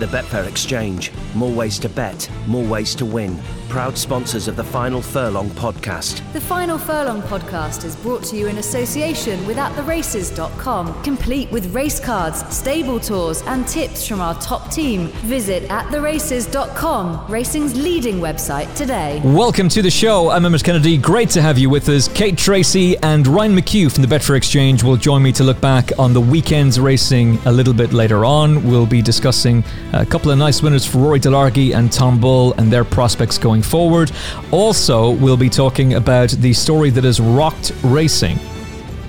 [0.00, 1.12] The Betfair Exchange.
[1.34, 3.38] More ways to bet, more ways to win.
[3.70, 6.20] Proud sponsors of the Final Furlong podcast.
[6.32, 12.00] The Final Furlong podcast is brought to you in association with AtTheRaces.com, complete with race
[12.00, 15.06] cards, stable tours, and tips from our top team.
[15.22, 19.22] Visit AtTheRaces.com, racing's leading website today.
[19.24, 20.30] Welcome to the show.
[20.30, 20.98] I'm Emmet Kennedy.
[20.98, 22.08] Great to have you with us.
[22.08, 25.96] Kate Tracey and Ryan McCue from the Betfair Exchange will join me to look back
[25.96, 28.68] on the weekend's racing a little bit later on.
[28.68, 32.72] We'll be discussing a couple of nice winners for Rory Delargy and Tom Bull and
[32.72, 34.10] their prospects going forward.
[34.50, 38.38] Also, we'll be talking about the story that has rocked racing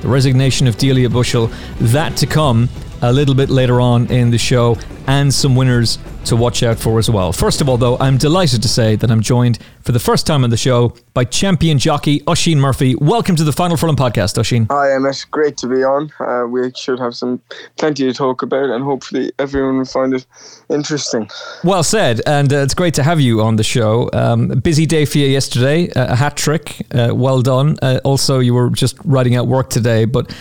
[0.01, 1.51] the resignation of Delia Bushell.
[1.79, 2.69] That to come
[3.01, 6.99] a little bit later on in the show, and some winners to watch out for
[6.99, 7.33] as well.
[7.33, 10.43] First of all, though, I'm delighted to say that I'm joined for the first time
[10.43, 12.95] on the show by champion jockey Oisin Murphy.
[12.95, 14.67] Welcome to the Final Furlong podcast, Oisin.
[14.69, 15.25] Hi, Emmet.
[15.31, 16.11] Great to be on.
[16.19, 17.41] Uh, we should have some
[17.77, 20.25] plenty to talk about, and hopefully everyone will find it
[20.69, 21.29] interesting.
[21.63, 24.09] Well said, and uh, it's great to have you on the show.
[24.13, 26.85] Um, busy day for you yesterday, a hat trick.
[26.93, 27.77] Uh, well done.
[27.81, 30.31] Uh, also, you were just writing out work today, but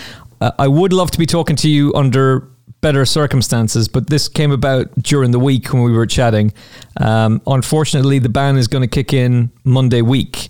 [0.40, 2.48] uh, I would love to be talking to you under
[2.80, 6.52] better circumstances, but this came about during the week when we were chatting.
[6.96, 10.48] Um, unfortunately, the ban is going to kick in Monday week.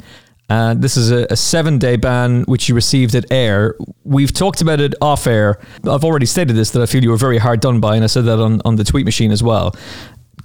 [0.48, 3.76] Uh, this is a, a seven day ban which you received at Ayr.
[4.02, 5.60] We've talked about it off air.
[5.88, 8.08] I've already stated this that I feel you were very hard done by, and I
[8.08, 9.76] said that on, on the tweet machine as well.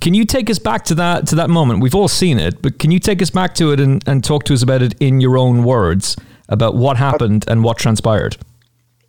[0.02, 1.82] Can you take us back to that to that moment?
[1.82, 4.44] We've all seen it, but can you take us back to it and, and talk
[4.46, 6.16] to us about it in your own words
[6.50, 8.38] about what happened and what transpired?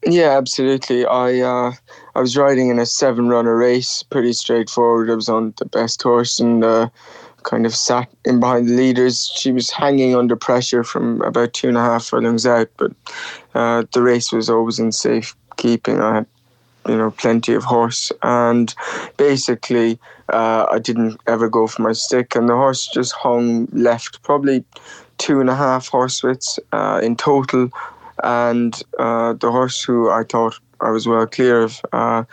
[0.05, 1.05] Yeah, absolutely.
[1.07, 1.73] I uh,
[2.15, 5.11] I was riding in a seven runner race, pretty straightforward.
[5.11, 6.89] I was on the best horse and uh,
[7.43, 9.33] kind of sat in behind the leaders.
[9.37, 12.93] She was hanging under pressure from about two and a half furlongs out, but
[13.55, 16.01] uh, the race was always in safe keeping.
[16.01, 16.27] I had
[16.89, 18.73] you know plenty of horse and
[19.17, 19.99] basically
[20.33, 24.65] uh, I didn't ever go for my stick and the horse just hung left probably
[25.19, 27.71] two and a half horsewhips uh, in total
[28.23, 32.25] and uh, the horse who I thought I was well clear of uh,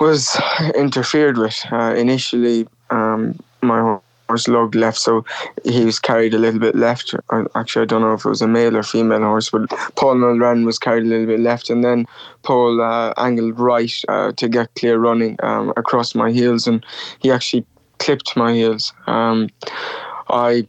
[0.00, 0.38] was
[0.74, 1.58] interfered with.
[1.70, 3.98] Uh, initially, um, my
[4.28, 5.24] horse lugged left, so
[5.64, 7.14] he was carried a little bit left.
[7.54, 10.64] Actually, I don't know if it was a male or female horse, but Paul Mulrennan
[10.64, 12.06] was carried a little bit left, and then
[12.42, 16.84] Paul uh, angled right uh, to get clear running um, across my heels, and
[17.20, 17.64] he actually
[17.98, 18.92] clipped my heels.
[19.06, 19.48] Um,
[20.28, 20.66] I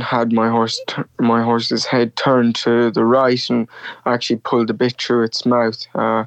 [0.00, 0.80] had my horse
[1.18, 3.68] my horse's head turned to the right and
[4.06, 5.86] actually pulled a bit through its mouth.
[5.94, 6.24] Uh,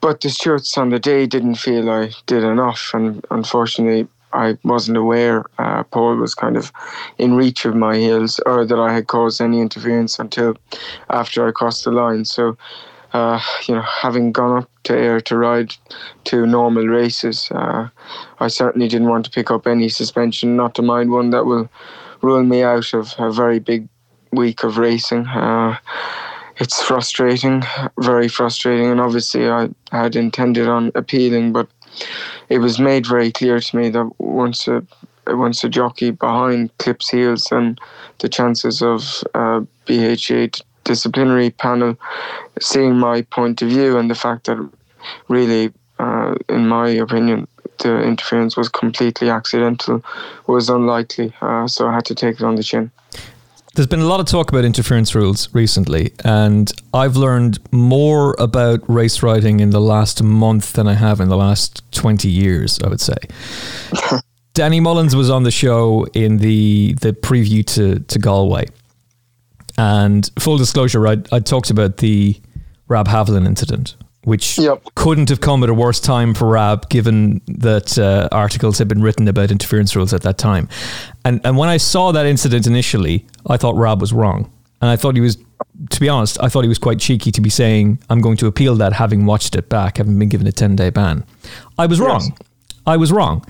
[0.00, 4.98] but the stewards on the day didn't feel I did enough, and unfortunately, I wasn't
[4.98, 6.72] aware uh, Paul was kind of
[7.18, 10.56] in reach of my heels, or that I had caused any interference until
[11.08, 12.24] after I crossed the line.
[12.24, 12.56] So.
[13.12, 15.72] Uh, you know, having gone up to Ayr to ride
[16.24, 17.86] two normal races, uh,
[18.40, 21.70] I certainly didn't want to pick up any suspension, not to mind one that will
[22.24, 23.88] rule me out of a very big
[24.32, 25.26] week of racing.
[25.26, 25.76] Uh,
[26.56, 27.62] it's frustrating,
[27.98, 31.68] very frustrating, and obviously I had intended on appealing, but
[32.48, 34.82] it was made very clear to me that once a
[35.26, 37.76] once a jockey behind clips heels, then
[38.18, 40.48] the chances of uh, BHA
[40.84, 41.96] disciplinary panel
[42.60, 44.58] seeing my point of view and the fact that
[45.28, 47.48] really, uh, in my opinion,
[47.78, 50.04] the interference was completely accidental
[50.46, 51.32] was unlikely.
[51.40, 52.90] Uh, so I had to take it on the chin.
[53.74, 58.88] There's been a lot of talk about interference rules recently, and I've learned more about
[58.88, 62.88] race riding in the last month than I have in the last 20 years, I
[62.88, 63.16] would say.
[64.54, 68.66] Danny Mullins was on the show in the, the preview to, to Galway.
[69.76, 72.40] And full disclosure, I, I talked about the
[72.86, 74.82] Rab Havlin incident which Yep.
[74.94, 79.02] couldn't have come at a worse time for Rab, given that uh, articles had been
[79.02, 80.68] written about interference rules at that time.
[81.24, 84.50] And and when I saw that incident initially, I thought Rab was wrong,
[84.80, 85.36] and I thought he was.
[85.90, 88.46] To be honest, I thought he was quite cheeky to be saying, "I'm going to
[88.46, 91.24] appeal that," having watched it back, having been given a 10 day ban.
[91.78, 92.36] I was wrong.
[92.86, 93.42] I was wrong,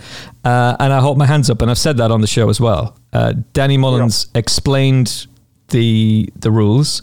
[0.45, 2.61] uh, and I hold my hands up, and I've said that on the show as
[2.61, 2.97] well.
[3.13, 5.27] Uh, Danny Mullins explained
[5.69, 7.03] the the rules,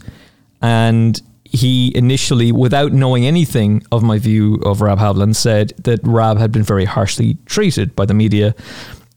[0.62, 1.20] and
[1.52, 6.50] he initially, without knowing anything of my view of Rab Havlin, said that Rab had
[6.50, 8.54] been very harshly treated by the media.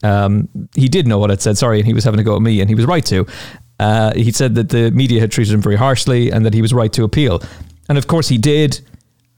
[0.03, 2.41] Um, he did know what I'd said, sorry, and he was having a go at
[2.41, 3.25] me, and he was right to.
[3.79, 6.73] Uh, he said that the media had treated him very harshly and that he was
[6.73, 7.41] right to appeal.
[7.89, 8.81] And of course, he did,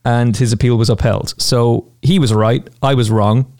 [0.04, 1.40] and his appeal was upheld.
[1.40, 3.52] So he was right, I was wrong,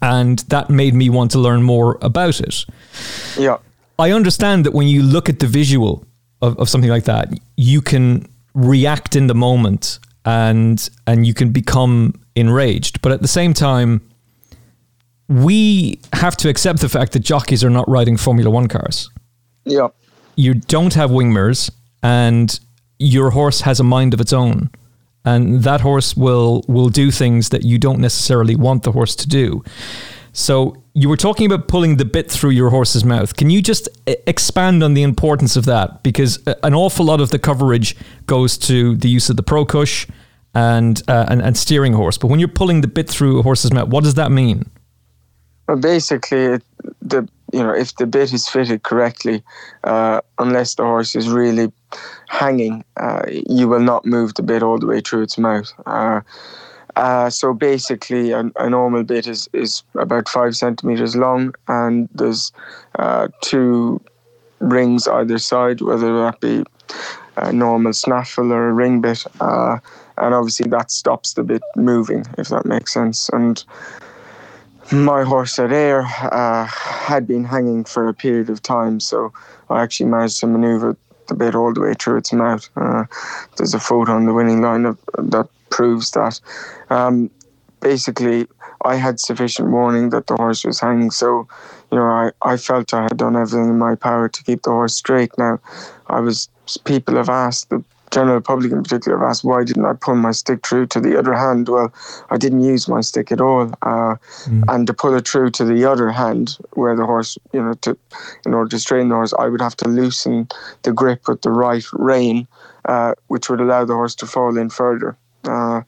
[0.00, 2.64] and that made me want to learn more about it.
[3.36, 3.58] Yeah.
[3.98, 6.06] I understand that when you look at the visual
[6.40, 11.50] of, of something like that, you can react in the moment and and you can
[11.50, 13.00] become enraged.
[13.00, 14.02] But at the same time,
[15.28, 19.10] we have to accept the fact that jockeys are not riding Formula One cars.
[19.64, 19.88] Yeah.
[20.36, 21.70] You don't have wing mirrors,
[22.02, 22.58] and
[22.98, 24.70] your horse has a mind of its own,
[25.24, 29.28] and that horse will will do things that you don't necessarily want the horse to
[29.28, 29.62] do.
[30.32, 33.36] So you were talking about pulling the bit through your horse's mouth.
[33.36, 36.02] Can you just expand on the importance of that?
[36.02, 37.94] Because uh, an awful lot of the coverage
[38.26, 40.08] goes to the use of the pro cush
[40.54, 42.18] and, uh, and and steering horse.
[42.18, 44.68] But when you're pulling the bit through a horse's mouth, what does that mean?
[45.68, 46.58] Well, basically,
[47.00, 49.44] the you know if the bit is fitted correctly,
[49.84, 51.70] uh, unless the horse is really
[52.28, 55.72] hanging, uh, you will not move the bit all the way through its mouth.
[56.98, 62.50] Uh, so basically, a, a normal bit is, is about five centimeters long, and there's
[62.98, 64.00] uh, two
[64.58, 66.64] rings either side, whether that be
[67.36, 69.78] a normal snaffle or a ring bit, uh,
[70.16, 73.28] and obviously that stops the bit moving, if that makes sense.
[73.28, 73.64] And
[74.90, 76.00] my horse at Ayr
[76.32, 79.32] uh, had been hanging for a period of time, so
[79.70, 80.96] I actually managed to maneuver
[81.28, 82.68] the bit all the way through its mouth.
[82.74, 83.04] Uh,
[83.56, 86.40] there's a photo on the winning line of, that proves that.
[86.90, 87.30] Um,
[87.80, 88.46] basically,
[88.84, 91.48] I had sufficient warning that the horse was hanging, so
[91.90, 94.70] you know I, I felt I had done everything in my power to keep the
[94.70, 95.30] horse straight.
[95.38, 95.60] Now,
[96.08, 96.48] I was
[96.84, 100.32] people have asked the general public in particular have asked why didn't I pull my
[100.32, 101.68] stick through to the other hand?
[101.68, 101.92] Well,
[102.30, 104.16] I didn't use my stick at all, uh,
[104.68, 107.96] and to pull it through to the other hand where the horse, you know, to
[108.46, 110.48] in order to strain the horse, I would have to loosen
[110.82, 112.46] the grip with the right rein,
[112.84, 115.16] uh, which would allow the horse to fall in further.
[115.44, 115.82] Uh,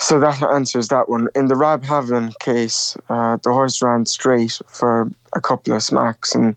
[0.00, 1.28] so that answers that one.
[1.34, 6.34] In the Rab Havlin case, uh, the horse ran straight for a couple of smacks,
[6.36, 6.54] and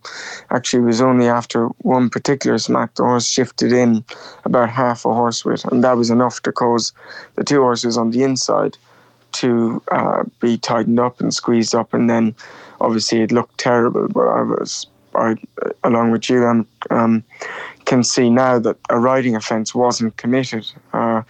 [0.52, 4.06] actually it was only after one particular smack the horse shifted in
[4.46, 6.94] about half a horse width, and that was enough to cause
[7.36, 8.78] the two horses on the inside
[9.32, 12.36] to uh, be tightened up and squeezed up, and then
[12.80, 14.08] obviously it looked terrible.
[14.08, 15.36] But I was, I,
[15.84, 17.24] along with you, um, um,
[17.86, 20.72] can see now that a riding offence wasn't committed.
[20.94, 21.24] Uh,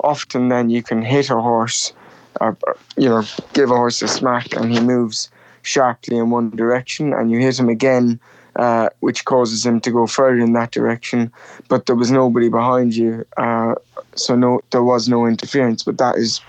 [0.00, 1.92] often then you can hit a horse,
[2.40, 2.52] uh,
[2.96, 3.22] you know,
[3.52, 5.30] give a horse a smack and he moves
[5.62, 8.18] sharply in one direction and you hit him again,
[8.56, 11.32] uh, which causes him to go further in that direction.
[11.68, 13.74] But there was nobody behind you, uh,
[14.14, 15.84] so no, there was no interference.
[15.84, 16.40] But that is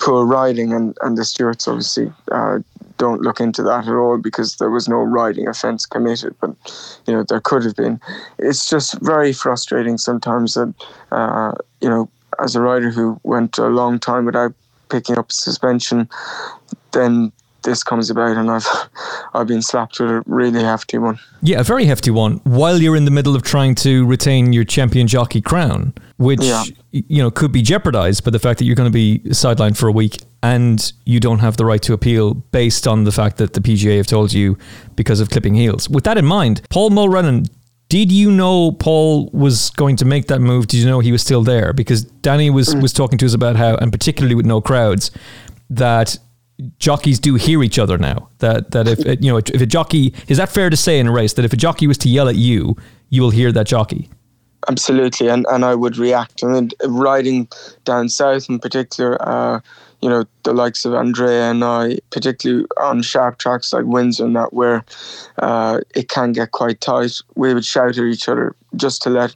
[0.00, 2.60] poor riding, and, and the stewards obviously uh,
[2.96, 6.34] don't look into that at all because there was no riding offence committed.
[6.40, 6.50] But
[7.06, 8.00] you know there could have been.
[8.38, 10.72] It's just very frustrating sometimes that
[11.10, 14.52] uh, you know as a rider who went a long time without
[14.88, 16.08] picking up suspension,
[16.92, 17.32] then
[17.62, 18.66] this comes about and I've
[19.34, 21.18] I've been slapped with a really hefty one.
[21.42, 22.40] Yeah, a very hefty one.
[22.44, 26.64] While you're in the middle of trying to retain your champion jockey crown, which Yeah.
[26.90, 29.88] you know could be jeopardized by the fact that you're going to be sidelined for
[29.88, 33.52] a week and you don't have the right to appeal based on the fact that
[33.52, 34.56] the PGA have told you
[34.96, 35.88] because of clipping heels.
[35.88, 37.44] With that in mind, Paul Mulrennan.
[37.90, 40.68] Did you know Paul was going to make that move?
[40.68, 41.72] Did you know he was still there?
[41.72, 45.10] Because Danny was, was talking to us about how, and particularly with no crowds,
[45.70, 46.16] that
[46.78, 48.28] jockeys do hear each other now.
[48.38, 51.12] That that if you know if a jockey is that fair to say in a
[51.12, 52.76] race that if a jockey was to yell at you,
[53.08, 54.08] you will hear that jockey.
[54.68, 56.44] Absolutely, and, and I would react.
[56.44, 57.48] And then riding
[57.84, 59.60] down south in particular, uh,
[60.02, 64.36] you know, the likes of Andrea and I, particularly on sharp tracks like Windsor and
[64.36, 64.84] that, where
[65.38, 69.34] uh, it can get quite tight, we would shout at each other just to let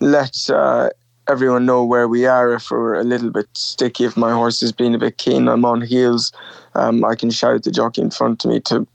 [0.00, 0.90] let uh,
[1.30, 4.04] everyone know where we are if we're a little bit sticky.
[4.04, 6.32] If my horse is being a bit keen, I'm on heels.
[6.74, 8.86] Um, I can shout the jockey in front of me to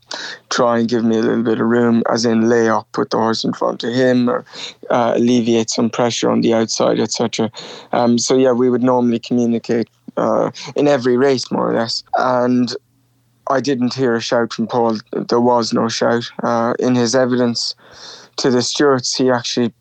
[0.50, 3.16] try and give me a little bit of room, as in lay up, put the
[3.16, 4.44] horse in front of him, or
[4.90, 7.50] uh, alleviate some pressure on the outside, etc.
[7.92, 9.88] Um, so yeah, we would normally communicate
[10.18, 12.04] uh, in every race, more or less.
[12.18, 12.74] And
[13.48, 14.98] I didn't hear a shout from Paul.
[15.12, 16.30] There was no shout.
[16.42, 17.74] Uh, in his evidence
[18.36, 19.72] to the stewards, he actually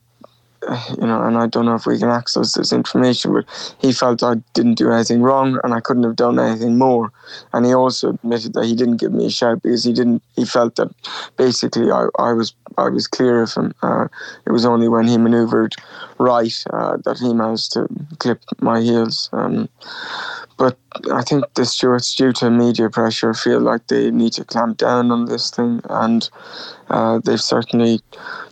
[1.00, 4.24] you know, and I don't know if we can access this information, but he felt
[4.24, 7.12] I didn't do anything wrong and I couldn't have done anything more.
[7.54, 10.24] And he also admitted that he didn't give me a shout because he didn't.
[10.36, 10.90] He felt that
[11.38, 13.74] basically I, I was I was clear of him.
[13.82, 14.08] Uh,
[14.46, 15.76] it was only when he manoeuvred
[16.18, 17.88] right uh, that he managed to
[18.20, 19.30] clip my heels.
[19.34, 19.70] Um,
[20.58, 20.78] but
[21.12, 25.12] I think the stewards, due to media pressure, feel like they need to clamp down
[25.12, 26.30] on this thing, and
[26.90, 28.00] uh, they've certainly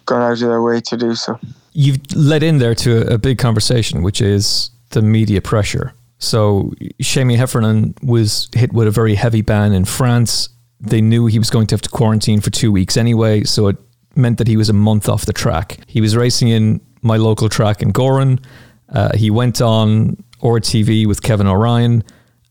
[0.06, 1.40] gone out of their way to do so
[1.74, 5.94] you've led in there to a, a big conversation, which is the media pressure.
[6.20, 10.50] So Seamie Heffernan was hit with a very heavy ban in France.
[10.80, 13.78] They knew he was going to have to quarantine for two weeks anyway, so it
[14.16, 15.80] meant that he was a month off the track.
[15.88, 18.44] He was racing in my local track in Gowran.
[18.90, 22.04] Uh, he went on RTV with Kevin O'Ryan,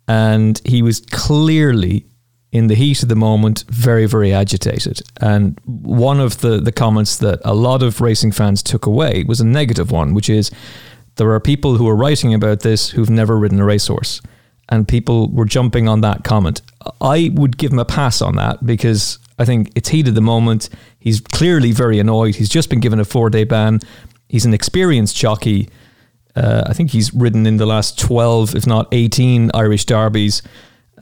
[0.09, 2.07] and he was clearly
[2.53, 5.01] in the heat of the moment, very, very agitated.
[5.21, 9.41] And one of the, the comments that a lot of racing fans took away was
[9.41, 10.51] a negative one, which is
[11.17, 14.21] there are people who are writing about this who've never ridden a racehorse.
[14.69, 16.61] And people were jumping on that comment.
[17.01, 20.21] I would give him a pass on that because I think it's heat of the
[20.21, 20.69] moment.
[20.99, 22.37] He's clearly very annoyed.
[22.37, 23.81] He's just been given a four day ban.
[24.29, 25.69] He's an experienced jockey.
[26.37, 30.43] Uh, I think he's ridden in the last 12, if not 18 Irish Derbies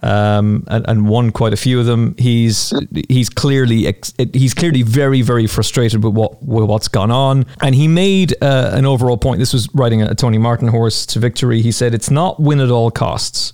[0.02, 2.14] um, and, and won quite a few of them.
[2.18, 2.72] He's
[3.08, 7.74] he's clearly ex- he's clearly very very frustrated with what with what's gone on, and
[7.74, 9.38] he made uh, an overall point.
[9.38, 11.62] This was riding a Tony Martin horse to victory.
[11.62, 13.52] He said, "It's not win at all costs;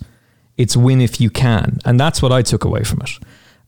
[0.57, 3.11] it's win if you can," and that's what I took away from it.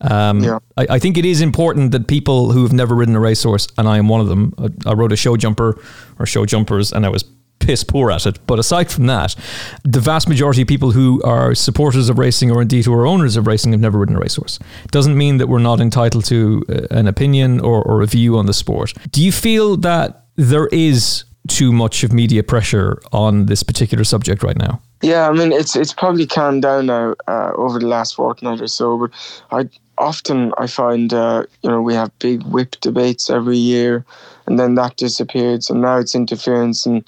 [0.01, 0.59] Um, yeah.
[0.77, 3.85] I, I, think it is important that people who have never ridden a racehorse, and
[3.85, 5.77] I am one of them, I, uh, I rode a show jumper
[6.17, 7.25] or show jumpers, and I was
[7.69, 8.39] piss poor at it.
[8.47, 9.35] But aside from that,
[9.83, 13.37] the vast majority of people who are supporters of racing or indeed who are owners
[13.37, 14.57] of racing have never ridden a racehorse.
[14.89, 18.47] Doesn't mean that we're not entitled to uh, an opinion or, or a view on
[18.47, 18.95] the sport.
[19.11, 24.41] Do you feel that there is too much of media pressure on this particular subject
[24.41, 24.81] right now?
[25.01, 28.67] Yeah, I mean it's it's probably calmed down now uh, over the last fortnight or
[28.67, 28.97] so.
[28.97, 29.11] But
[29.51, 34.03] I often I find uh, you know we have big whip debates every year,
[34.47, 37.07] and then that disappears, and now it's interference and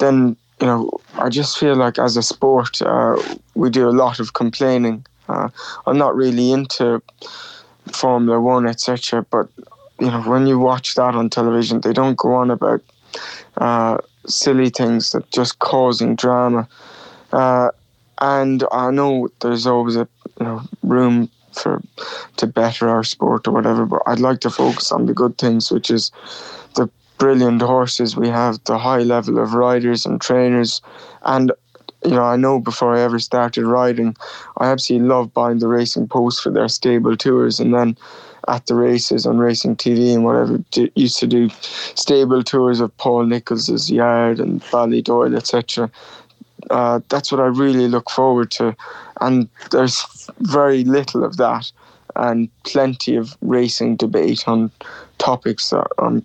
[0.00, 3.16] then you know I just feel like as a sport uh,
[3.54, 5.06] we do a lot of complaining.
[5.28, 5.48] Uh,
[5.86, 7.00] I'm not really into
[7.92, 9.24] Formula One, etc.
[9.30, 9.48] But
[10.00, 12.82] you know when you watch that on television, they don't go on about
[13.58, 16.68] uh, silly things that just causing drama.
[17.32, 17.70] Uh,
[18.20, 20.08] and I know there's always a
[20.40, 21.82] you know room for
[22.36, 25.70] to better our sport or whatever, but I'd like to focus on the good things,
[25.70, 26.10] which is
[27.20, 28.16] brilliant horses.
[28.16, 30.80] We have, the high level of riders and trainers,
[31.22, 31.52] and
[32.04, 34.16] you know, I know before I ever started riding,
[34.56, 37.96] I absolutely love buying the racing posts for their stable tours, and then
[38.48, 40.64] at the races on racing TV and whatever
[40.96, 41.50] used to do
[41.94, 45.90] stable tours of Paul Nicholls's yard and Ballydoyle, etc.
[46.70, 48.74] Uh, that's what I really look forward to,
[49.20, 51.70] and there's very little of that,
[52.16, 54.70] and plenty of racing debate on
[55.18, 56.24] topics that I'm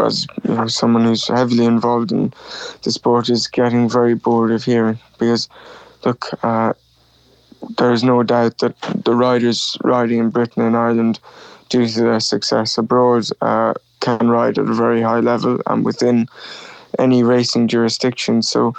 [0.00, 2.32] as you know, someone who's heavily involved in
[2.82, 4.98] the sport is getting very bored of hearing.
[5.18, 5.48] Because
[6.04, 6.72] look uh,
[7.78, 11.18] there is no doubt that the riders riding in Britain and Ireland
[11.68, 16.28] due to their success abroad uh, can ride at a very high level and within
[16.98, 18.42] any racing jurisdiction.
[18.42, 18.74] So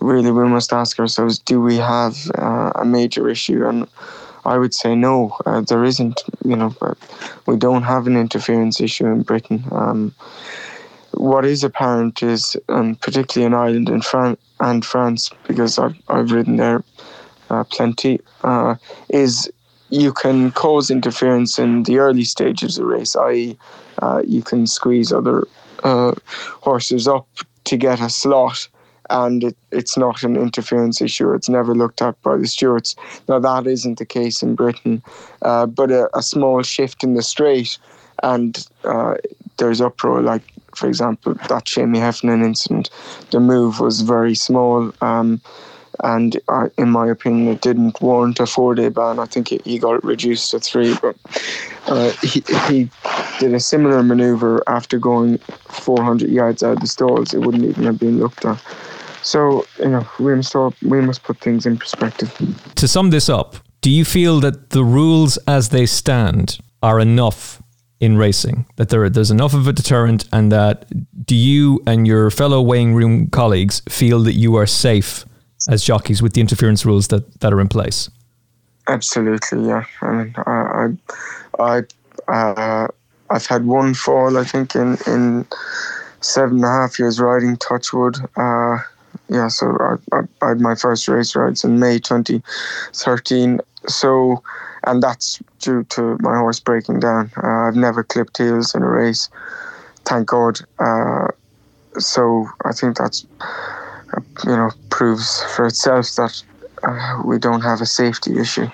[0.00, 3.66] really we must ask ourselves do we have uh, a major issue?
[3.66, 3.86] And
[4.44, 6.22] I would say no, uh, there isn't.
[6.44, 6.74] You know,
[7.46, 9.64] we don't have an interference issue in Britain.
[9.70, 10.14] Um,
[11.12, 16.32] what is apparent is, and particularly in Ireland and, Fran- and France, because I've, I've
[16.32, 16.82] ridden there
[17.50, 18.76] uh, plenty, uh,
[19.10, 19.50] is
[19.90, 23.58] you can cause interference in the early stages of the race, i.e.,
[23.98, 25.46] uh, you can squeeze other
[25.84, 26.12] uh,
[26.62, 27.28] horses up
[27.64, 28.68] to get a slot
[29.12, 31.32] and it, it's not an interference issue.
[31.32, 32.96] It's never looked at by the stewards.
[33.28, 35.02] Now, that isn't the case in Britain,
[35.42, 37.78] uh, but a, a, small shift in the straight,
[38.22, 39.16] and uh,
[39.58, 40.22] there's uproar.
[40.22, 40.42] Like,
[40.74, 42.88] for example, that Seamie Heffernan incident,
[43.30, 44.92] the move was very small.
[45.02, 45.40] Um,
[46.02, 49.18] and uh, in my opinion, it didn't warrant a four-day ban.
[49.18, 51.16] I think he got reduced to three, but
[51.86, 52.90] uh, he, he
[53.38, 55.36] did a similar manoeuvre after going
[55.68, 57.34] 400 yards out of the stalls.
[57.34, 58.58] It wouldn't even have been looked at.
[59.22, 62.30] So you know, we must all, we must put things in perspective.
[62.74, 67.62] To sum this up, do you feel that the rules as they stand are enough
[68.00, 68.66] in racing?
[68.76, 70.86] That there there's enough of a deterrent, and that
[71.26, 75.24] do you and your fellow weighing room colleagues feel that you are safe
[75.68, 78.10] as jockeys with the interference rules that, that are in place?
[78.88, 79.84] Absolutely, yeah.
[80.00, 80.88] I mean, I,
[81.58, 81.82] I,
[82.28, 82.88] I uh,
[83.30, 85.46] I've had one fall, I think, in in
[86.20, 88.16] seven and a half years riding Touchwood.
[88.36, 88.78] Uh,
[89.28, 93.60] yeah, so I, I, I, had my first race rides in May 2013.
[93.86, 94.42] So,
[94.84, 97.30] and that's due to my horse breaking down.
[97.42, 99.28] Uh, I've never clipped heels in a race,
[100.04, 100.60] thank God.
[100.78, 101.28] Uh,
[101.98, 106.42] so I think that's, uh, you know, proves for itself that
[106.82, 108.68] uh, we don't have a safety issue.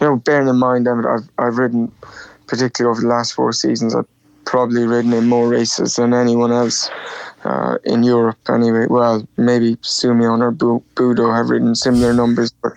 [0.00, 1.92] You know, bearing in mind, that I've, I've ridden,
[2.46, 4.06] particularly over the last four seasons, I've
[4.44, 6.88] probably ridden in more races than anyone else
[7.46, 8.86] uh, in Europe anyway.
[8.88, 12.72] Well, maybe Soumillon or Boudot have ridden similar numbers, but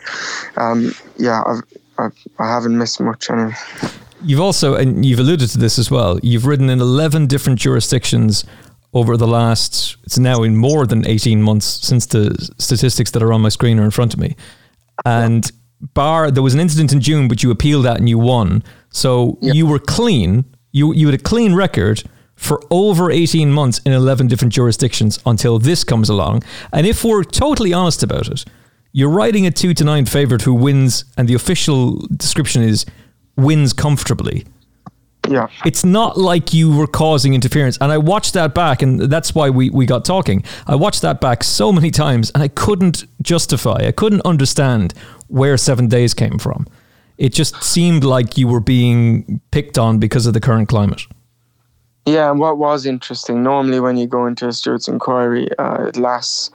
[0.58, 1.64] um, yeah, I've,
[1.98, 3.56] I've, I haven't missed much anyway.
[4.24, 8.46] You've also, and you've alluded to this as well, you've ridden in 11 different jurisdictions
[8.94, 13.32] over the last, it's now in more than 18 months since the statistics that are
[13.32, 14.36] on my screen are in front of me.
[15.06, 15.50] And
[15.94, 18.64] bar, there was an incident in June, but you appealed that and you won.
[18.90, 20.44] So you were clean.
[20.72, 22.04] You, you had a clean record
[22.40, 26.42] for over 18 months in 11 different jurisdictions until this comes along.
[26.72, 28.46] And if we're totally honest about it,
[28.94, 32.86] you're riding a 2 to 9 favourite who wins, and the official description is
[33.36, 34.46] wins comfortably.
[35.28, 35.48] Yeah.
[35.66, 37.78] It's not like you were causing interference.
[37.82, 40.46] And I watched that back, and that's why we, we got talking.
[40.66, 44.94] I watched that back so many times, and I couldn't justify, I couldn't understand
[45.28, 46.66] where seven days came from.
[47.18, 51.02] It just seemed like you were being picked on because of the current climate.
[52.06, 55.98] Yeah, and what was interesting, normally when you go into a Stewart's inquiry, uh, it
[55.98, 56.50] lasts,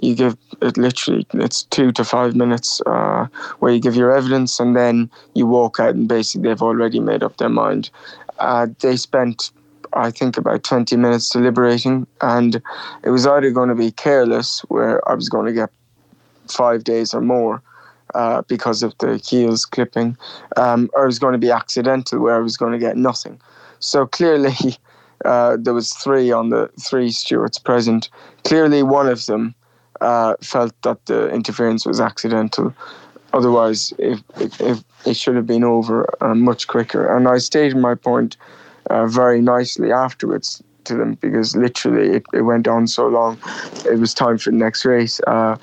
[0.00, 3.26] you give it literally, it's two to five minutes uh,
[3.58, 7.22] where you give your evidence and then you walk out and basically they've already made
[7.22, 7.90] up their mind.
[8.38, 9.50] Uh, they spent,
[9.92, 12.62] I think, about 20 minutes deliberating and
[13.02, 15.70] it was either going to be careless, where I was going to get
[16.48, 17.62] five days or more.
[18.14, 20.16] Uh, because of the heels clipping,
[20.56, 23.38] um, or it was going to be accidental, where I was going to get nothing.
[23.80, 24.54] So clearly,
[25.24, 28.10] uh, there was three on the three stewards present.
[28.44, 29.54] Clearly, one of them
[30.00, 32.74] uh, felt that the interference was accidental.
[33.32, 37.14] Otherwise, if, if, if it should have been over uh, much quicker.
[37.14, 38.36] And I stated my point
[38.90, 43.38] uh, very nicely afterwards to them because literally it, it went on so long.
[43.84, 45.20] It was time for the next race.
[45.26, 45.56] Uh,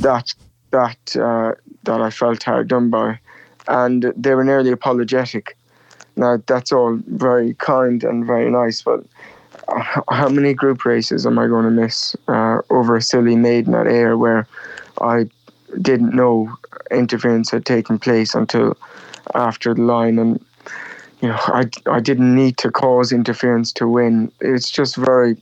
[0.00, 0.34] that
[0.72, 1.52] that uh,
[1.84, 3.18] that I felt hard done by,
[3.68, 5.55] and they were nearly apologetic
[6.16, 9.04] now, that's all very kind and very nice, but
[10.08, 13.86] how many group races am I going to miss uh, over a silly maiden at
[13.86, 14.46] Ayr where
[15.00, 15.28] I
[15.82, 16.56] didn't know
[16.90, 18.76] interference had taken place until
[19.34, 20.42] after the line and
[21.20, 24.30] you know I, I didn't need to cause interference to win.
[24.40, 25.36] It's just very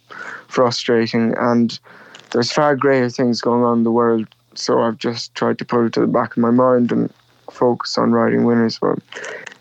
[0.48, 1.78] frustrating and
[2.30, 5.84] there's far greater things going on in the world so I've just tried to put
[5.84, 7.12] it to the back of my mind and
[7.50, 8.98] focus on riding winners but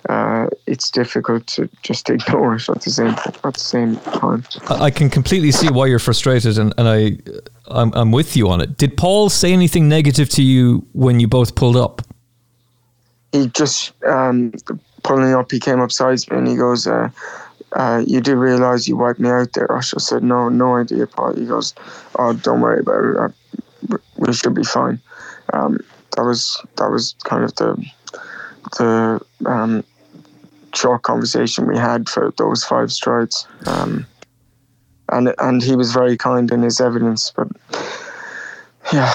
[0.10, 4.44] uh, it's difficult to just ignore it at the same at the same time.
[4.70, 7.18] I can completely see why you're frustrated, and, and I
[7.68, 8.78] I'm, I'm with you on it.
[8.78, 12.02] Did Paul say anything negative to you when you both pulled up?
[13.32, 14.54] He just um,
[15.04, 15.52] pulling up.
[15.52, 17.10] He came up beside me and he goes, uh,
[17.74, 21.36] uh, "You do realise you wiped me out there?" I said, "No, no idea, Paul."
[21.36, 21.74] He goes,
[22.20, 23.18] "Oh, don't worry about it.
[23.18, 25.02] I, we should be fine."
[25.52, 25.80] Um,
[26.16, 27.86] that was that was kind of the
[28.78, 29.84] the um,
[30.76, 33.48] short conversation we had for those five strides.
[33.66, 34.06] Um,
[35.10, 37.48] and and he was very kind in his evidence, but
[38.92, 39.12] yeah,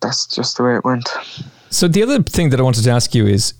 [0.00, 1.08] that's just the way it went.
[1.70, 3.54] So the other thing that I wanted to ask you is,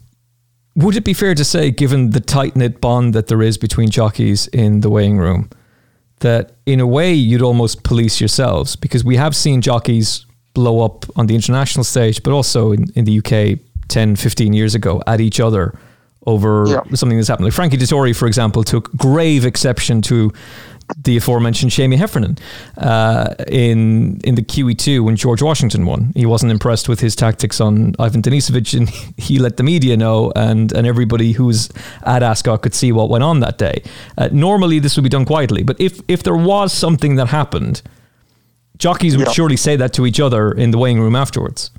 [0.75, 3.91] would it be fair to say, given the tight knit bond that there is between
[3.91, 5.51] jockeys in the weighing room,
[6.21, 11.05] that in a way you'd almost police yourselves because we have seen jockeys blow up
[11.17, 15.21] on the international stage, but also in, in the UK 10, 15 years ago at
[15.21, 15.75] each other
[16.27, 16.83] over yeah.
[16.95, 17.47] something that's happened.
[17.47, 20.33] Like Frankie Dettori, for example, took grave exception to
[20.97, 22.37] the aforementioned Seamie Heffernan
[22.77, 26.13] uh, in in the QE2 when George Washington won.
[26.15, 30.33] He wasn't impressed with his tactics on Ivan Denisovich, and he let the media know,
[30.37, 31.71] and and everybody who was
[32.03, 33.83] at Ascot could see what went on that day.
[34.19, 37.83] Uh, normally, this would be done quietly, but if if there was something that happened,
[38.79, 39.33] jockeys would yeah.
[39.33, 41.71] surely say that to each other in the weighing room afterwards.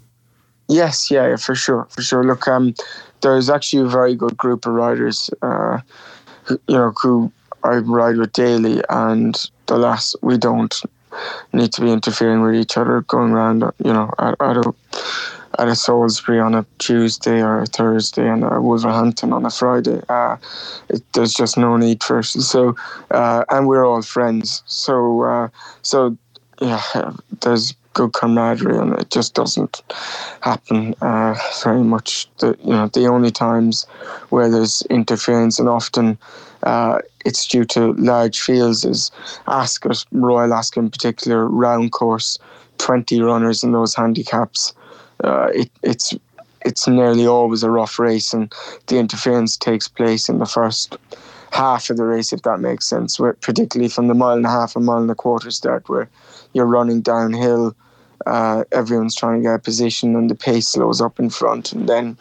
[0.68, 2.24] Yes, yeah, yeah, for sure, for sure.
[2.24, 2.74] Look, um,
[3.22, 5.80] there's actually a very good group of riders, uh,
[6.44, 7.32] who, you know, who
[7.64, 9.36] I ride with daily, and
[9.68, 10.82] the last we don't
[11.54, 14.74] need to be interfering with each other, going around, you know, at, at a
[15.60, 20.02] at a Salisbury on a Tuesday or a Thursday and a Wolverhampton on a Friday.
[20.08, 20.38] Uh,
[20.90, 22.26] it, there's just no need for it.
[22.26, 22.76] So,
[23.12, 24.64] uh, and we're all friends.
[24.66, 25.50] So, uh,
[25.82, 26.18] so
[26.62, 26.82] yeah,
[27.42, 29.82] there's good camaraderie, and it just doesn't
[30.42, 32.28] happen uh, very much.
[32.38, 33.86] The, you know, the only times
[34.30, 36.18] where there's interference, and often
[36.64, 39.12] uh, it's due to large fields, is
[39.48, 42.38] Ascot, Royal Ascot in particular, round course,
[42.78, 44.74] 20 runners in those handicaps
[45.24, 46.14] uh, it, it's
[46.64, 48.54] it's nearly always a rough race, and
[48.88, 50.96] the interference takes place in the first
[51.52, 53.20] half of the race, if that makes sense.
[53.20, 56.10] Where, particularly from the mile and a half, a mile and a quarter start, where
[56.54, 57.76] you're running downhill,
[58.26, 61.88] uh, everyone's trying to get a position, and the pace slows up in front, and
[61.88, 62.18] then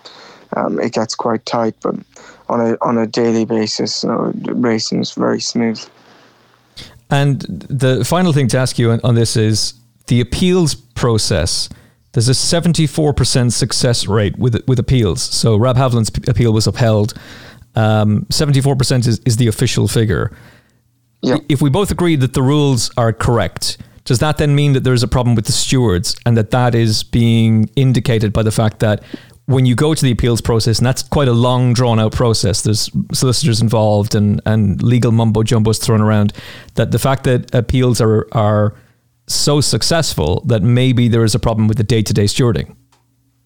[0.56, 1.74] um, it gets quite tight.
[1.82, 1.96] But
[2.48, 5.82] on a on a daily basis, you know, racing is very smooth.
[7.10, 9.74] And the final thing to ask you on, on this is
[10.06, 11.68] the appeals process
[12.12, 15.22] there's a 74% success rate with with appeals.
[15.22, 17.14] So Rab Havlin's appeal was upheld.
[17.76, 20.36] Um, 74% is, is the official figure.
[21.22, 21.36] Yeah.
[21.48, 25.02] If we both agree that the rules are correct, does that then mean that there's
[25.02, 29.02] a problem with the stewards and that that is being indicated by the fact that
[29.46, 32.62] when you go to the appeals process, and that's quite a long, drawn out process,
[32.62, 36.32] there's solicitors involved and, and legal mumbo jumbos thrown around,
[36.76, 38.76] that the fact that appeals are, are
[39.26, 42.76] so successful that maybe there is a problem with the day to day stewarding.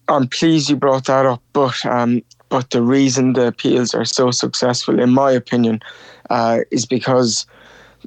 [0.07, 4.29] I'm pleased you brought that up, but um, but the reason the appeals are so
[4.29, 5.81] successful, in my opinion,
[6.29, 7.47] uh, is because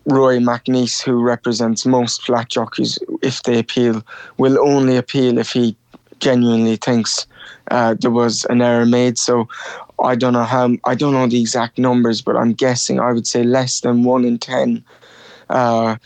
[0.09, 4.03] Rory Mac Neice, who represents most flat jockeys, if they appeal,
[4.39, 5.77] will only appeal if he
[6.19, 7.27] genuinely thinks
[7.71, 9.19] uh, there was an error made.
[9.19, 9.49] So
[10.03, 13.27] I don't know how I don't know the exact numbers, but I'm guessing I would
[13.27, 14.83] say less than one in ten
[15.51, 15.97] uh,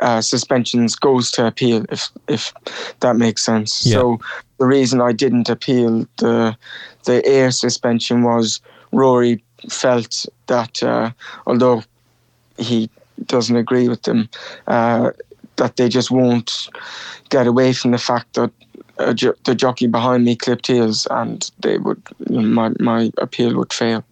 [0.00, 2.52] uh, suspensions goes to appeal if if
[3.00, 3.86] that makes sense.
[3.86, 3.94] Yeah.
[3.94, 4.20] So
[4.58, 6.56] the reason I didn't appeal the
[7.04, 8.60] the Ayr suspension was
[8.92, 11.10] Rory felt that uh,
[11.46, 11.82] although
[12.58, 12.90] he
[13.26, 14.28] doesn't agree with them,
[14.66, 15.10] uh,
[15.56, 16.68] that they just won't
[17.30, 18.50] get away from the fact that
[19.14, 24.04] jo- the jockey behind me clipped heels and they would my my appeal would fail.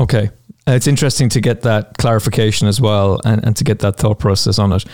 [0.00, 0.30] Okay,
[0.68, 4.18] uh, it's interesting to get that clarification as well and, and to get that thought
[4.18, 4.84] process on it.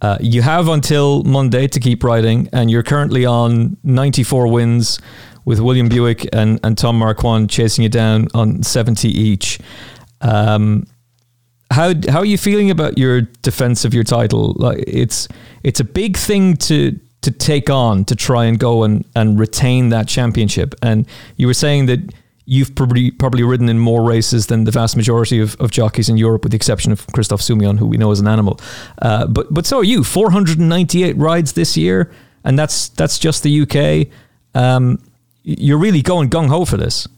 [0.00, 5.00] Uh, you have until Monday to keep riding, and you're currently on 94 wins
[5.44, 9.58] with William Buick and, and Tom Marquand chasing you down on 70 each.
[10.20, 10.86] Um,
[11.70, 14.54] how how are you feeling about your defense of your title?
[14.56, 15.28] Like it's
[15.62, 19.88] it's a big thing to to take on to try and go and, and retain
[19.90, 20.74] that championship.
[20.82, 22.14] And you were saying that
[22.46, 26.16] you've probably probably ridden in more races than the vast majority of, of jockeys in
[26.16, 28.60] Europe, with the exception of Christophe Soumillon, who we know is an animal.
[29.02, 30.04] Uh, but but so are you.
[30.04, 32.10] 498 rides this year,
[32.44, 34.08] and that's that's just the UK.
[34.54, 35.02] Um,
[35.42, 37.08] you're really going gung ho for this.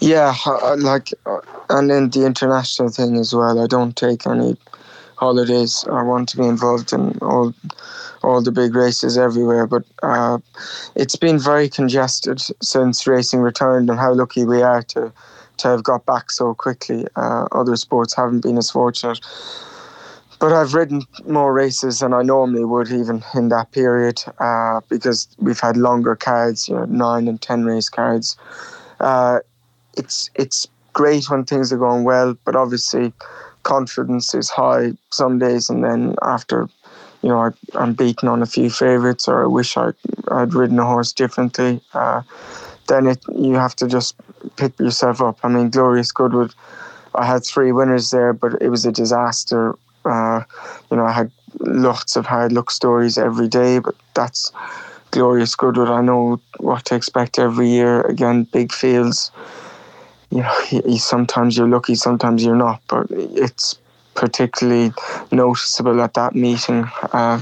[0.00, 0.34] Yeah,
[0.78, 3.62] like, uh, and in the international thing as well.
[3.62, 4.56] I don't take any
[5.16, 5.84] holidays.
[5.90, 7.54] I want to be involved in all
[8.22, 9.66] all the big races everywhere.
[9.66, 10.38] But uh,
[10.94, 15.12] it's been very congested since racing returned, and how lucky we are to
[15.58, 17.06] to have got back so quickly.
[17.16, 19.20] Uh, other sports haven't been as fortunate.
[20.38, 25.28] But I've ridden more races than I normally would, even in that period, uh, because
[25.38, 28.36] we've had longer cards, you know, nine and ten race cards.
[29.96, 33.12] It's it's great when things are going well, but obviously
[33.62, 36.68] confidence is high some days, and then after
[37.22, 37.38] you know,
[37.74, 39.90] I, am beaten on a few favourites, or I wish I,
[40.30, 41.80] I'd ridden a horse differently.
[41.92, 42.22] Uh,
[42.86, 44.14] then it you have to just
[44.56, 45.38] pick yourself up.
[45.42, 46.54] I mean, Glorious Goodwood,
[47.16, 49.74] I had three winners there, but it was a disaster.
[50.04, 50.42] Uh,
[50.90, 54.52] you know, I had lots of hard luck stories every day, but that's
[55.10, 55.88] Glorious Goodwood.
[55.88, 58.02] I know what to expect every year.
[58.02, 59.32] Again, big fields.
[60.30, 63.78] You know, sometimes you're lucky, sometimes you're not, but it's
[64.14, 64.92] particularly
[65.30, 66.88] noticeable at that meeting.
[67.12, 67.40] Uh,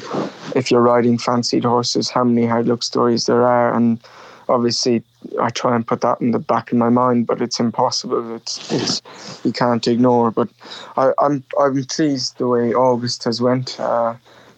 [0.55, 4.01] if you're riding fancied horses, how many hard luck stories there are, and
[4.49, 5.03] obviously
[5.41, 8.37] I try and put that in the back of my mind, but it's impossible.
[8.37, 10.31] It's it's you can't ignore.
[10.31, 10.49] But
[10.97, 13.79] I, am I'm, I'm pleased the way August has went.
[13.81, 14.15] Uh,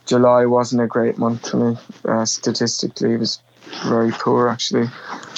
[0.07, 3.15] July wasn't a great month for me uh, statistically.
[3.15, 3.41] It was
[3.85, 4.89] very poor actually,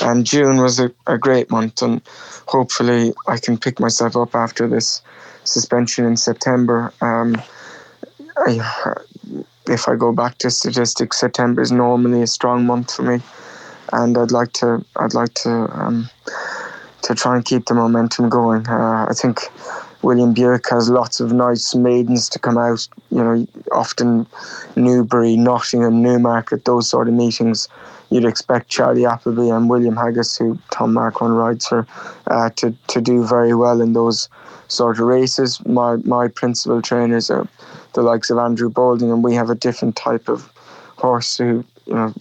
[0.03, 2.01] and June was a, a great month, and
[2.47, 5.03] hopefully I can pick myself up after this
[5.45, 6.93] suspension in September.
[7.01, 7.41] Um,
[8.37, 8.95] I,
[9.67, 13.23] if I go back to statistics, September is normally a strong month for me,
[13.93, 16.09] and I'd like to I'd like to um,
[17.03, 18.67] to try and keep the momentum going.
[18.69, 19.41] Uh, I think
[20.03, 22.87] William Buick has lots of nice maidens to come out.
[23.11, 24.27] You know, often
[24.77, 27.69] Newbury, Nottingham, Newmarket, those sort of meetings.
[28.11, 31.87] You'd expect Charlie Appleby and William Haggas, who Tom Marquand rides for,
[32.27, 34.29] uh, to to do very well in those
[34.69, 35.65] sort of races.
[35.67, 37.47] My my principal trainers are
[37.93, 40.51] the likes of Andrew Balding, and we have a different type of
[40.97, 42.15] horse who you know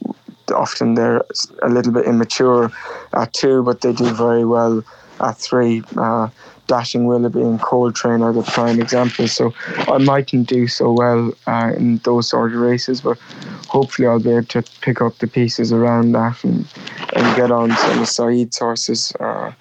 [0.53, 1.23] often they're
[1.61, 2.71] a little bit immature
[3.13, 4.83] at two, but they do very well
[5.19, 5.83] at three.
[5.95, 6.29] Uh,
[6.67, 9.31] Dashing Willoughby and Coltrane are the prime examples.
[9.31, 9.53] So
[9.87, 13.17] I mightn't do so well uh, in those sort of races, but
[13.67, 16.67] hopefully I'll be able to pick up the pieces around that and,
[17.13, 19.13] and get on some of horses.
[19.19, 19.51] Uh,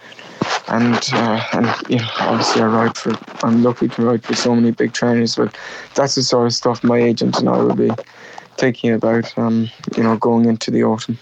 [0.69, 3.13] and uh, and you know obviously I ride for
[3.45, 5.57] I'm lucky to ride for so many big trainers, but
[5.95, 7.91] that's the sort of stuff my agent and I will be
[8.57, 9.37] thinking about.
[9.39, 11.19] Um, you know, going into the autumn.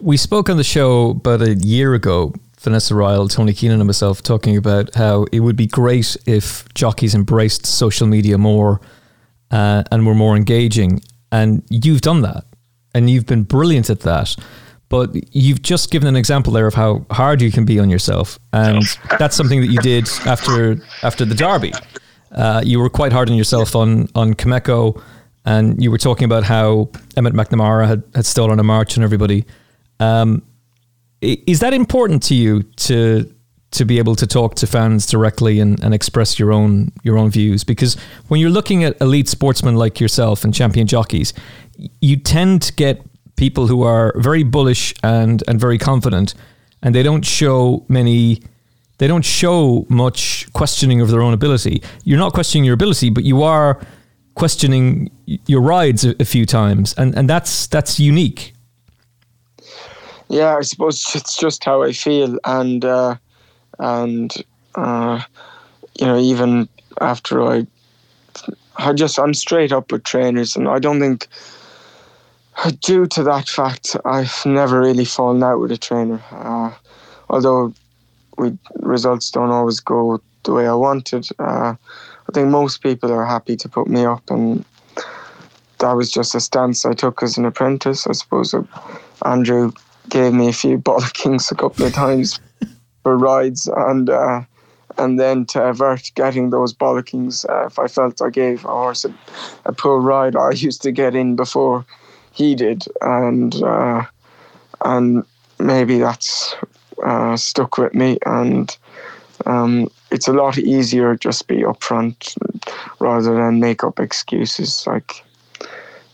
[0.00, 4.22] We spoke on the show about a year ago Vanessa Ryle, Tony Keenan, and myself
[4.22, 8.80] talking about how it would be great if jockeys embraced social media more
[9.50, 11.00] uh, and were more engaging.
[11.30, 12.44] And you've done that,
[12.94, 14.36] and you've been brilliant at that.
[14.88, 18.38] But you've just given an example there of how hard you can be on yourself,
[18.52, 18.84] and
[19.18, 21.72] that's something that you did after after the Derby.
[22.30, 25.02] Uh, you were quite hard on yourself on on Kameko,
[25.44, 29.44] and you were talking about how Emmet McNamara had, had stolen a march and everybody.
[29.98, 30.42] Um,
[31.20, 33.32] is that important to you to
[33.72, 37.30] to be able to talk to fans directly and, and express your own your own
[37.30, 37.64] views?
[37.64, 37.96] Because
[38.28, 41.32] when you're looking at elite sportsmen like yourself and champion jockeys,
[42.00, 43.02] you tend to get
[43.36, 46.34] people who are very bullish and and very confident,
[46.82, 48.42] and they don't show many.
[48.98, 51.82] They don't show much questioning of their own ability.
[52.04, 53.78] You're not questioning your ability, but you are
[54.36, 58.54] questioning your rides a, a few times, and and that's that's unique
[60.28, 63.16] yeah, I suppose it's just how I feel, and uh,
[63.78, 64.34] and
[64.74, 65.22] uh,
[65.98, 66.68] you know, even
[67.00, 67.66] after I,
[68.76, 71.28] I just I'm straight up with trainers, and I don't think,
[72.80, 76.22] due to that fact, I've never really fallen out with a trainer.
[76.30, 76.72] Uh,
[77.30, 77.72] although,
[78.38, 81.28] we results don't always go the way I wanted.
[81.38, 81.74] Uh,
[82.28, 84.64] I think most people are happy to put me up, and
[85.78, 88.06] that was just a stance I took as an apprentice.
[88.06, 88.54] I suppose
[89.24, 89.72] Andrew
[90.08, 92.40] gave me a few bollockings a couple of times
[93.02, 94.42] for rides, and uh,
[94.98, 99.04] and then to avert getting those bollockings, uh, if I felt I gave a horse
[99.04, 99.14] a,
[99.64, 101.84] a, poor ride, I used to get in before
[102.32, 104.04] he did, and uh,
[104.84, 105.24] and
[105.58, 106.54] maybe that's
[107.04, 108.76] uh, stuck with me, and
[109.44, 112.36] um, it's a lot easier just be upfront
[113.00, 115.24] rather than make up excuses like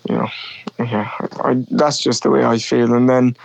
[0.08, 0.28] you know
[0.78, 1.10] yeah
[1.44, 3.36] I, that's just the way I feel and then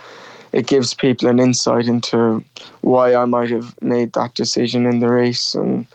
[0.52, 2.42] it gives people an insight into
[2.80, 5.54] why I might have made that decision in the race.
[5.54, 5.86] And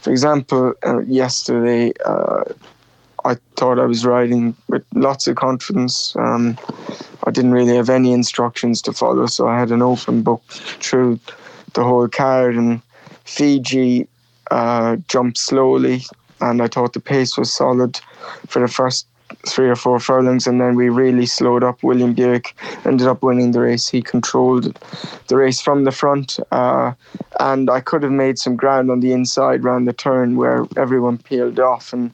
[0.00, 2.44] for example, uh, yesterday uh,
[3.24, 6.14] I thought I was riding with lots of confidence.
[6.16, 6.58] Um,
[7.24, 11.20] I didn't really have any instructions to follow, so I had an open book through
[11.74, 12.56] the whole card.
[12.56, 12.80] And
[13.24, 14.08] Fiji
[14.50, 16.02] uh, jumped slowly,
[16.40, 18.00] and I thought the pace was solid
[18.48, 19.06] for the first
[19.46, 21.82] three or four furlongs, and then we really slowed up.
[21.82, 23.88] William Buick ended up winning the race.
[23.88, 24.78] He controlled
[25.28, 26.92] the race from the front, uh,
[27.38, 31.18] and I could have made some ground on the inside round the turn where everyone
[31.18, 32.12] peeled off, and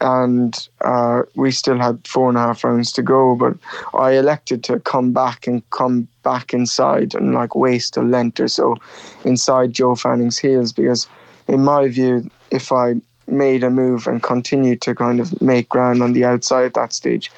[0.00, 3.36] and uh, we still had four and a half rounds to go.
[3.36, 3.54] But
[3.94, 8.48] I elected to come back and come back inside and like waste a length or
[8.48, 8.76] so
[9.24, 11.08] inside Joe Fanning's heels because,
[11.48, 12.94] in my view, if I
[13.26, 16.92] made a move and continued to kind of make ground on the outside at that
[16.92, 17.30] stage,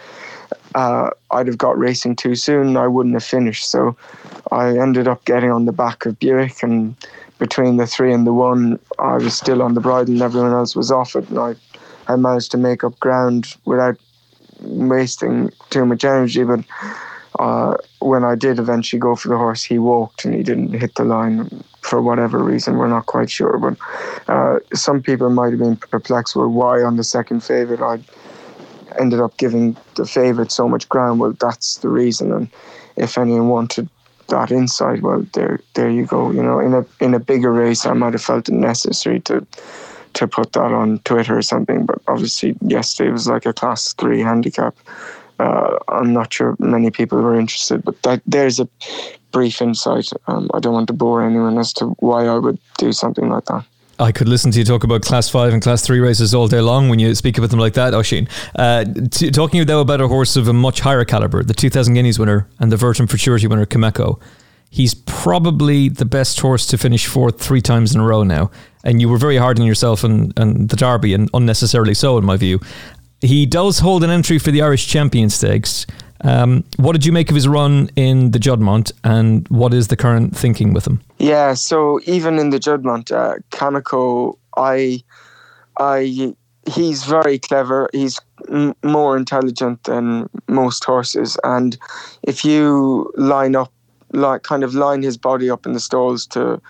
[0.75, 2.77] uh, I'd have got racing too soon.
[2.77, 3.71] I wouldn't have finished.
[3.71, 3.97] So
[4.51, 6.97] I ended up getting on the back of Buick, and
[7.39, 10.75] between the three and the one, I was still on the bridle, and everyone else
[10.75, 11.29] was off it.
[11.29, 11.55] And I,
[12.09, 13.97] I managed to make up ground without
[14.61, 16.45] wasting too much energy.
[16.45, 16.61] But
[17.39, 20.95] uh, when I did eventually go for the horse, he walked and he didn't hit
[20.95, 22.77] the line for whatever reason.
[22.77, 23.77] We're not quite sure, but
[24.33, 28.01] uh, some people might have been perplexed with why on the second favourite I
[28.99, 31.21] ended up giving the favourite so much ground.
[31.21, 32.49] Well, that's the reason, and
[32.97, 33.89] if anyone wanted
[34.29, 36.31] that insight, well, there, there you go.
[36.31, 39.47] You know, in a in a bigger race, I might have felt it necessary to
[40.15, 41.85] to put that on Twitter or something.
[41.85, 44.75] But obviously, yesterday was like a class three handicap
[45.39, 48.69] uh, I'm not sure many people were interested, but that, there's a
[49.35, 50.09] brief insight.
[50.29, 53.45] Um, I don't want to bore anyone as to why I would do something like
[53.47, 53.65] that.
[53.99, 56.61] I could listen to you talk about class five and class three races all day
[56.61, 58.29] long when you speak about them like that, Oisín.
[58.57, 62.19] Uh, t- talking though about a horse of a much higher caliber, the 2000 Guineas
[62.19, 64.21] winner and the Vertem Futurity winner, Kameko.
[64.71, 68.51] he's probably the best horse to finish fourth three times in a row now.
[68.83, 72.25] And you were very hard on yourself and, and the Derby, and unnecessarily so, in
[72.25, 72.59] my view.
[73.21, 75.87] He does hold an entry for the Irish Champion Stakes.
[76.25, 79.97] Um, what did you make of his run in the Juddmonte, and what is the
[79.97, 81.01] current thinking with him?
[81.19, 85.03] Yeah, so even in the Juddmonte, uh, Kameko, I,
[85.79, 86.35] I,
[86.67, 87.91] he's very clever.
[87.93, 88.19] He's
[88.51, 91.77] m- more intelligent than most horses, and
[92.23, 93.71] if you line up,
[94.13, 96.61] like kind of line his body up in the stalls to,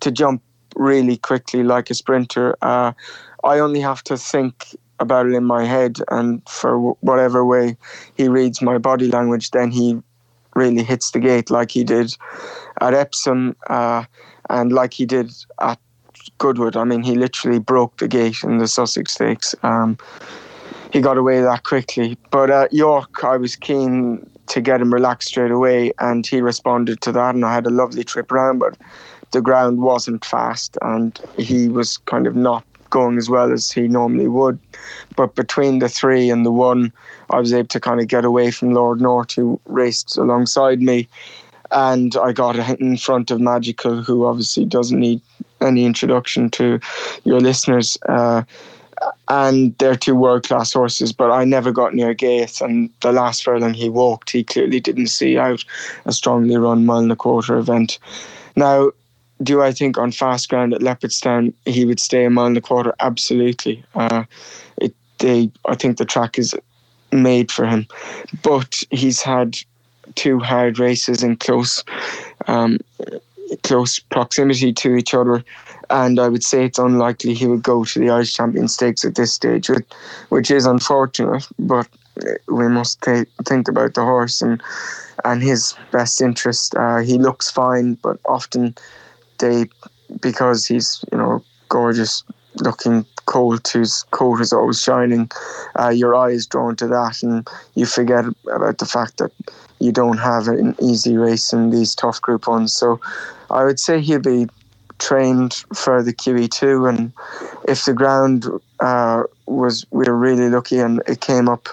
[0.00, 0.42] to jump
[0.74, 2.92] really quickly like a sprinter, uh,
[3.44, 7.76] I only have to think about it in my head, and for whatever way
[8.16, 10.00] he reads my body language, then he
[10.54, 12.14] really hits the gate like he did
[12.80, 14.04] at Epsom uh,
[14.50, 15.78] and like he did at
[16.38, 16.76] Goodwood.
[16.76, 19.54] I mean, he literally broke the gate in the Sussex Stakes.
[19.62, 19.98] Um,
[20.92, 22.16] he got away that quickly.
[22.30, 27.00] But at York, I was keen to get him relaxed straight away, and he responded
[27.02, 28.58] to that, and I had a lovely trip around.
[28.58, 28.76] But
[29.32, 33.88] the ground wasn't fast, and he was kind of not going as well as he
[33.88, 34.56] normally would.
[35.16, 36.92] But between the three and the one,
[37.30, 41.08] I was able to kind of get away from Lord North, who raced alongside me.
[41.72, 45.20] And I got in front of Magical, who obviously doesn't need
[45.60, 46.78] any introduction to
[47.24, 47.98] your listeners.
[48.08, 48.42] Uh,
[49.26, 52.60] and they're two world class horses, but I never got near Gates.
[52.60, 55.64] And the last furlong he walked, he clearly didn't see out
[56.04, 57.98] a strongly run mile and a quarter event.
[58.54, 58.92] Now,
[59.42, 62.60] do I think on fast ground at Leopardstown he would stay a mile and a
[62.60, 62.94] quarter?
[63.00, 63.84] Absolutely.
[63.94, 64.24] Uh,
[64.80, 66.54] it, they, I think the track is
[67.12, 67.86] made for him,
[68.42, 69.56] but he's had
[70.14, 71.84] two hard races in close,
[72.46, 72.78] um,
[73.62, 75.44] close proximity to each other,
[75.90, 79.14] and I would say it's unlikely he would go to the Irish Champion Stakes at
[79.14, 79.86] this stage, which,
[80.28, 81.46] which is unfortunate.
[81.58, 81.88] But
[82.48, 84.62] we must think about the horse and
[85.24, 86.74] and his best interest.
[86.76, 88.74] Uh, he looks fine, but often
[89.38, 89.66] they
[90.20, 92.22] because he's you know gorgeous
[92.60, 95.28] looking coat his coat is always shining
[95.80, 99.32] uh, your eye is drawn to that and you forget about the fact that
[99.84, 102.72] you don't have an easy race in these tough group ones.
[102.72, 103.00] So
[103.50, 104.46] I would say he'll be
[104.98, 107.12] trained for the QE2 and
[107.68, 108.46] if the ground
[108.80, 111.68] uh, was we were really lucky and it came up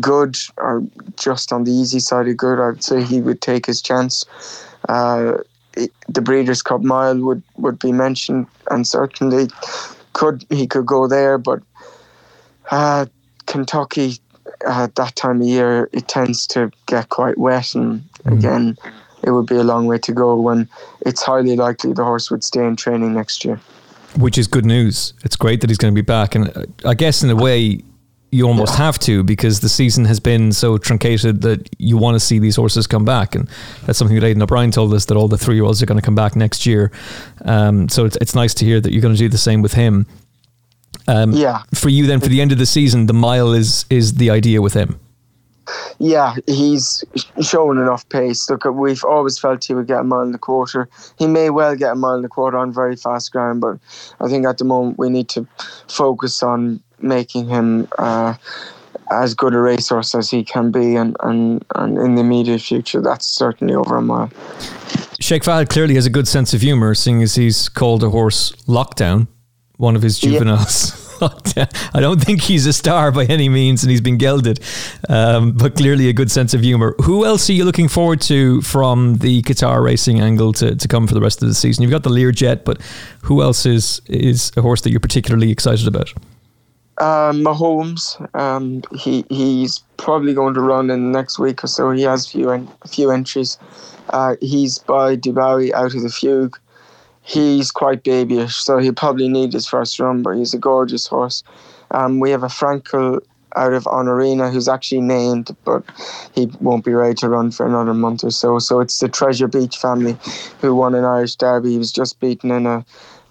[0.00, 0.82] good or
[1.16, 4.24] just on the easy side of good I'd say he would take his chance.
[4.88, 5.34] Uh,
[6.08, 9.48] the Breeders' Cup Mile would, would be mentioned, and certainly
[10.12, 11.38] could he could go there.
[11.38, 11.62] But
[12.70, 13.06] uh,
[13.46, 14.18] Kentucky
[14.66, 18.38] at uh, that time of year, it tends to get quite wet, and mm.
[18.38, 18.76] again,
[19.22, 20.36] it would be a long way to go.
[20.36, 20.68] When
[21.06, 23.60] it's highly likely the horse would stay in training next year.
[24.16, 25.14] Which is good news.
[25.24, 27.82] It's great that he's going to be back, and uh, I guess in a way,
[28.32, 32.20] you almost have to because the season has been so truncated that you want to
[32.20, 33.48] see these horses come back, and
[33.84, 36.00] that's something that Aidan O'Brien told us that all the three year olds are going
[36.00, 36.90] to come back next year.
[37.44, 39.74] Um, so it's it's nice to hear that you're going to do the same with
[39.74, 40.06] him.
[41.06, 41.62] Um, yeah.
[41.74, 44.62] For you, then, for the end of the season, the mile is is the idea
[44.62, 44.98] with him.
[45.98, 47.04] Yeah, he's
[47.40, 48.48] shown enough pace.
[48.50, 50.88] Look, we've always felt he would get a mile and a quarter.
[51.18, 53.78] He may well get a mile and a quarter on very fast ground, but
[54.20, 55.46] I think at the moment we need to
[55.88, 58.34] focus on making him uh,
[59.10, 63.00] as good a racehorse as he can be, and, and, and in the immediate future,
[63.00, 64.30] that's certainly over a mile.
[65.20, 68.52] Sheikh Fahad clearly has a good sense of humour, seeing as he's called a horse
[68.66, 69.28] Lockdown,
[69.76, 70.92] one of his juveniles.
[70.92, 70.98] Yeah.
[71.94, 74.58] I don't think he's a star by any means, and he's been gelded,
[75.08, 76.96] um, but clearly a good sense of humour.
[77.02, 81.06] Who else are you looking forward to from the Qatar racing angle to, to come
[81.06, 81.82] for the rest of the season?
[81.82, 82.80] You've got the Learjet, but
[83.22, 86.12] who else is is a horse that you're particularly excited about?
[87.02, 91.90] Uh, Mahomes, um, he he's probably going to run in the next week or so.
[91.90, 93.58] He has a few en- few entries.
[94.10, 96.56] Uh, he's by Dubawi out of the fugue.
[97.22, 100.22] He's quite babyish, so he'll probably need his first run.
[100.22, 101.42] But he's a gorgeous horse.
[101.90, 103.20] Um, we have a Frankel
[103.56, 105.82] out of Honorina who's actually named, but
[106.36, 108.60] he won't be ready to run for another month or so.
[108.60, 110.16] So it's the Treasure Beach family
[110.60, 111.72] who won an Irish Derby.
[111.72, 112.84] He was just beaten in a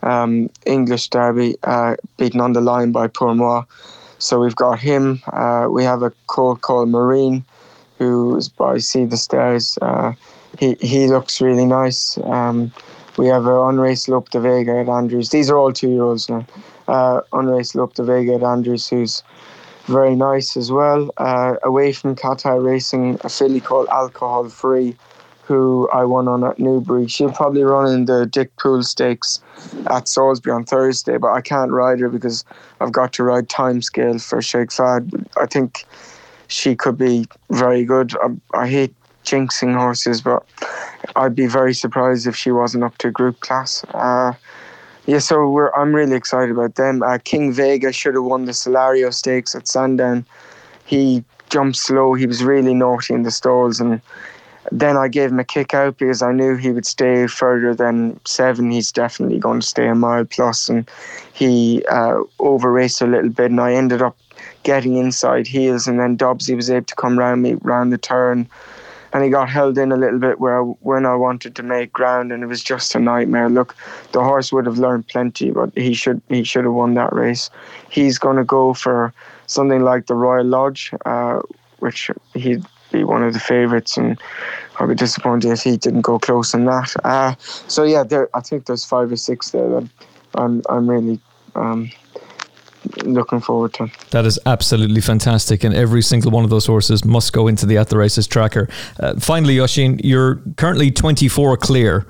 [0.04, 3.66] um, English Derby, uh, beaten on the line by Pourmois.
[4.20, 5.22] So we've got him.
[5.34, 7.44] Uh, we have a colt called Marine,
[7.98, 9.78] who is by Sea The Stars.
[9.82, 10.14] Uh,
[10.60, 12.18] he he looks really nice.
[12.24, 12.72] Um,
[13.18, 15.30] we have a unraced Lope de Vega at Andrews.
[15.30, 16.46] These are all two year olds now.
[16.88, 19.24] Uh, unraced Lope de Vega at Andrews, who's
[19.86, 21.12] very nice as well.
[21.18, 24.96] Uh, away from Qatar Racing, a filly called Alcohol Free,
[25.52, 27.10] who I won on at Newbury.
[27.10, 29.42] She'll probably run in the Dick Poole Stakes
[29.88, 32.46] at Salisbury on Thursday, but I can't ride her because
[32.80, 35.28] I've got to ride timescale for Sheikh Fahad.
[35.38, 35.86] I think
[36.48, 38.14] she could be very good.
[38.24, 38.96] I, I hate
[39.26, 40.46] jinxing horses, but
[41.18, 43.84] I'd be very surprised if she wasn't up to group class.
[43.94, 44.32] Uh,
[45.06, 47.04] yeah, so I'm really excited about them.
[47.04, 50.26] Uh, King Vega should have won the Solario Stakes at Sandown.
[50.86, 52.14] He jumped slow.
[52.14, 54.02] He was really naughty in the stalls, and
[54.72, 58.20] then I gave him a kick out because I knew he would stay further than
[58.26, 58.72] seven.
[58.72, 60.90] He's definitely going to stay a mile plus, and
[61.34, 64.18] he uh, over raced a little bit, and I ended up
[64.64, 68.48] getting inside heels, and then Dobbsy was able to come round me round the turn,
[69.12, 72.32] and he got held in a little bit where when I wanted to make ground,
[72.32, 73.50] and it was just a nightmare.
[73.50, 73.76] Look,
[74.14, 77.50] the horse would have learned plenty, but he should he should have won that race.
[77.90, 79.14] He's going to go for
[79.48, 81.42] something like the Royal Lodge, uh,
[81.80, 84.20] which he'd be one of the favourites, and
[84.80, 86.94] I'd be disappointed if he didn't go close in that.
[87.04, 89.90] Uh, so yeah, there I think there's five or six there that
[90.36, 91.20] I'm I'm really
[91.56, 91.92] um,
[93.04, 93.88] looking forward to.
[94.12, 97.78] That is absolutely fantastic, and every single one of those horses must go into the
[97.78, 98.68] at the races tracker.
[99.00, 102.08] Uh, finally, Oisin, you're currently 24 clear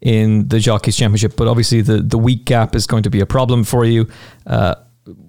[0.00, 3.26] in the Jockeys Championship, but obviously the the week gap is going to be a
[3.26, 4.08] problem for you.
[4.46, 4.74] Uh,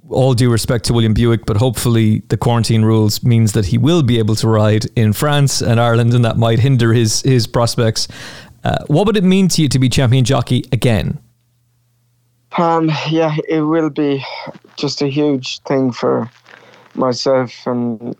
[0.09, 4.03] all due respect to William Buick, but hopefully the quarantine rules means that he will
[4.03, 8.07] be able to ride in France and Ireland, and that might hinder his his prospects.
[8.63, 11.19] Uh, what would it mean to you to be champion jockey again?
[12.57, 14.23] Um, yeah, it will be
[14.77, 16.29] just a huge thing for
[16.95, 18.15] myself and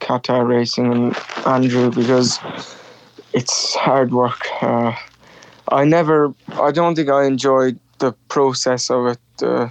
[0.00, 1.16] Qatar Racing and
[1.46, 2.38] Andrew because
[3.32, 4.46] it's hard work.
[4.60, 4.94] Uh,
[5.70, 9.42] I never, I don't think I enjoyed the process of it.
[9.42, 9.68] Uh,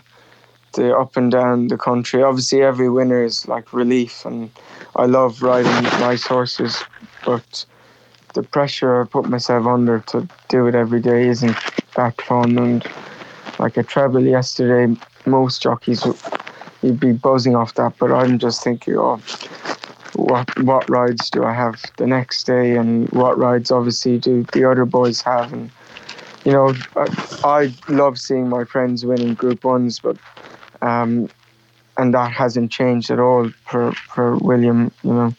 [0.78, 2.24] the up and down the country.
[2.24, 4.50] Obviously, every winner is like relief, and
[4.96, 6.82] I love riding nice horses,
[7.26, 7.66] but
[8.34, 11.58] the pressure I put myself under to do it every day isn't
[11.96, 12.58] that fun.
[12.58, 12.86] And
[13.60, 16.06] like a treble yesterday, most jockeys
[16.84, 19.20] you'd be buzzing off that, but I'm just thinking, oh,
[20.16, 24.70] what what rides do I have the next day, and what rides obviously do the
[24.70, 25.72] other boys have, and
[26.46, 27.08] you know, I,
[27.44, 30.18] I love seeing my friends winning Group Ones, but
[30.82, 31.30] um,
[31.98, 35.34] and that hasn't changed at all for for William, you know.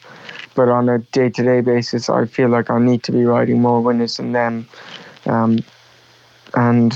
[0.55, 4.17] But on a day-to-day basis, I feel like I need to be riding more winners
[4.17, 4.67] than them.
[5.25, 5.59] Um,
[6.55, 6.93] and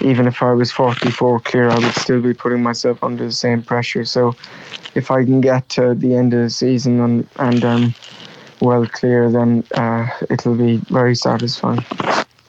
[0.00, 3.62] even if I was 44 clear, I would still be putting myself under the same
[3.62, 4.04] pressure.
[4.04, 4.34] So
[4.94, 7.94] if I can get to the end of the season and, and um,
[8.60, 11.84] well clear, then uh, it'll be very satisfying.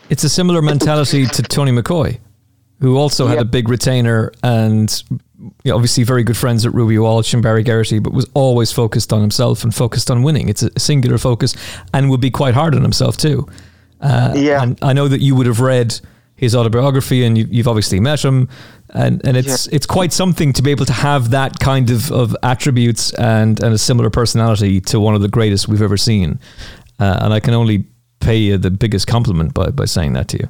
[0.09, 2.19] It's a similar mentality to Tony McCoy
[2.79, 5.03] who also had a big retainer and
[5.39, 8.71] you know, obviously very good friends at Ruby Walsh and Barry Geraghty, but was always
[8.71, 10.49] focused on himself and focused on winning.
[10.49, 11.55] It's a singular focus
[11.93, 13.47] and would be quite hard on himself too.
[14.01, 14.61] Uh, yeah.
[14.61, 15.99] And I know that you would have read
[16.35, 18.47] his autobiography and you, have obviously met him.
[18.91, 19.75] And, and it's yeah.
[19.75, 23.73] it's quite something to be able to have that kind of, of attributes and, and
[23.73, 26.39] a similar personality to one of the greatest we've ever seen.
[26.97, 27.85] Uh, and I can only
[28.19, 30.49] pay you the biggest compliment by, by saying that to you.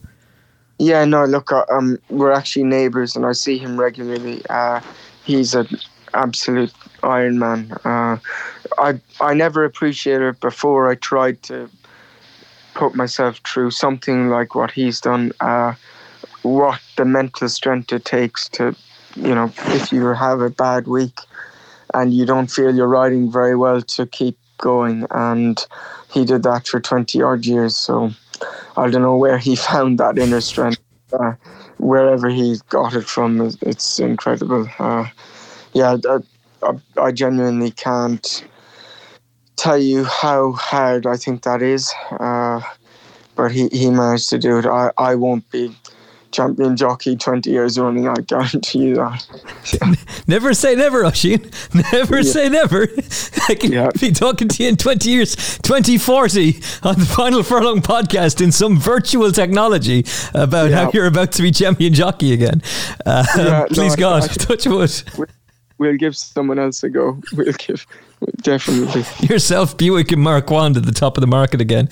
[0.80, 4.41] Yeah, no, look, uh, um, we're actually neighbours, and I see him regularly.
[4.49, 4.80] Uh,
[5.25, 5.67] he's an
[6.13, 6.73] absolute
[7.03, 7.71] Iron Man.
[7.84, 8.17] Uh,
[8.77, 10.89] I I never appreciated it before.
[10.89, 11.69] I tried to
[12.75, 15.34] put myself through something like what he's done.
[15.41, 15.73] Uh,
[16.43, 18.73] what the mental strength it takes to,
[19.17, 21.19] you know, if you have a bad week
[21.93, 25.05] and you don't feel you're riding very well, to keep going.
[25.11, 25.59] And
[26.09, 27.75] he did that for twenty odd years.
[27.75, 28.11] So
[28.80, 30.82] I don't know where he found that inner strength.
[31.11, 31.34] Uh,
[31.77, 34.69] wherever he got it from, it's incredible.
[34.77, 35.07] Uh,
[35.73, 35.97] yeah,
[36.63, 38.45] I, I, genuinely can't
[39.55, 41.91] tell you how hard I think that is.
[42.11, 42.61] Uh,
[43.36, 44.65] but he, he managed to do it.
[44.65, 45.75] I, I won't be
[46.32, 50.23] champion jockey 20 years running, I guarantee you that.
[50.27, 51.49] never say never, Oisin.
[51.93, 52.32] Never yeah.
[52.32, 52.84] say never.
[53.49, 53.89] I can yeah.
[53.99, 58.77] be talking to you in 20 years, 2040 on the Final Furlong podcast in some
[58.77, 60.86] virtual technology about yeah.
[60.86, 62.61] how you're about to be champion jockey again.
[63.05, 65.30] Uh, please, no, God, I, touch wood.
[65.77, 67.21] We'll give someone else a go.
[67.34, 67.86] We'll give
[68.41, 69.03] definitely.
[69.28, 71.89] Yourself, Buick and Marquand at the top of the market again.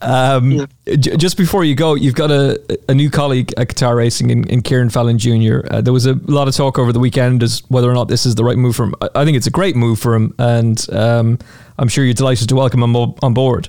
[0.00, 0.66] Um, yeah.
[0.86, 4.48] j- just before you go, you've got a, a new colleague at Qatar Racing in,
[4.48, 5.66] in Cieren Fallon Jr.
[5.70, 8.26] Uh, there was a lot of talk over the weekend as whether or not this
[8.26, 8.94] is the right move for him.
[9.14, 11.38] I think it's a great move for him, and um,
[11.78, 13.68] I'm sure you're delighted to welcome him on board.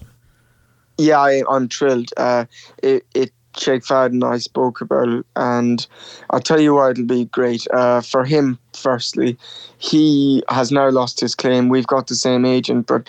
[0.97, 2.09] Yeah, I, am thrilled.
[2.17, 2.45] Uh,
[2.83, 5.85] it, it Sheikh Fahad and I spoke about and
[6.29, 7.67] I'll tell you why it'll be great.
[7.71, 9.37] Uh, for him, firstly,
[9.77, 11.69] he has now lost his claim.
[11.69, 13.07] We've got the same agent, but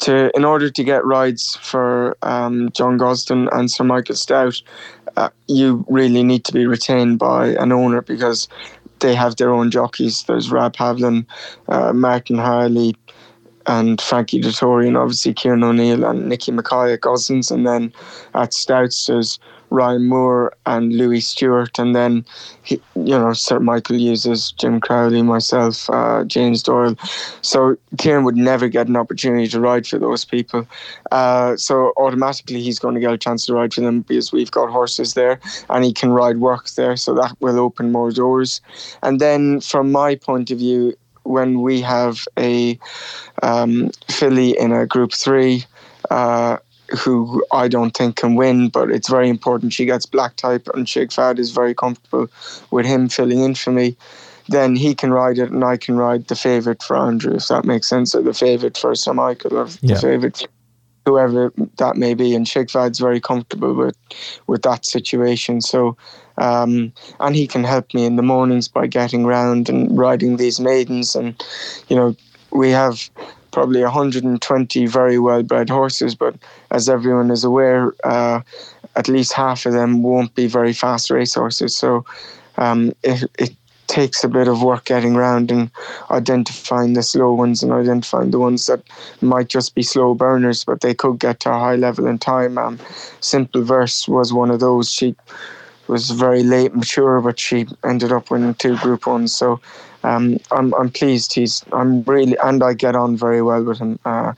[0.00, 4.62] to in order to get rides for um, John Gosden and Sir Michael Stoute,
[5.16, 8.48] uh, you really need to be retained by an owner because
[9.00, 10.22] they have their own jockeys.
[10.24, 11.26] There's Rab Havlin,
[11.68, 12.94] uh, Martin Harley,
[13.66, 17.50] and Frankie Dettori and obviously Kieran O'Neill and Nicky Mackay at Gosden's.
[17.50, 17.92] And then
[18.34, 19.38] at Stouts, there's
[19.70, 21.70] Ryan Moore and Louis Steward.
[21.78, 22.24] And then,
[22.62, 26.96] he, you know, Sir Michael uses Jim Crowley, myself, uh, James Doyle.
[27.40, 30.66] So Cieren would never get an opportunity to ride for those people.
[31.10, 34.50] Uh, so automatically he's going to get a chance to ride for them because we've
[34.50, 35.40] got horses there
[35.70, 36.96] and he can ride work there.
[36.96, 38.60] So that will open more doors.
[39.02, 40.94] And then from my point of view,
[41.24, 42.78] when we have a
[43.42, 45.64] um, filly in a group three
[46.10, 46.58] uh,
[46.98, 50.88] who I don't think can win, but it's very important she gets black type and
[50.88, 52.28] Sheikh Fahad is very comfortable
[52.70, 53.96] with him filling in for me.
[54.48, 57.64] Then he can ride it and I can ride the favourite for Andrew, if that
[57.64, 59.94] makes sense, or the favourite for Sir Michael, or yeah.
[59.94, 60.46] the favourite
[61.06, 62.34] whoever that may be.
[62.34, 63.96] And Sheikh Fahad's very comfortable with
[64.46, 65.60] with that situation.
[65.60, 65.96] So
[66.38, 70.60] um, and he can help me in the mornings by getting round and riding these
[70.60, 71.14] maidens.
[71.14, 71.42] And,
[71.88, 72.16] you know,
[72.50, 73.10] we have
[73.50, 76.34] probably 120 very well bred horses, but
[76.70, 78.40] as everyone is aware, uh,
[78.96, 81.76] at least half of them won't be very fast race horses.
[81.76, 82.04] So
[82.56, 83.54] um, it, it
[83.86, 85.70] takes a bit of work getting around and
[86.10, 88.82] identifying the slow ones and identifying the ones that
[89.20, 92.56] might just be slow burners, but they could get to a high level in time.
[92.56, 92.78] Um,
[93.20, 94.90] Simple Verse was one of those.
[94.90, 95.14] She
[95.88, 99.34] was very late mature, but she ended up winning two Group Ones.
[99.34, 99.60] So
[100.04, 101.32] um, I'm I'm pleased.
[101.32, 103.98] He's I'm really and I get on very well with him.
[104.04, 104.32] Uh,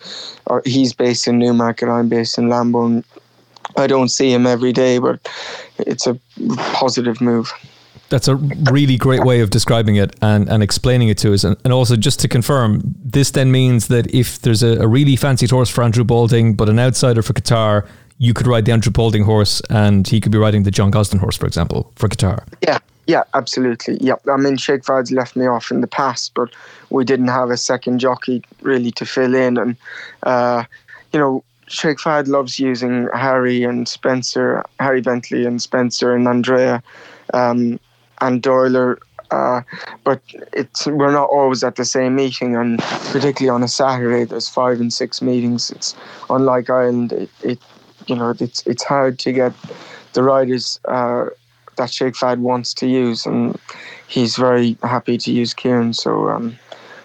[0.46, 1.88] uh he's based in Newmarket.
[1.88, 3.04] I'm based in Lambourn.
[3.76, 5.28] I don't see him every day, but
[5.78, 6.18] it's a
[6.74, 7.52] positive move.
[8.10, 11.42] That's a really great way of describing it and, and explaining it to us.
[11.42, 15.16] And, and also, just to confirm, this then means that if there's a, a really
[15.16, 17.88] fancy horse for Andrew Balding, but an outsider for Qatar,
[18.18, 21.18] you could ride the Andrew Balding horse and he could be riding the John Gosden
[21.18, 22.44] horse, for example, for Qatar.
[22.62, 23.98] Yeah, yeah, absolutely.
[24.00, 26.50] Yeah, I mean, Sheikh Fahad's left me off in the past, but
[26.90, 29.58] we didn't have a second jockey really to fill in.
[29.58, 29.76] And,
[30.22, 30.64] uh,
[31.12, 36.82] you know, Sheikh Fahad loves using Harry and Spencer, Harry Bentley and Spencer and Andrea
[37.32, 37.80] um,
[38.20, 38.96] and Doyle.
[39.30, 39.62] Uh,
[40.04, 40.20] but
[40.52, 42.78] it's we're not always at the same meeting, and
[43.10, 45.70] particularly on a Saturday, there's five and six meetings.
[45.70, 45.96] It's
[46.30, 47.12] unlike Ireland.
[47.12, 47.58] It, it
[48.06, 49.52] you know, it's it's hard to get
[50.12, 51.26] the riders uh,
[51.76, 53.58] that Sheikh Fahad wants to use, and
[54.06, 55.94] he's very happy to use Cieren.
[55.94, 56.58] So, um,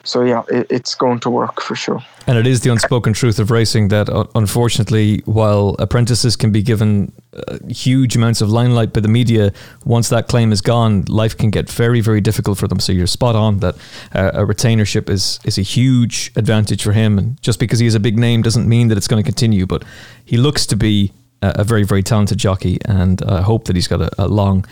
[0.04, 2.02] so yeah, it, it's going to work for sure.
[2.28, 6.62] And it is the unspoken truth of racing that, uh, unfortunately, while apprentices can be
[6.62, 9.52] given uh, huge amounts of limelight by the media,
[9.84, 12.80] once that claim is gone, life can get very, very difficult for them.
[12.80, 13.76] So you're spot on that
[14.14, 17.18] uh, a retainership is is a huge advantage for him.
[17.18, 19.66] And just because he has a big name doesn't mean that it's going to continue.
[19.66, 19.84] But
[20.24, 24.02] he looks to be a very, very talented jockey, and I hope that he's got
[24.02, 24.66] a, a long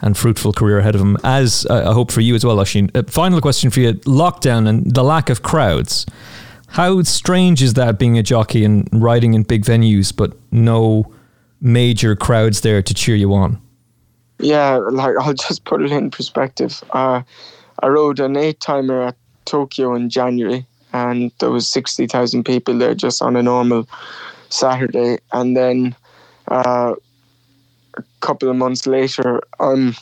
[0.00, 1.16] and fruitful career ahead of him.
[1.24, 2.90] As I hope for you as well, Oisín.
[2.94, 6.06] Uh, final question for you: lockdown and the lack of crowds.
[6.68, 11.12] How strange is that being a jockey and riding in big venues, but no
[11.60, 13.60] major crowds there to cheer you on?
[14.38, 16.82] Yeah, like I'll just put it in perspective.
[16.90, 17.22] Uh,
[17.80, 22.76] I rode an eight timer at Tokyo in January, and there was sixty thousand people
[22.76, 23.86] there just on a normal
[24.48, 25.94] Saturday, and then
[26.48, 26.94] uh,
[27.96, 29.94] a couple of months later, I'm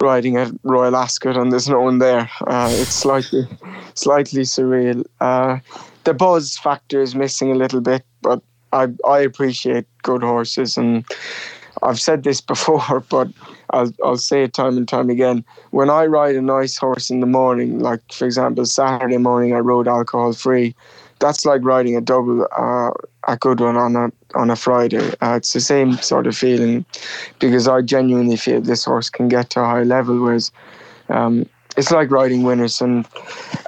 [0.00, 2.30] riding at Royal Ascot and there's no one there.
[2.46, 3.46] Uh, it's slightly,
[3.94, 5.04] slightly surreal.
[5.20, 5.58] Uh,
[6.04, 8.42] the buzz factor is missing a little bit, but
[8.72, 11.04] I I appreciate good horses and
[11.82, 13.28] I've said this before, but
[13.70, 15.44] I'll I'll say it time and time again.
[15.70, 19.58] When I ride a nice horse in the morning, like for example Saturday morning, I
[19.58, 20.74] rode alcohol free.
[21.18, 22.90] That's like riding a double, uh,
[23.28, 25.12] a good one on a on a Friday.
[25.20, 26.84] Uh, it's the same sort of feeling
[27.38, 30.20] because I genuinely feel this horse can get to a high level.
[30.20, 30.50] Whereas
[31.08, 31.46] um,
[31.76, 33.06] it's like riding winners and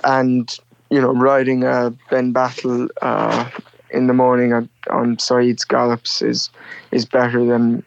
[0.04, 0.56] and
[0.90, 3.48] you know riding a Benbatl uh,
[3.90, 6.50] in the morning on, on Saeed's gallops is
[6.90, 7.84] is better than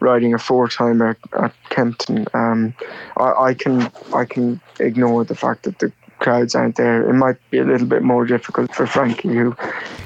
[0.00, 2.26] riding a four timer at Kempton.
[2.32, 2.74] Um,
[3.18, 7.08] I, I can I can ignore the fact that the crowds aren't there.
[7.08, 9.50] It might be a little bit more difficult for Frankie, who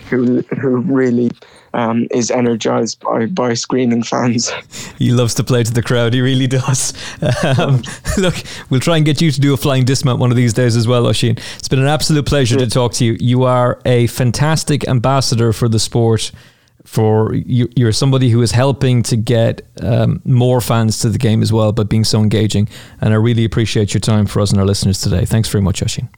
[0.09, 1.31] who who really
[1.75, 4.51] um, is energized by, by screaming fans.
[4.99, 6.15] He loves to play to the crowd.
[6.15, 6.95] He really does.
[7.59, 7.83] Um,
[8.19, 8.35] look,
[8.71, 10.89] we'll try and get you to do a flying dismount one of these days as
[10.89, 11.39] well, Oisín.
[11.59, 12.65] It's been an absolute pleasure yeah.
[12.65, 13.17] to talk to you.
[13.21, 16.31] You are a fantastic ambassador for the sport.
[16.85, 21.43] For you, you're somebody who is helping to get um, more fans to the game
[21.43, 22.69] as well, but being so engaging.
[23.01, 25.25] And I really appreciate your time for us and our listeners today.
[25.25, 26.09] Thanks very much, Oisín.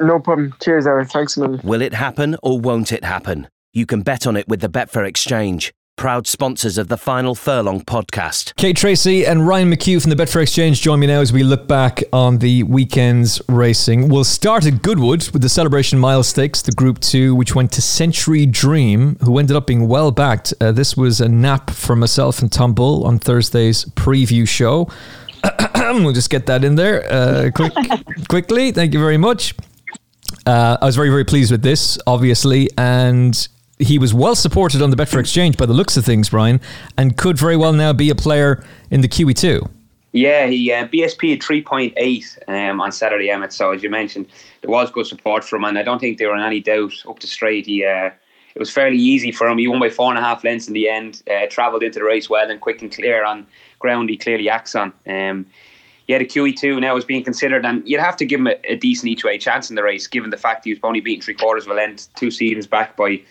[0.00, 0.54] No problem.
[0.60, 1.10] Cheers, Eric.
[1.10, 1.60] Thanks, man.
[1.62, 3.48] Will it happen or won't it happen?
[3.72, 5.72] You can bet on it with the Betfair Exchange.
[5.96, 8.56] Proud sponsors of the final Furlong podcast.
[8.56, 11.68] Kate Tracey and Ryan McCue from the Betfair Exchange join me now as we look
[11.68, 14.08] back on the weekend's racing.
[14.08, 17.82] We'll start at Goodwood with the Celebration Mile Stakes, the Group 2, which went to
[17.82, 20.52] Century Dream, who ended up being well backed.
[20.60, 24.88] Uh, this was a nap for myself and Tom Bull on Thursday's preview show.
[25.76, 27.72] we'll just get that in there uh, quick,
[28.28, 28.72] quickly.
[28.72, 29.54] Thank you very much.
[30.46, 33.46] Uh, I was very, very pleased with this, obviously, and
[33.78, 36.60] he was well supported on the Betfair Exchange by the looks of things, Ryan,
[36.96, 39.68] and could very well now be a player in the QE2.
[40.12, 43.52] Yeah, he uh, BSP at three point eight um, on Saturday, Emmet.
[43.52, 44.26] So as you mentioned,
[44.60, 46.92] there was good support for him, and I don't think they were in any doubt
[47.08, 47.64] up to straight.
[47.66, 48.10] He uh,
[48.54, 49.56] it was fairly easy for him.
[49.56, 51.22] He won by four and a half lengths in the end.
[51.30, 53.46] Uh, travelled into the race well and quick and clear on
[53.78, 54.10] ground.
[54.10, 54.92] He clearly acts on.
[55.06, 55.46] Um,
[56.08, 58.76] yeah, the QE2 now is being considered, and you'd have to give him a, a
[58.76, 61.32] decent each way chance in the race, given the fact he was only beaten three
[61.32, 63.22] quarters of a length two seasons back by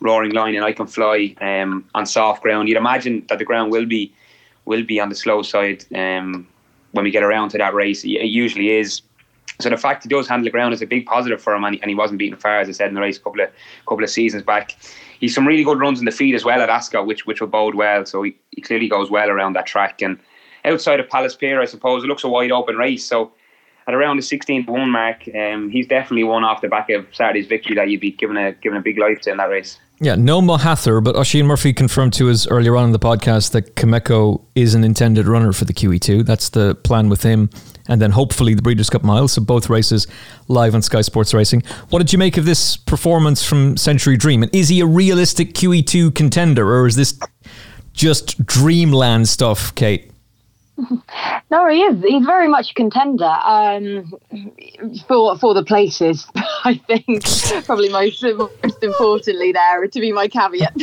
[0.00, 2.68] Roaring Lion and I Can Fly um, on soft ground.
[2.68, 4.12] You'd imagine that the ground will be
[4.64, 6.46] will be on the slow side um,
[6.92, 8.04] when we get around to that race.
[8.04, 9.00] It usually is.
[9.60, 11.74] So the fact he does handle the ground is a big positive for him, and
[11.74, 13.50] he, and he wasn't beaten far, as I said in the race a couple of
[13.88, 14.76] couple of seasons back.
[15.18, 17.48] He's some really good runs in the feed as well at Ascot, which which will
[17.48, 18.04] bode well.
[18.06, 20.00] So he, he clearly goes well around that track.
[20.02, 20.18] And
[20.64, 23.04] outside of Palace Pier, I suppose it looks a wide open race.
[23.04, 23.32] So
[23.88, 27.06] at around the 16 to one mark, um, he's definitely one off the back of
[27.12, 29.78] Saturday's victory that you'd be given a given a big life to in that race.
[30.00, 33.74] Yeah, no Mohaather, but Oisin Murphy confirmed to us earlier on in the podcast that
[33.74, 36.24] Kameko is an intended runner for the QE2.
[36.24, 37.50] That's the plan with him.
[37.88, 39.26] And then hopefully the Breeders' Cup Mile.
[39.26, 40.06] So both races
[40.46, 41.64] live on Sky Sports Racing.
[41.88, 44.44] What did you make of this performance from Century Dream?
[44.44, 47.18] And is he a realistic QE2 contender or is this
[47.92, 50.12] just dreamland stuff, Kate?
[51.50, 52.02] No, he is.
[52.02, 54.12] He's very much a contender um,
[55.06, 56.26] for for the places.
[56.64, 57.24] I think
[57.64, 60.76] probably most most importantly there to be my caveat.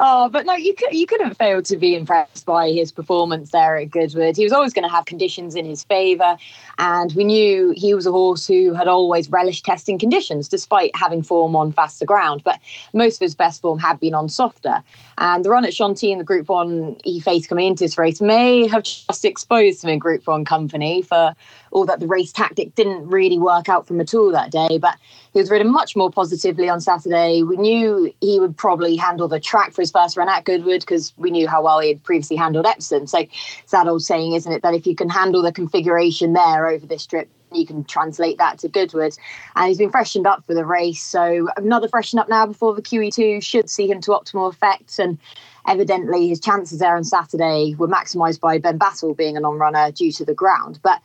[0.00, 3.76] oh, but no, you could you couldn't fail to be impressed by his performance there
[3.76, 4.38] at Goodwood.
[4.38, 6.38] He was always going to have conditions in his favour,
[6.78, 11.22] and we knew he was a horse who had always relished testing conditions, despite having
[11.22, 12.42] form on faster ground.
[12.42, 12.58] But
[12.94, 14.82] most of his best form had been on softer.
[15.18, 18.20] And the run at Chantilly in the Group One he faced coming into this race
[18.20, 21.34] may have just exposed him in Group One company for
[21.70, 24.78] all that the race tactic didn't really work out for him at all that day.
[24.78, 24.96] But
[25.32, 27.42] he was ridden much more positively on Saturday.
[27.42, 31.12] We knew he would probably handle the track for his first run at Goodwood because
[31.16, 33.06] we knew how well he had previously handled Epsom.
[33.06, 36.66] So it's that old saying, isn't it, that if you can handle the configuration there
[36.66, 39.16] over this trip, you can translate that to Goodwood.
[39.56, 41.02] And he's been freshened up for the race.
[41.02, 44.98] So another freshen up now before the QE2 should see him to optimal effect.
[44.98, 45.18] And
[45.66, 50.24] evidently his chances there on Saturday were maximised by Benbatl being a non-runner due to
[50.24, 50.80] the ground.
[50.82, 51.00] But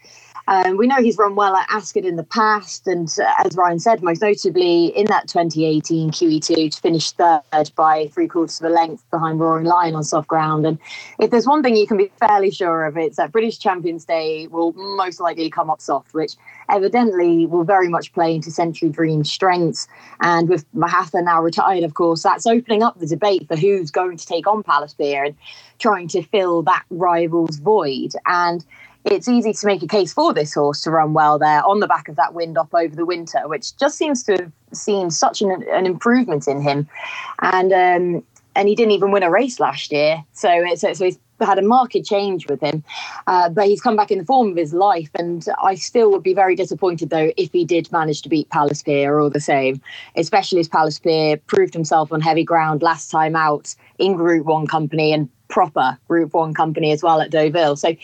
[0.47, 3.79] um, we know he's run well at Ascot in the past, and uh, as Ryan
[3.79, 7.41] said, most notably in that 2018 QE2 to finish third
[7.75, 10.65] by three quarters of a length behind Roaring Lion on soft ground.
[10.65, 10.79] And
[11.19, 14.47] if there's one thing you can be fairly sure of, it's that British Champions Day
[14.47, 16.35] will most likely come up soft, which
[16.69, 19.87] evidently will very much play into Century Dream's strengths.
[20.21, 24.15] And with Mohaather now retired, of course, that's opening up the debate for who's going
[24.15, 25.35] to take on Palace Pier and
[25.77, 28.13] trying to fill that rival's void.
[28.25, 28.65] And
[29.11, 31.87] it's easy to make a case for this horse to run well there on the
[31.87, 35.41] back of that wind up over the winter, which just seems to have seen such
[35.41, 36.87] an, an improvement in him.
[37.41, 38.23] And um,
[38.55, 41.61] and he didn't even win a race last year, so it's so he's had a
[41.61, 42.83] marked change with him.
[43.27, 46.23] Uh, but he's come back in the form of his life, and I still would
[46.23, 49.79] be very disappointed though if he did manage to beat Palace Pier all the same,
[50.15, 54.65] especially as Palace Pier proved himself on heavy ground last time out in Group One
[54.65, 57.75] company and proper Group One company as well at Deauville.
[57.75, 57.95] So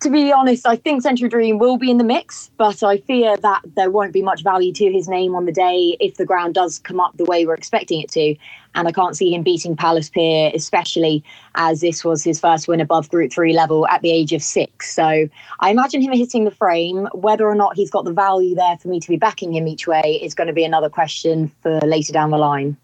[0.00, 3.36] to be honest, I think Century Dream will be in the mix, but I fear
[3.36, 6.54] that there won't be much value to his name on the day if the ground
[6.54, 8.34] does come up the way we're expecting it to.
[8.74, 11.22] And I can't see him beating Palace Pier, especially
[11.54, 14.94] as this was his first win above Group 3 level at the age of six.
[14.94, 15.28] So
[15.58, 17.06] I imagine him hitting the frame.
[17.12, 19.86] Whether or not he's got the value there for me to be backing him each
[19.86, 22.76] way is going to be another question for later down the line.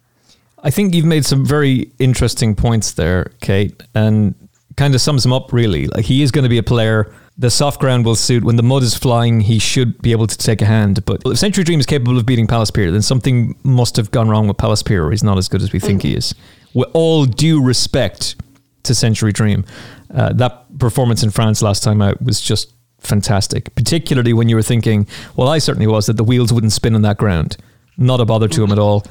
[0.62, 3.82] I think you've made some very interesting points there, Kate.
[3.94, 4.34] And
[4.76, 5.86] kind of sums him up really.
[5.88, 7.12] Like he is going to be a player.
[7.38, 8.44] The soft ground will suit.
[8.44, 11.04] When the mud is flying, he should be able to take a hand.
[11.04, 14.28] But if Century Dream is capable of beating Palace Pier, then something must have gone
[14.28, 16.34] wrong with Palace Pier, or he's not as good as we think he is.
[16.72, 18.36] With all due respect
[18.84, 19.66] to Century Dream,
[20.14, 23.74] uh, that performance in France last time out was just fantastic.
[23.74, 25.06] Particularly when you were thinking,
[25.36, 27.58] well, I certainly was, that the wheels wouldn't spin on that ground.
[27.98, 29.04] Not a bother to him at all.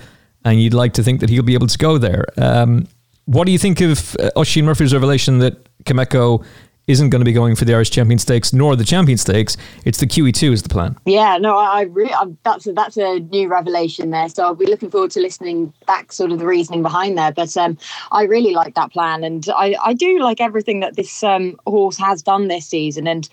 [0.44, 2.26] And you'd like to think that he'll be able to go there.
[2.38, 2.88] Um,
[3.26, 6.44] what do you think of uh, Oisin Murphy's revelation that Kameko
[6.88, 9.58] isn't going to be going for the Irish Champion Stakes nor the Champion Stakes.
[9.86, 10.96] It's the QE2 is the plan.
[11.06, 14.30] Yeah, no, I, I really, I'm, that's a, that's a new revelation there.
[14.30, 17.32] So I'll be looking forward to listening back, sort of the reasoning behind there.
[17.32, 17.78] But um,
[18.12, 21.98] I really like that plan, and I, I do like everything that this um, horse
[21.98, 23.08] has done this season.
[23.08, 23.28] And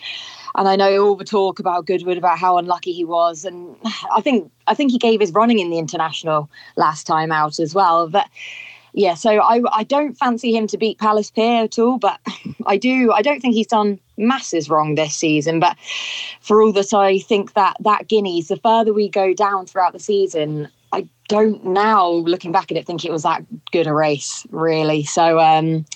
[0.54, 3.76] and I know all the talk about Goodwood about how unlucky he was, and
[4.14, 7.74] I think I think he gave his running in the international last time out as
[7.74, 8.08] well.
[8.08, 8.28] But
[8.92, 12.20] yeah, so I I don't fancy him to beat Palace Pier at all, but
[12.66, 15.60] I do I don't think he's done masses wrong this season.
[15.60, 15.76] But
[16.40, 19.98] for all that I think that that Guineas, the further we go down throughout the
[19.98, 24.46] season, I don't now looking back at it think it was that good a race
[24.50, 25.04] really.
[25.04, 25.86] So um,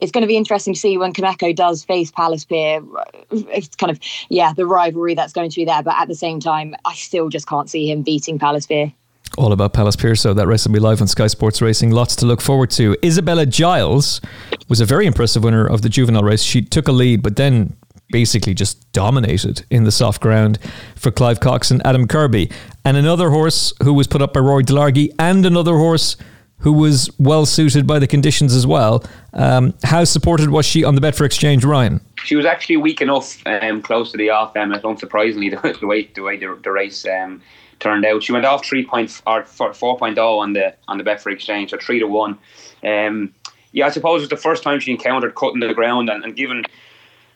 [0.00, 2.82] it's going to be interesting to see when Kameko does face Palace Pier.
[3.30, 4.00] It's kind of
[4.30, 7.28] yeah the rivalry that's going to be there, but at the same time, I still
[7.28, 8.94] just can't see him beating Palace Pier
[9.36, 10.14] all about Palace Pier.
[10.14, 11.90] So that race will be live on Sky Sports Racing.
[11.90, 12.96] Lots to look forward to.
[13.04, 14.20] Isabella Giles
[14.68, 16.42] was a very impressive winner of the juvenile race.
[16.42, 17.76] She took a lead, but then
[18.10, 20.58] basically just dominated in the soft ground
[20.94, 22.50] for Clive Cox and Adam Kirby.
[22.84, 26.16] And another horse who was put up by Rory Delargy and another horse
[26.58, 29.04] who was well suited by the conditions as well.
[29.34, 32.00] Um, how supported was she on the Betfair Exchange, Ryan?
[32.24, 36.10] She was actually weak enough, um, close to the off, um, unsurprisingly, the, the way
[36.14, 37.42] the way the, the race um,
[37.80, 38.22] turned out.
[38.22, 41.72] She went off three point or four point oh on the on the Betfair exchange,
[41.72, 42.38] or three to one.
[42.84, 43.34] Um,
[43.72, 46.34] yeah, I suppose it was the first time she encountered cutting the ground, and, and
[46.36, 46.64] given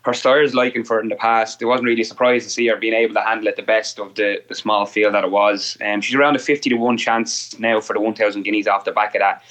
[0.03, 2.66] her styles liking for it in the past, it wasn't really a surprise to see
[2.68, 5.30] her being able to handle it the best of the, the small field that it
[5.30, 5.76] was.
[5.84, 8.93] Um, she's around a 50 to 1 chance now for the 1,000 guineas off the
[8.93, 9.43] back of that,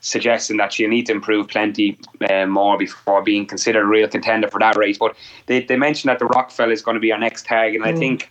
[0.00, 1.98] suggesting that she'll need to improve plenty
[2.30, 4.98] uh, more before being considered a real contender for that race.
[4.98, 5.16] But
[5.46, 7.88] they, they mentioned that the Rockfel is going to be our next tag, and mm.
[7.88, 8.30] I think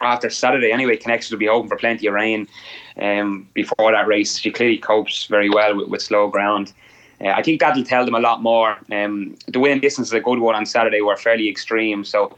[0.00, 2.48] after Saturday anyway, Connections will be hoping for plenty of rain
[3.00, 4.38] um, before that race.
[4.38, 6.72] She clearly copes very well with, with slow ground.
[7.20, 8.78] Uh, I think that'll tell them a lot more.
[8.90, 12.36] Um, the winning distance is a good one on Saturday were fairly extreme, so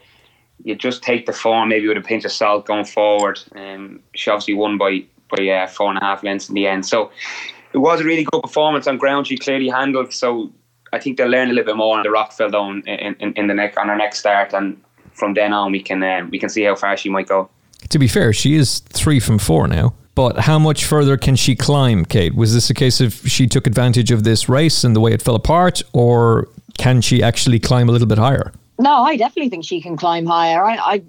[0.65, 3.41] you just take the form maybe with a pinch of salt going forward.
[3.55, 5.05] Um, she obviously won by
[5.35, 7.11] by uh, four and a half lengths in the end, so
[7.73, 9.27] it was a really good performance on ground.
[9.27, 10.13] She clearly handled.
[10.13, 10.53] So
[10.93, 13.47] I think they'll learn a little bit more on the Rockfel down in, in, in
[13.47, 14.79] the neck on her next start and
[15.15, 17.49] from then on we can uh, we can see how far she might go.
[17.89, 19.95] To be fair, she is three from four now.
[20.15, 22.35] But how much further can she climb, Kate?
[22.35, 25.23] Was this a case of she took advantage of this race and the way it
[25.23, 28.53] fell apart, or can she actually climb a little bit higher?
[28.79, 30.65] No, I definitely think she can climb higher.
[30.65, 31.03] I, I,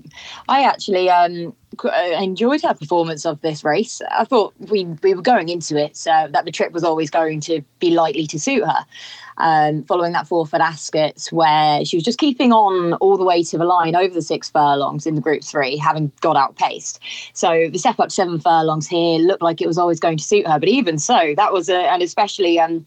[0.47, 1.89] I actually um, uh,
[2.20, 4.01] enjoyed her performance of this race.
[4.12, 7.39] I thought we we were going into it so that the trip was always going
[7.41, 8.86] to be likely to suit her
[9.38, 13.44] um, following that fourth at Ascot, where she was just keeping on all the way
[13.44, 17.00] to the line over the six furlongs in the group three, having got outpaced.
[17.34, 20.48] So the step up seven furlongs here looked like it was always going to suit
[20.48, 20.60] her.
[20.60, 22.60] But even so, that was a, and especially.
[22.60, 22.86] Um,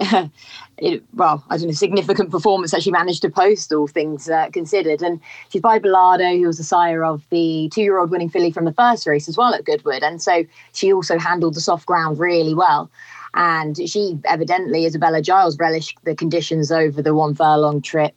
[0.78, 4.48] it, well, I don't know, significant performance that she managed to post, all things uh,
[4.50, 5.02] considered.
[5.02, 8.52] And she's by Belardo, who was the sire of the two year old winning filly
[8.52, 10.02] from the first race as well at Goodwood.
[10.02, 12.90] And so she also handled the soft ground really well.
[13.34, 18.14] And she evidently, Isabella Giles, relished the conditions over the one furlong trip.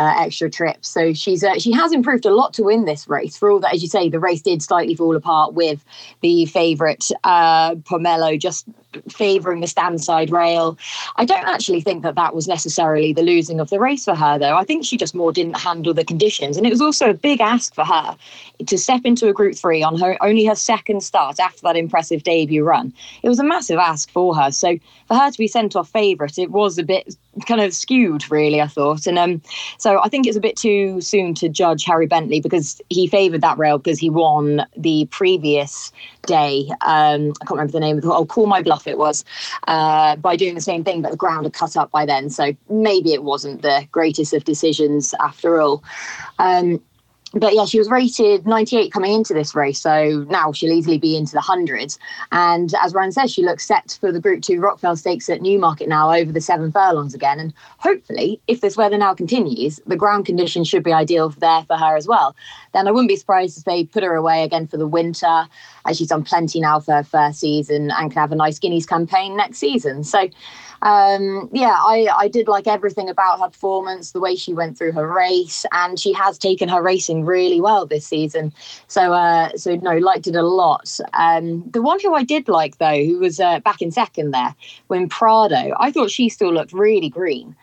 [0.00, 0.88] Uh, extra trips.
[0.88, 3.36] So she's uh, she has improved a lot to win this race.
[3.36, 5.84] For all that, as you say, the race did slightly fall apart with
[6.22, 8.64] the favourite uh, Pomelo just
[9.10, 10.78] favouring the stand side rail.
[11.16, 14.38] I don't actually think that that was necessarily the losing of the race for her,
[14.38, 14.56] though.
[14.56, 16.56] I think she just more didn't handle the conditions.
[16.56, 18.16] And it was also a big ask for her
[18.66, 22.22] to step into a group three on her only her second start after that impressive
[22.22, 22.94] debut run.
[23.22, 24.50] It was a massive ask for her.
[24.50, 24.78] So
[25.08, 27.16] for her to be sent off favourite, it was a bit
[27.46, 29.06] kind of skewed, really, I thought.
[29.06, 29.42] And um,
[29.78, 33.40] so I think it's a bit too soon to judge Harry Bentley because he favoured
[33.42, 35.92] that rail because he won the previous
[36.26, 36.68] day.
[36.82, 38.10] Um, I can't remember the name of the.
[38.10, 38.86] I'll call my bluff.
[38.86, 39.24] It was
[39.68, 42.54] uh, by doing the same thing, but the ground had cut up by then, so
[42.68, 45.82] maybe it wasn't the greatest of decisions after all.
[46.38, 46.80] Um,
[47.32, 51.16] but yeah, she was rated 98 coming into this race, so now she'll easily be
[51.16, 51.98] into the hundreds.
[52.32, 55.88] And as Ryan says, she looks set for the Group Two Rockfel Stakes at Newmarket
[55.88, 57.38] now over the seven furlongs again.
[57.38, 61.76] And hopefully, if this weather now continues, the ground conditions should be ideal there for
[61.76, 62.34] her as well.
[62.72, 65.46] Then I wouldn't be surprised if they put her away again for the winter,
[65.86, 68.86] as she's done plenty now for her first season and can have a nice Guineas
[68.86, 70.02] campaign next season.
[70.02, 70.28] So
[70.82, 74.92] um, yeah, I, I did like everything about her performance, the way she went through
[74.92, 78.52] her race, and she has taken her racing really well this season.
[78.88, 80.98] So, uh, so no, liked it a lot.
[81.12, 84.54] Um, the one who I did like though, who was uh, back in second there,
[84.86, 87.56] when Prado, I thought she still looked really green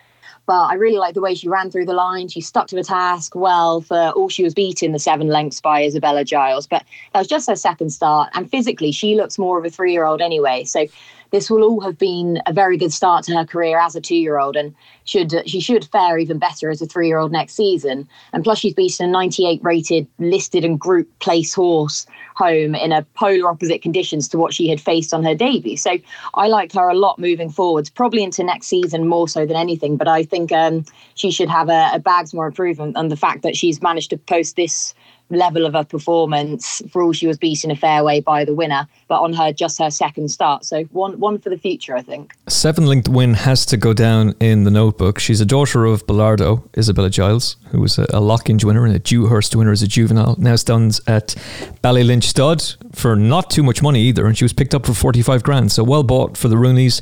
[0.47, 2.29] but I really like the way she ran through the line.
[2.29, 5.83] She stuck to the task well for all she was beaten the seven lengths by
[5.83, 6.65] Isabella Giles.
[6.65, 8.29] But that was just her second start.
[8.33, 10.63] And physically, she looks more of a three year old anyway.
[10.63, 10.85] So
[11.31, 14.55] this will all have been a very good start to her career as a two-year-old,
[14.55, 14.73] and
[15.05, 18.07] should she should fare even better as a three-year-old next season.
[18.33, 22.05] And plus, she's beaten a 98 rated listed and group place horse
[22.35, 25.77] home in a polar opposite conditions to what she had faced on her debut.
[25.77, 25.97] So
[26.35, 29.97] I like her a lot moving forwards, probably into next season more so than anything.
[29.97, 33.41] But I think um, she should have a, a bags more improvement, and the fact
[33.43, 34.93] that she's managed to post this
[35.29, 39.21] level of her performance for all she was beaten a fairway by the winner, but
[39.21, 40.63] on her just her second start.
[40.65, 42.33] So one one for the future, I think.
[42.47, 45.19] Seven linked win has to go down in the notebook.
[45.19, 48.99] She's a daughter of Belardo, Isabella Giles, who was a, a Lockinge winner and a
[48.99, 50.35] Dewhurst winner as a juvenile.
[50.37, 51.35] Now stands at
[51.83, 52.63] Ballylynch Stud
[52.93, 55.71] for not too much money either, and she was picked up for forty five grand.
[55.71, 57.01] So well bought for the Rooneys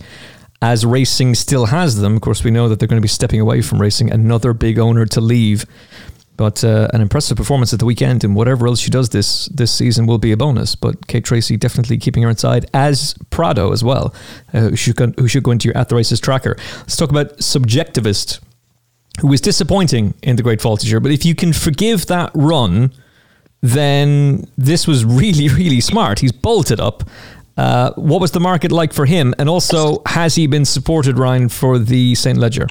[0.61, 2.15] as racing still has them.
[2.15, 4.09] Of course, we know that they're going to be stepping away from racing.
[4.09, 5.65] Another big owner to leave
[6.37, 9.73] but uh, an impressive performance at the weekend, and whatever else she does this this
[9.73, 10.75] season will be a bonus.
[10.75, 14.13] But Kate Tracey definitely keeping her inside, as Prado as well,
[14.53, 16.55] uh, who, should go, who should go into your at the races tracker.
[16.79, 18.39] Let's talk about subjectivist,
[19.21, 21.01] who was disappointing in the Great Voltigeur.
[21.01, 22.91] But if you can forgive that run,
[23.61, 26.19] then this was really really smart.
[26.19, 27.03] He's bolted up.
[27.57, 31.47] Uh, what was the market like for him, and also has he been supported, Ryan,
[31.47, 32.67] for the Saint Leger?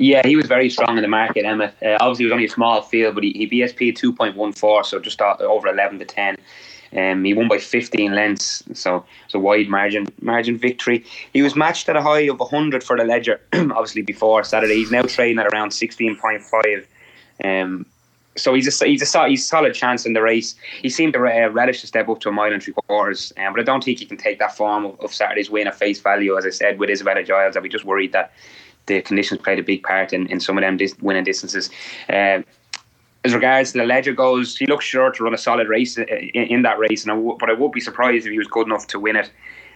[0.00, 1.74] Yeah, he was very strong in the market, Emmet.
[1.82, 5.20] Uh, obviously, it was only a small field, but he, he BSP 2.14, so just
[5.20, 6.38] over 11 to 10.
[6.96, 11.04] Um, he won by 15 lengths, so it's a wide margin margin victory.
[11.34, 14.76] He was matched at a high of 100 for the Leger, obviously before Saturday.
[14.76, 16.86] He's now trading at around 16.5.
[17.44, 17.84] Um,
[18.36, 20.54] so he's a he's a he's solid chance in the race.
[20.80, 23.52] He seemed to uh, relish to step up to a mile and three quarters, um,
[23.52, 26.00] but I don't think he can take that form of, of Saturday's win at face
[26.00, 26.38] value.
[26.38, 28.32] As I said with Isabella Giles, I'd be just worried that
[28.86, 31.70] the conditions played a big part in, in some of them dis- winning distances.
[32.08, 32.40] Uh,
[33.24, 36.06] as regards to the Leger goes, he looks sure to run a solid race in,
[36.06, 38.66] in that race, and I w- but I would be surprised if he was good
[38.66, 39.30] enough to win it.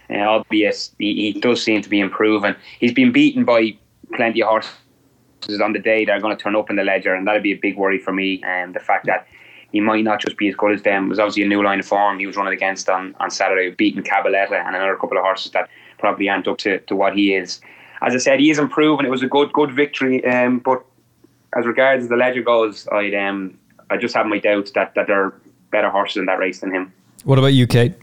[0.07, 2.55] Uh, albeit he, he, does seem to be improving.
[2.79, 3.75] He's been beaten by
[4.13, 7.15] plenty of horses on the day that are going to turn up in the Leger,
[7.15, 8.39] and that'd be a big worry for me.
[8.43, 9.27] And um, the fact that
[9.71, 11.07] he might not just be as good as them.
[11.07, 13.71] It was obviously a new line of form he was running against on, on Saturday,
[13.71, 17.35] beating Cabaletta and another couple of horses that probably aren't up to, to what he
[17.35, 17.59] is
[18.01, 19.05] as I said, he is improving.
[19.05, 20.23] It was a good good victory.
[20.25, 20.83] Um, but
[21.55, 23.57] as regards the Leger goes, I um
[23.89, 25.41] I just have my doubts that that there are
[25.71, 26.93] better horses in that race than him.
[27.23, 27.93] What about you, Kate?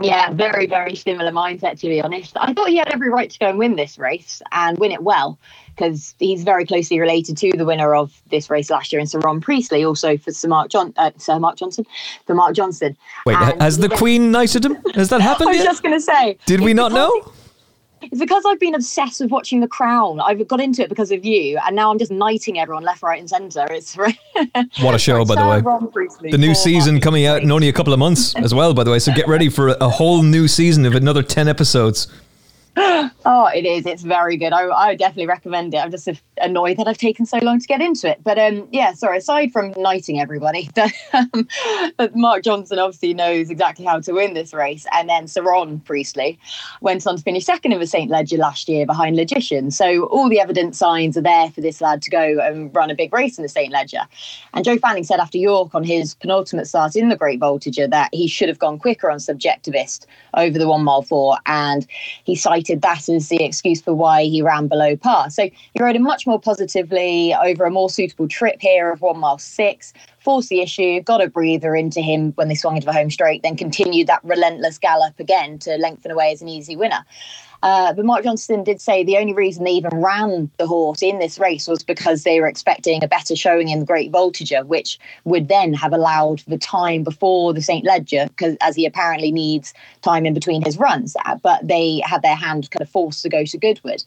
[0.00, 2.36] Yeah, very, very similar mindset to be honest.
[2.36, 5.02] I thought he had every right to go and win this race and win it
[5.02, 5.38] well
[5.76, 9.20] because he's very closely related to the winner of this race last year in Sir
[9.20, 11.86] Ron Priestley, also for Sir Mark John, uh, Sir Mark Johnston,
[12.26, 12.96] for Mark Johnston.
[13.26, 14.78] Wait, and has the Queen knighted him?
[14.94, 15.48] Has that happened?
[15.50, 15.64] I was yet?
[15.64, 16.38] just going to say.
[16.46, 17.32] Did we not know?
[18.02, 20.20] It's because I've been obsessed with watching The Crown.
[20.20, 23.18] I've got into it because of you, and now I'm just knighting everyone left, right,
[23.18, 23.66] and centre.
[23.70, 23.96] It's
[24.80, 26.30] what a show, by the way.
[26.30, 28.90] The new season coming out in only a couple of months as well, by the
[28.90, 28.98] way.
[28.98, 32.08] So get ready for a whole new season of another ten episodes.
[32.76, 33.86] oh, it is.
[33.86, 34.52] It's very good.
[34.52, 35.78] I, I definitely recommend it.
[35.78, 36.08] I'm just
[36.42, 38.20] annoyed that I've taken so long to get into it.
[38.22, 39.18] But um, yeah, sorry.
[39.18, 40.68] Aside from knighting everybody,
[41.12, 41.48] um,
[42.14, 44.86] Mark Johnston obviously knows exactly how to win this race.
[44.92, 46.38] And then Sir Ron Priestley
[46.80, 48.10] went on to finish second in the St.
[48.10, 49.70] Leger last year behind Logician.
[49.70, 52.94] So all the evidence signs are there for this lad to go and run a
[52.94, 53.72] big race in the St.
[53.72, 54.02] Leger.
[54.54, 58.10] And Joe Fanning said after York on his penultimate start in the Great Voltigeur that
[58.12, 61.38] he should have gone quicker on Subjectivist over the one mile four.
[61.46, 61.86] And
[62.24, 65.30] he cited that as the excuse for why he ran below par.
[65.30, 69.18] So he rode him much more positively over a more suitable trip here of one
[69.18, 72.92] mile six, forced the issue, got a breather into him when they swung into the
[72.92, 77.04] home straight, then continued that relentless gallop again to lengthen away as an easy winner.
[77.62, 81.20] Uh, but Mark Johnston did say the only reason they even ran the horse in
[81.20, 84.98] this race was because they were expecting a better showing in the Great Voltigeur, which
[85.24, 87.84] would then have allowed the time before the St.
[87.84, 89.72] Leger, because as he apparently needs
[90.02, 91.14] time in between his runs.
[91.24, 94.02] Uh, but they had their hand kind of forced to go to Goodwood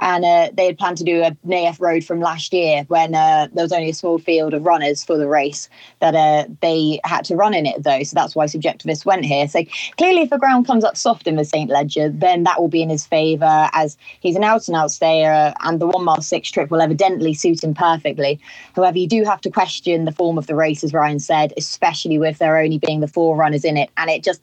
[0.00, 3.48] and uh, they had planned to do a NAF road from last year when uh,
[3.52, 5.68] there was only a small field of runners for the race
[6.00, 8.02] that uh, they had to run in it though.
[8.02, 9.48] So that's why subjectivist went here.
[9.48, 9.64] So
[9.96, 12.82] clearly if the ground comes up soft in the st leger then that will be
[12.82, 16.50] in his favour as he's an out and out stayer and the one mile six
[16.50, 18.40] trip will evidently suit him perfectly.
[18.76, 22.18] However you do have to question the form of the race as ryan said especially
[22.18, 23.90] with there only being the four runners in it.
[23.96, 24.42] And it just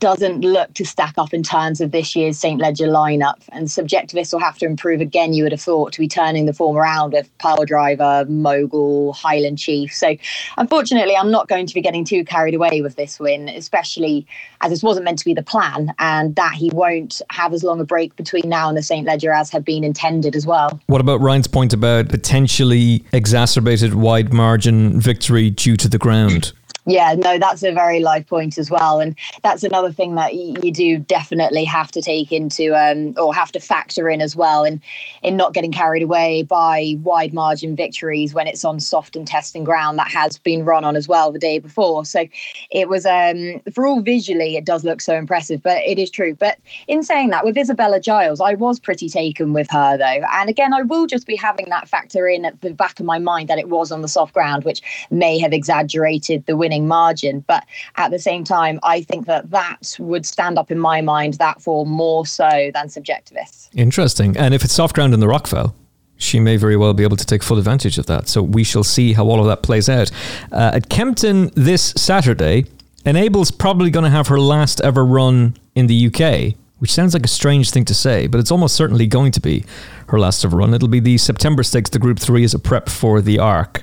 [0.00, 2.60] doesn't look to stack up in terms of this year's St.
[2.60, 3.36] Leger lineup.
[3.52, 6.52] And Subjectivist will have to improve again, you would have thought, to be turning the
[6.52, 9.94] form around with Pyledriver, Mogul, Highland Chief.
[9.94, 10.16] So,
[10.56, 14.26] unfortunately, I'm not going to be getting too carried away with this win, especially
[14.62, 17.80] as this wasn't meant to be the plan, and that he won't have as long
[17.80, 19.06] a break between now and the St.
[19.06, 20.80] Leger as had been intended as well.
[20.86, 26.52] What about Ryan's point about potentially exacerbated wide margin victory due to the ground?
[26.86, 30.72] Yeah, no, that's a very live point as well, and that's another thing that you
[30.72, 34.80] do definitely have to take into um, or have to factor in as well, in
[35.22, 39.62] in not getting carried away by wide margin victories when it's on soft and testing
[39.62, 42.04] ground that has been run on as well the day before.
[42.06, 42.26] So
[42.70, 46.34] it was um, for all visually, it does look so impressive, but it is true.
[46.34, 46.58] But
[46.88, 50.72] in saying that, with Isabella Giles, I was pretty taken with her though, and again,
[50.72, 53.58] I will just be having that factor in at the back of my mind that
[53.58, 57.40] it was on the soft ground, which may have exaggerated the winning margin.
[57.48, 57.64] But
[57.96, 61.60] at the same time, I think that that would stand up in my mind that
[61.60, 63.68] for more so than subjectivists.
[63.74, 64.36] Interesting.
[64.36, 65.74] And if it's soft ground in the Rockfel,
[66.16, 68.28] she may very well be able to take full advantage of that.
[68.28, 70.12] So we shall see how all of that plays out.
[70.52, 72.66] Uh, at Kempton this Saturday,
[73.04, 77.24] Enable's probably going to have her last ever run in the UK, which sounds like
[77.24, 79.64] a strange thing to say, but it's almost certainly going to be
[80.08, 80.74] her last ever run.
[80.74, 83.82] It'll be the September 6th, the Group 3 as a prep for the ARC.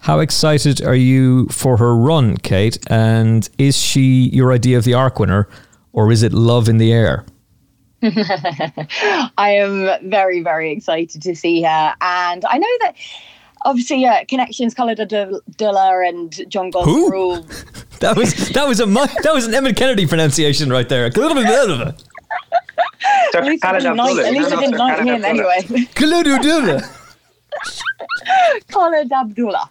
[0.00, 2.78] How excited are you for her run, Kate?
[2.88, 5.48] And is she your idea of the ARC winner,
[5.92, 7.26] or is it love in the air?
[8.02, 11.94] I am very, very excited to see her.
[12.00, 12.94] And I know that
[13.66, 17.10] obviously uh, connections Carla Abdullah and John Gosden Who?
[17.10, 17.46] rule.
[18.00, 21.04] That was that was a that was an Emmet Kennedy pronunciation right there.
[23.34, 25.66] At least I didn't knight, at least I didn't knight him anyway.
[28.72, 29.68] Khaled Abdullah.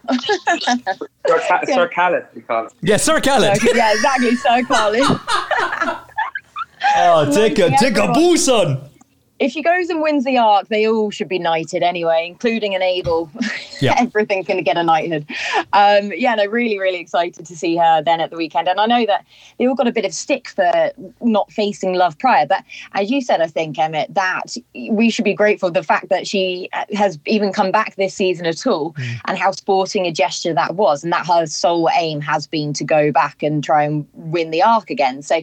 [1.28, 2.72] Sir, Ca- Sir Khaled, we call him.
[2.82, 3.58] Yeah, Sir Khaled.
[3.76, 4.36] yeah, exactly.
[4.36, 5.04] Sir Khaled.
[6.96, 8.80] Oh, take a take a boo, son.
[9.40, 13.30] If she goes and wins the arc, they all should be knighted anyway, including Enable.
[13.82, 13.96] Yeah.
[14.00, 15.26] Everything can get a knighthood.
[15.74, 18.68] Um, yeah, no, really, really excited to see her then at the weekend.
[18.68, 19.26] And I know that
[19.58, 22.46] they all got a bit of stick for not facing Love prior.
[22.46, 22.64] But
[22.94, 24.58] as you said, I think, Emmet, that
[24.92, 28.68] we should be grateful the fact that she has even come back this season at
[28.68, 31.04] all and how sporting a gesture that was.
[31.04, 34.64] And that her sole aim has been to go back and try and win the
[34.64, 35.22] arc again.
[35.22, 35.38] So,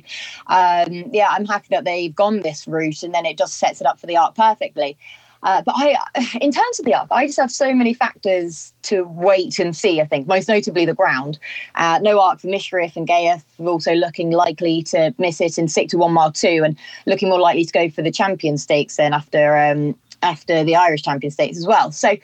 [0.48, 3.85] um, yeah, I'm happy that they've gone this route and then it just sets it
[3.86, 4.96] up for the arc perfectly.
[5.42, 5.96] Uh, but I,
[6.40, 10.00] in terms of the arc, I just have so many factors to wait and see.
[10.00, 11.38] I think most notably the ground.
[11.76, 15.88] Uh, no arc for Mishriff and Ghaiyyath also looking likely to miss it and stick
[15.90, 16.76] to one mile two, and
[17.06, 19.56] looking more likely to go for the champion stakes then after.
[19.56, 21.92] Um, after the Irish Champion Stakes as well.
[21.92, 22.16] So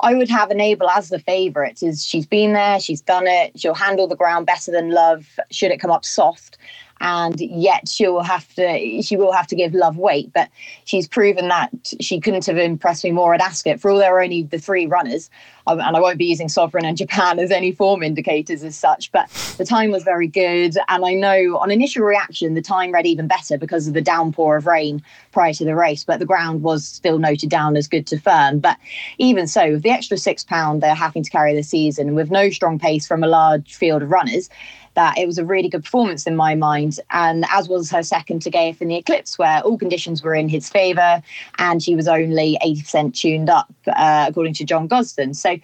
[0.00, 1.82] I would have Enable as the favourite.
[1.82, 5.70] Is she's been there, she's done it, she'll handle the ground better than Love should
[5.70, 6.55] it come up soft
[7.00, 10.32] and yet she'll have to she will have to give love weight.
[10.32, 10.48] But
[10.84, 11.70] she's proven that
[12.00, 13.34] she couldn't have impressed me more.
[13.34, 15.30] At ascot for all there are only the three runners
[15.66, 19.10] um, and i won't be using sovereign and japan as any form indicators as such
[19.12, 19.28] but
[19.58, 20.76] the time was very good.
[20.88, 24.56] And i know on initial reaction the time read even better because of the downpour
[24.56, 28.06] of rain prior to the race but the ground was still noted down as good
[28.08, 28.58] to firm.
[28.58, 28.78] But
[29.18, 32.50] even so with the extra six pound they're having to carry this season with no
[32.50, 34.48] strong pace from a large field of runners
[34.96, 38.42] that it was a really good performance in my mind, and as was her second
[38.42, 41.22] to Ghaiyyath in the Eclipse, where all conditions were in his favour
[41.58, 45.36] and she was only 80% tuned up, uh, according to John Gosden.
[45.36, 45.56] So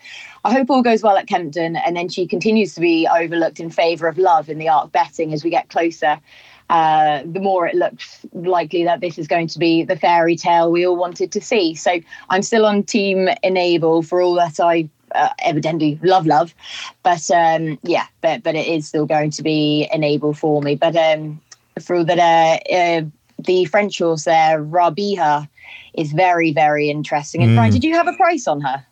[0.44, 3.70] I hope all goes well at Kempton, and then she continues to be overlooked in
[3.70, 6.20] favour of Love in the Arc betting as we get closer.
[6.70, 10.70] Uh, the more it looks likely that this is going to be the fairy tale
[10.70, 11.74] we all wanted to see.
[11.74, 16.54] So I'm still on Team Enable for all that I uh, evidently love love
[17.02, 20.96] but um yeah but but it is still going to be enable for me but
[20.96, 21.40] um
[21.80, 23.02] through that uh, uh
[23.38, 25.48] the french horse there Raabihah
[25.94, 27.56] is very very interesting and Mm.
[27.56, 28.84] brian did you have a price on her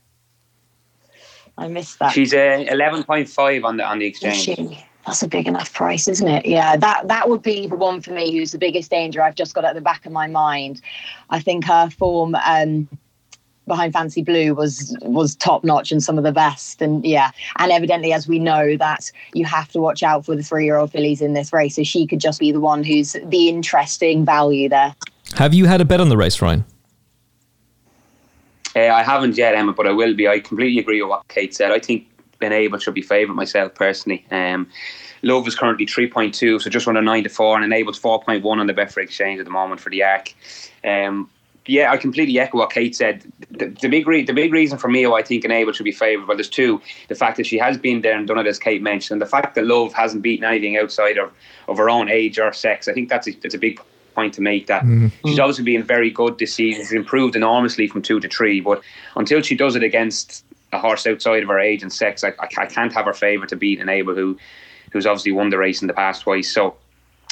[1.58, 4.44] i missed that She's uh, 11.5 on the on the exchange.
[4.44, 4.84] she?
[5.06, 6.44] That's a big enough price, isn't it?
[6.46, 9.54] Yeah, that that would be the one for me who's the biggest danger I've just
[9.54, 10.82] got at the back of my mind.
[11.30, 12.86] I think her form um,
[13.70, 16.82] behind Fancy Blue was was top notch and some of the best.
[16.82, 20.42] And yeah, and evidently, as we know, that you have to watch out for the
[20.42, 21.76] three year old fillies in this race.
[21.76, 24.94] So she could just be the one who's the interesting value there.
[25.36, 26.64] Have you had a bet on the race, Ryan?
[28.74, 30.28] Uh, I haven't yet, Emma, but I will be.
[30.28, 31.70] I completely agree with what Kate said.
[31.70, 32.06] I think
[32.40, 34.24] Enable should be favourite myself personally.
[34.30, 34.68] Um,
[35.22, 38.72] Love is currently 3.2, so just under 9 to 4, and Enable's 4.1 on the
[38.72, 40.32] Betfair Exchange at the moment for the ARC.
[40.82, 41.28] Um,
[41.66, 43.30] yeah, I completely echo what Kate said.
[43.50, 45.92] The, the big re- the big reason for me why I think Enable should be
[45.92, 46.80] favoured, well, there's two.
[47.08, 49.30] The fact that she has been there and done it, as Kate mentioned, and the
[49.30, 51.32] fact that Love hasn't beaten anything outside of,
[51.68, 52.88] of her own age or sex.
[52.88, 53.80] I think that's a, that's a big
[54.14, 55.08] point to make that mm-hmm.
[55.28, 56.82] she's obviously been very good this season.
[56.82, 58.82] She's improved enormously from two to three, but
[59.16, 62.48] until she does it against a horse outside of her age and sex, I, I,
[62.58, 64.38] I can't have her favour to beat Enable, who
[64.92, 66.52] who's obviously won the race in the past twice.
[66.52, 66.74] So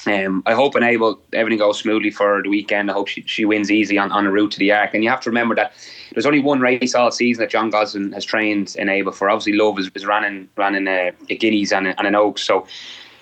[0.06, 2.90] um, I hope Enable everything goes smoothly for the weekend.
[2.90, 4.94] I hope she, she wins easy on, on a route to the Arc.
[4.94, 5.72] And you have to remember that
[6.12, 9.28] there's only one race all season that John Gosden has trained in Enable for.
[9.28, 12.42] Obviously, Love is, is running running a, a Guineas and, a, and an Oaks.
[12.42, 12.66] So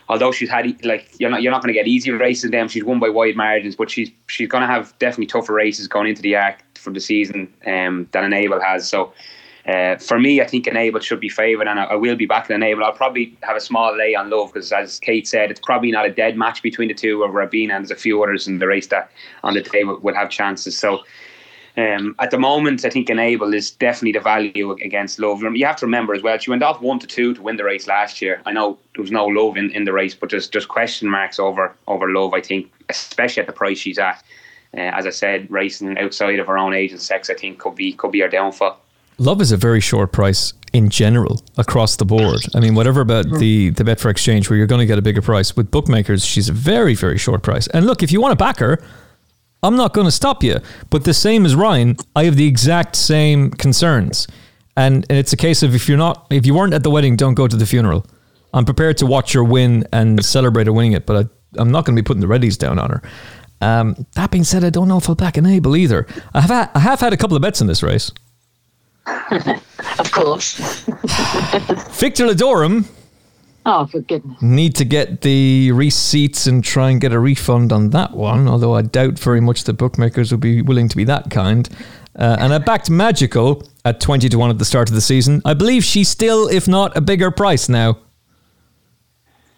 [0.08, 2.68] although she's had like you're not you're not going to get easy races in them.
[2.68, 6.08] She's won by wide margins, but she's she's going to have definitely tougher races going
[6.08, 8.88] into the Arc for the season um, than Enable has.
[8.88, 9.12] So
[9.66, 12.48] uh, for me, I think Enable should be favoured, and I, I, will be back
[12.48, 12.84] in Enable.
[12.84, 16.06] I'll probably have a small lay on Love because, as Kate said, it's probably not
[16.06, 18.68] a dead match between the two of Raabihah, and there's a few others in the
[18.68, 19.10] race that
[19.42, 20.76] on the table will have chances.
[20.76, 21.00] So.
[21.78, 25.42] Um, at the moment, I think Enable is definitely the value against Love.
[25.42, 27.64] You have to remember as well, she went off one to two to win the
[27.64, 28.40] race last year.
[28.46, 31.38] I know there was no Love in, in the race, but there's just question marks
[31.38, 32.32] over over Love.
[32.32, 34.22] I think, especially at the price she's at.
[34.74, 37.74] Uh, as I said, racing outside of her own age and sex, I think could
[37.74, 38.80] be could be her downfall.
[39.18, 42.40] Love is a very short price in general across the board.
[42.54, 45.22] I mean, whatever about the the Betfair exchange where you're going to get a bigger
[45.22, 47.66] price with bookmakers, she's a very very short price.
[47.68, 48.78] And look, if you want to back her,
[49.62, 50.60] I'm not going to stop you.
[50.90, 54.28] But the same as Ryan, I have the exact same concerns.
[54.76, 57.16] And, and it's a case of if you're not if you weren't at the wedding,
[57.16, 58.06] don't go to the funeral.
[58.52, 61.84] I'm prepared to watch her win and celebrate her winning it, but I, I'm not
[61.84, 63.02] going to be putting the readies down on her.
[63.60, 66.06] Um, that being said, I don't know if I'll back Enable either.
[66.34, 68.12] I have had, I have had a couple of bets in this race.
[69.06, 70.56] Of course.
[71.98, 72.86] Victor Ludorum.
[73.64, 74.40] Oh, for goodness.
[74.40, 78.74] Need to get the receipts and try and get a refund on that one, although
[78.74, 81.68] I doubt very much the bookmakers will be willing to be that kind.
[82.16, 85.42] Uh, and I backed Magical at 20 to 1 at the start of the season.
[85.44, 87.98] I believe she's still, if not a bigger price now.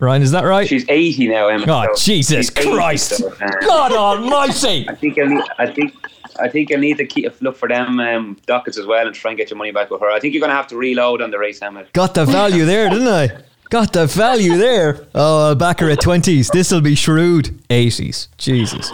[0.00, 0.66] Ryan, is that right?
[0.66, 1.64] She's 80 now, Emma.
[1.68, 3.16] Oh, so Jesus Christ.
[3.18, 4.88] So, uh, God almighty.
[4.88, 5.18] I think,
[5.58, 5.94] I think
[6.38, 9.30] I think you'll need to keep look for them um, dockets as well and try
[9.30, 10.10] and get your money back with her.
[10.10, 11.92] I think you're going to have to reload on the race, Emmet.
[11.92, 13.42] Got the value there, didn't I?
[13.70, 15.06] Got the value there.
[15.14, 16.50] Oh, back her at 20s.
[16.52, 17.46] This will be shrewd.
[17.68, 18.28] 80s.
[18.38, 18.90] Jesus.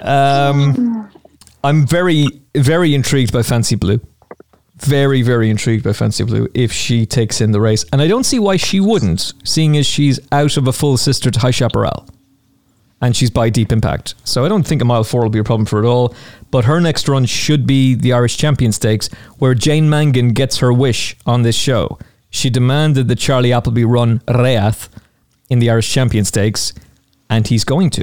[0.00, 1.10] Um,
[1.64, 4.00] I'm very, very intrigued by Fancy Blue.
[4.76, 7.84] Very, very intrigued by Fancy Blue if she takes in the race.
[7.92, 11.32] And I don't see why she wouldn't, seeing as she's out of a full sister
[11.32, 12.08] to High Chaparral
[13.00, 14.14] and she's by Deep Impact.
[14.24, 16.14] So I don't think a mile four will be a problem for her at all.
[16.50, 20.72] But her next run should be the Irish Champion Stakes, where Jane Mangan gets her
[20.72, 21.98] wish on this show.
[22.30, 24.88] She demanded that Charlie Appleby run Reath
[25.48, 26.72] in the Irish Champion Stakes,
[27.30, 28.02] and he's going to.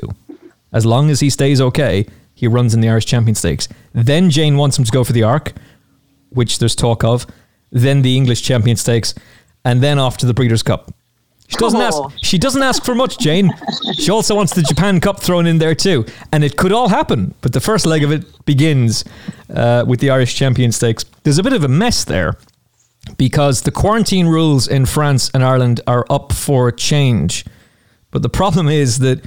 [0.71, 3.67] As long as he stays okay, he runs in the Irish Champion Stakes.
[3.93, 5.53] Then Jane wants him to go for the Arc,
[6.29, 7.25] which there's talk of.
[7.71, 9.13] Then the English Champion Stakes,
[9.63, 10.93] and then off to the Breeders' Cup.
[11.47, 12.01] She doesn't ask.
[12.23, 13.51] She doesn't ask for much, Jane.
[13.93, 17.35] She also wants the Japan Cup thrown in there too, and it could all happen.
[17.41, 19.05] But the first leg of it begins
[19.53, 21.05] uh, with the Irish Champion Stakes.
[21.23, 22.37] There's a bit of a mess there
[23.17, 27.45] because the quarantine rules in France and Ireland are up for change.
[28.09, 29.23] But the problem is that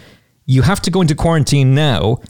[0.47, 2.21] you have to go into quarantine now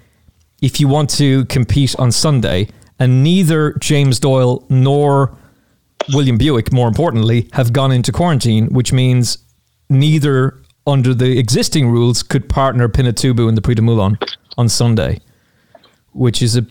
[0.60, 2.68] if you want to compete on Sunday,
[2.98, 5.36] and neither James Doyle nor
[6.12, 9.38] William Buick, more importantly, have gone into quarantine, which means
[9.88, 14.18] neither under the existing rules could partner Pinatubo in the Prix de Moulins
[14.56, 15.20] on Sunday,
[16.12, 16.66] which is a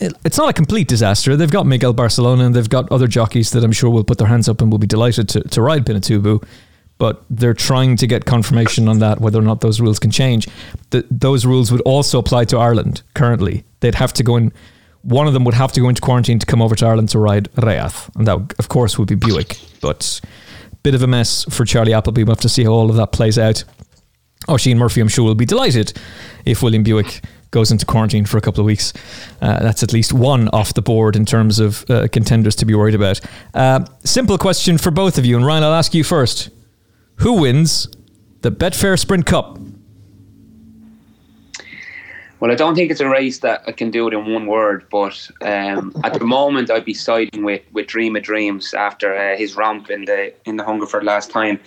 [0.00, 1.36] it's not a complete disaster.
[1.36, 4.26] They've got Mickael Barzalona and they've got other jockeys that I'm sure will put their
[4.26, 6.42] hands up and will be delighted to, to ride Pinatubo.
[6.98, 10.48] But they're trying to get confirmation on that, whether or not those rules can change.
[10.90, 13.64] The, those rules would also apply to Ireland currently.
[13.80, 14.50] They'd have to go in,
[15.02, 17.18] one of them would have to go into quarantine to come over to Ireland to
[17.18, 18.08] ride Reath.
[18.16, 19.58] And that, of course, would be Buick.
[19.82, 20.22] But
[20.86, 22.22] bit of a mess for Charlie Appleby.
[22.22, 23.64] We'll have to see how all of that plays out.
[24.48, 25.92] Oisin Murphy, I'm sure, will be delighted
[26.44, 28.92] if William Buick goes into quarantine for a couple of weeks.
[29.42, 32.72] Uh, that's at least one off the board in terms of uh, contenders to be
[32.72, 33.20] worried about.
[33.52, 36.50] Uh, simple question for both of you, and Ryan, I'll ask you first.
[37.16, 37.88] Who wins
[38.42, 39.58] the Betfair Sprint Cup?
[42.38, 44.84] Well, I don't think it's a race that I can do it in one word,
[44.90, 49.38] but um, at the moment I'd be siding with, with Dream of Dreams after uh,
[49.38, 51.58] his romp in the in the Hungerford last time.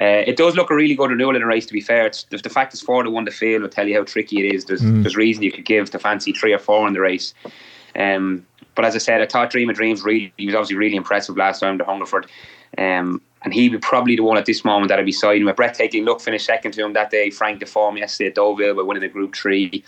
[0.00, 1.64] Uh, it does look a really good renewal in a race.
[1.66, 3.88] To be fair, it's, the, the fact it's four to one to field will tell
[3.88, 4.66] you how tricky it is.
[4.66, 5.02] There's mm.
[5.02, 7.32] there's reason you could give to fancy three or four in the race.
[7.96, 10.96] Um, but as I said, I thought Dream of Dreams really he was obviously really
[10.96, 12.26] impressive last time to Hungerford.
[12.76, 15.56] Um, and he would probably the one at this moment that I'd be siding with.
[15.56, 17.30] Breathtaking look finished second to him that day.
[17.30, 19.84] Frank Deform yesterday at Deauville by winning the Group Three.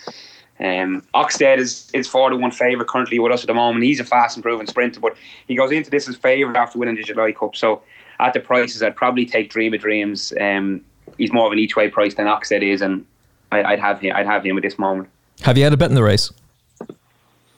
[0.61, 3.85] Um, Oxted is is four to one favourite currently with us at the moment.
[3.85, 5.17] He's a fast improving sprinter, but
[5.49, 7.57] he goes into this as favourite after winning the July Cup.
[7.57, 7.83] So
[8.19, 10.35] at the prices, I'd probably take Dream of Dreams.
[10.39, 10.83] Um,
[11.17, 13.07] he's more of an each way price than Oxted is, and
[13.51, 14.15] I, would have him.
[14.15, 15.09] I'd have him at this moment.
[15.43, 16.31] Have you had a bet in the race?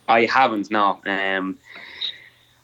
[0.08, 0.70] I haven't.
[0.70, 1.00] No.
[1.04, 1.58] Um,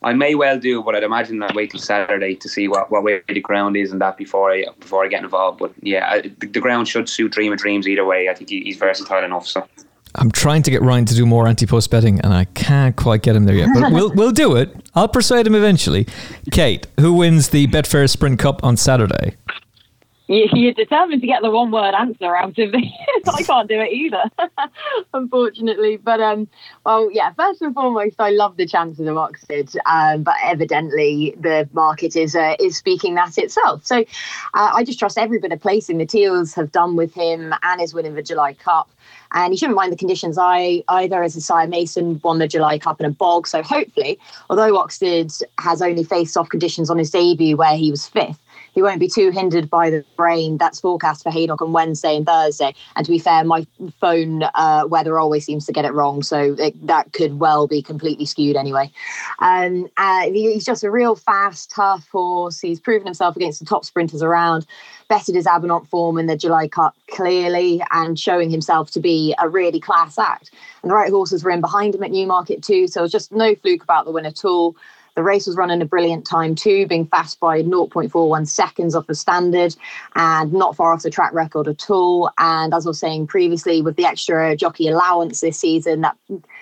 [0.03, 3.03] I may well do, but I'd imagine I'll wait till Saturday to see what, what
[3.03, 5.59] way the ground is and that before I before I get involved.
[5.59, 8.29] But yeah, I, the, the, ground should suit Dream of Dreams either way.
[8.29, 9.49] I think he, he's versatile enough.
[9.49, 9.67] So
[10.15, 13.37] I'm trying to get Ryan to do more anti-post betting, and I can't quite get
[13.37, 13.69] him there yet.
[13.75, 14.75] But we'll we'll do it.
[14.95, 16.07] I'll persuade him eventually.
[16.51, 19.37] Kate, who wins the Betfair Sprint Cup on Saturday?
[20.29, 22.95] you're determined to get the one word answer out of me.
[23.27, 24.25] I can't do it either,
[25.15, 25.97] unfortunately.
[25.97, 26.49] But um,
[26.85, 27.33] well, yeah.
[27.33, 32.37] First and foremost, I love the chances of Oxted, um, but evidently the market is
[32.37, 33.87] uh, is speaking that itself.
[33.87, 34.05] So uh,
[34.75, 37.95] I just trust every bit of placing the Teals have done with him and is
[37.95, 38.91] winning the July Cup.
[39.33, 42.49] And he shouldn't mind the conditions I, either, as a his sire Mayson won the
[42.49, 43.47] July Cup in a bog.
[43.47, 44.19] So hopefully,
[44.49, 48.41] although Oxted has only faced off conditions on his debut where he was fifth,
[48.79, 52.25] he won't be too hindered by the rain that's forecast for Haydock on Wednesday and
[52.25, 52.73] Thursday.
[52.95, 53.67] And to be fair, my
[54.01, 57.83] phone uh, weather always seems to get it wrong, so it, that could well be
[57.83, 58.89] completely skewed anyway.
[59.41, 62.61] Um, uh, he's just a real fast, tough horse.
[62.61, 64.65] He's proven himself against the top sprinters around.
[65.09, 69.49] Bettered his Abernant form in the July Cup clearly and showing himself to be a
[69.49, 70.53] really class act.
[70.83, 73.33] And the right horses were in behind him at Newmarket too, so it was just
[73.33, 74.77] no fluke about the win at all.
[75.19, 79.17] The race was running a brilliant time too, being fast by 0.41 seconds off the
[79.17, 79.75] standard
[80.15, 82.31] and not far off the track record at all.
[82.39, 86.17] And as I was saying previously, with the extra jockey allowance this season, that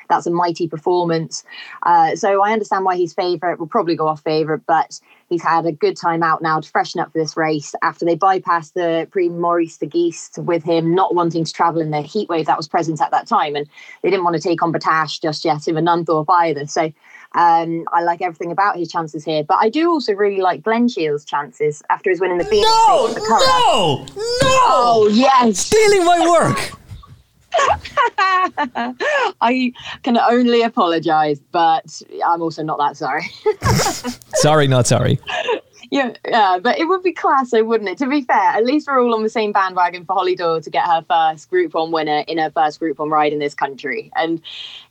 [0.08, 1.44] that's a mighty performance.
[1.82, 3.58] Uh, so I understand why he's favourite.
[3.58, 6.98] Will probably go off favourite, but he's had a good time out now to freshen
[6.98, 11.14] up for this race after they bypassed the Prix Maurice de Gheest with him not
[11.14, 13.54] wanting to travel in the heat wave that was present at that time.
[13.54, 13.66] And
[14.00, 16.66] they didn't want to take on Battaash just yet in the Nunthorpe either.
[16.66, 16.90] So
[17.36, 20.88] um, I like everything about his chances here, but I do also really like Glen
[20.88, 22.66] Shiel's chances after his win in the Phoenix.
[22.66, 24.16] No, the no, no!
[24.68, 26.72] Oh yes, stealing my work.
[29.40, 29.72] I
[30.02, 33.30] can only apologise, but I'm also not that sorry.
[34.34, 35.18] sorry, not sorry
[35.90, 37.98] yeah, yeah, but it would be classy, wouldn't it?
[37.98, 40.70] To be fair, at least we're all on the same bandwagon for Holly Doyle to
[40.70, 44.10] get her first Group One winner in her first Group One ride in this country,
[44.16, 44.40] and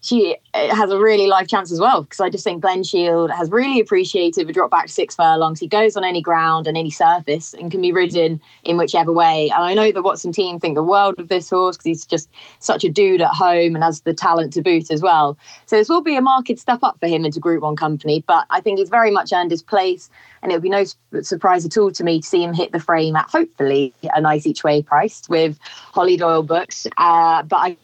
[0.02, 2.04] she has a really live chance as well.
[2.04, 5.60] Because I just think Glen Shiel has really appreciated the drop back six furlongs.
[5.60, 9.50] He goes on any ground and any surface and can be ridden in whichever way.
[9.54, 12.30] And I know the Watson team think the world of this horse because he's just
[12.60, 15.38] such a dude at home and has the talent to boot as well.
[15.66, 18.46] So this will be a market step up for him into Group One company, but
[18.50, 20.10] I think he's very much earned his place
[20.46, 20.86] and it would be no
[21.24, 24.46] surprise at all to me to see him hit the frame at hopefully a nice
[24.46, 26.86] each way price with Holly Doyle books.
[26.98, 27.78] Uh, but I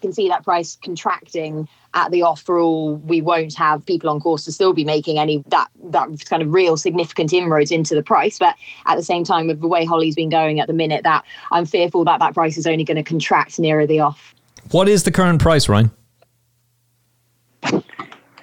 [0.00, 2.98] can see that price contracting at the off for all.
[2.98, 6.54] We won't have people on course to still be making any that that kind of
[6.54, 8.38] real significant inroads into the price.
[8.38, 8.54] But
[8.86, 11.66] at the same time with the way holly's been going at the minute that i'm
[11.66, 14.36] fearful that that price is only going to contract nearer the off.
[14.70, 15.90] What is the current price ryan?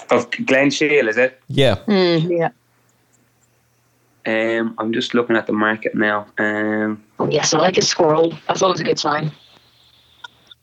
[0.10, 1.42] Of glen shiel is it?
[1.48, 1.76] Yeah.
[1.88, 2.50] Mm, yeah
[4.28, 6.28] um, I'm just looking at the market now.
[6.38, 8.38] Um, yes, I like a squirrel.
[8.48, 9.32] That's always a good sign.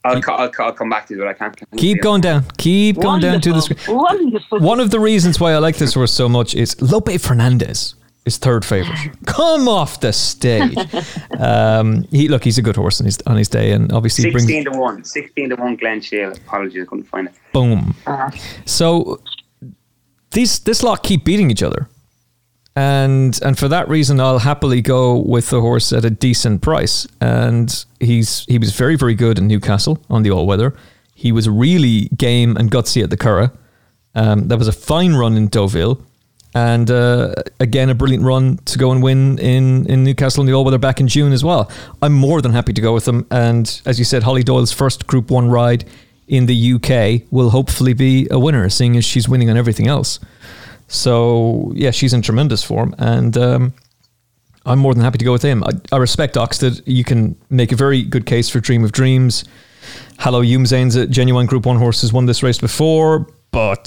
[0.04, 1.56] I'll, I'll, I'll, come back to it, but I can't.
[1.56, 2.44] can't Keep going down.
[2.58, 3.96] Keep going down to the screen.
[3.96, 4.60] Wonderful.
[4.60, 7.94] One of the reasons why I like this horse so much is Lope Fernandez
[8.26, 9.12] is third favourite.
[9.26, 10.76] Come off the stage.
[11.40, 14.64] um, he look, he's a good horse on his on his day, and obviously sixteen
[14.64, 15.04] brings, to one.
[15.04, 16.32] Sixteen to one, Glen Shiel.
[16.32, 17.34] Apologies, I couldn't find it.
[17.54, 17.94] Boom.
[18.06, 18.30] Uh-huh.
[18.66, 19.22] So
[20.32, 21.88] these this lot keep beating each other
[22.76, 27.06] and and for that reason, I'll happily go with the horse at a decent price.
[27.20, 30.74] And he's he was very very good in Newcastle on the all weather.
[31.14, 33.56] He was really game and gutsy at the Curragh.
[34.16, 36.00] Um, that was a fine run in Deauville,
[36.54, 40.52] and uh, again a brilliant run to go and win in in Newcastle on the
[40.52, 41.70] all weather back in June as well.
[42.02, 43.26] I'm more than happy to go with them.
[43.30, 45.84] And as you said, Holly Doyle's first Group One ride
[46.26, 50.18] in the UK will hopefully be a winner, seeing as she's winning on everything else.
[50.88, 53.74] So yeah, she's in tremendous form, and um,
[54.66, 55.62] I'm more than happy to go with him.
[55.64, 56.82] I, I, respect Oxted.
[56.86, 59.44] You can make a very good case for Dream of Dreams.
[60.18, 63.84] Hello, Youmzain's a genuine Group One horse has won this race before, but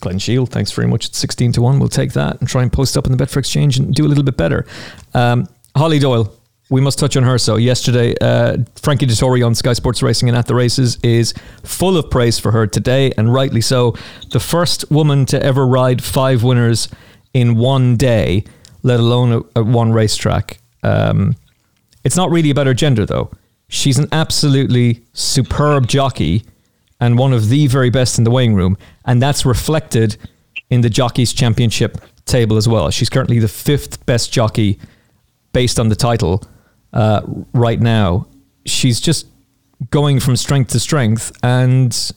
[0.00, 1.06] Glen Shiel, thanks very much.
[1.06, 1.78] It's 16 to 1.
[1.78, 4.08] We'll take that and try and post up in the Betfair Exchange and do a
[4.08, 4.66] little bit better.
[5.14, 6.34] Um, Holly Doyle,
[6.70, 7.38] we must touch on her.
[7.38, 11.96] So yesterday, uh, Frankie Dettori on Sky Sports Racing and at the races is full
[11.96, 13.94] of praise for her today, and rightly so.
[14.32, 16.88] The first woman to ever ride five winners
[17.34, 18.44] in one day,
[18.82, 20.58] let alone a, a one racetrack.
[20.82, 21.36] Um,
[22.02, 23.30] it's not really about her gender, though.
[23.68, 26.44] She's an absolutely superb jockey
[27.00, 30.16] and one of the very best in the weighing room, and that's reflected
[30.70, 32.90] in the Jockeys Championship table as well.
[32.90, 34.78] She's currently the fifth best jockey
[35.52, 36.42] based on the title
[36.94, 37.20] uh,
[37.52, 38.26] right now.
[38.64, 39.26] She's just
[39.90, 42.12] going from strength to strength, and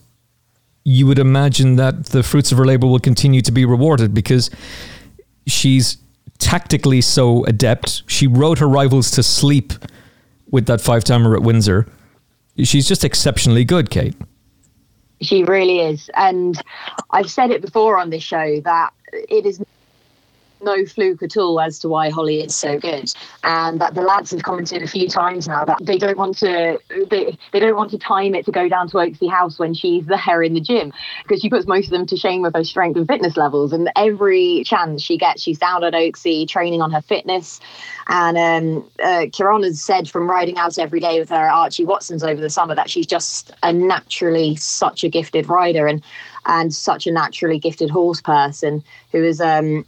[0.85, 4.49] you would imagine that the fruits of her labor will continue to be rewarded because
[5.45, 5.97] she's
[6.37, 8.03] tactically so adept.
[8.07, 9.73] She wrote her rivals to sleep
[10.49, 11.87] with that five timer at Windsor.
[12.63, 14.15] She's just exceptionally good, Kate.
[15.21, 16.09] She really is.
[16.15, 16.61] And
[17.09, 19.61] I've said it before on this show that it is
[20.61, 23.11] no fluke at all as to why Holly is so good,
[23.43, 26.79] and that the lads have commented a few times now that they don't want to
[27.09, 30.05] they, they don't want to time it to go down to Oaksey House when she's
[30.05, 30.91] there in the gym
[31.23, 33.89] because she puts most of them to shame with her strength and fitness levels, and
[33.95, 37.59] every chance she gets, she's down at Oaksey training on her fitness.
[38.09, 39.25] And um, uh,
[39.61, 42.89] has said from riding out every day with her Archie Watsons over the summer that
[42.89, 46.03] she's just a naturally such a gifted rider and
[46.45, 49.85] and such a naturally gifted horse person who is um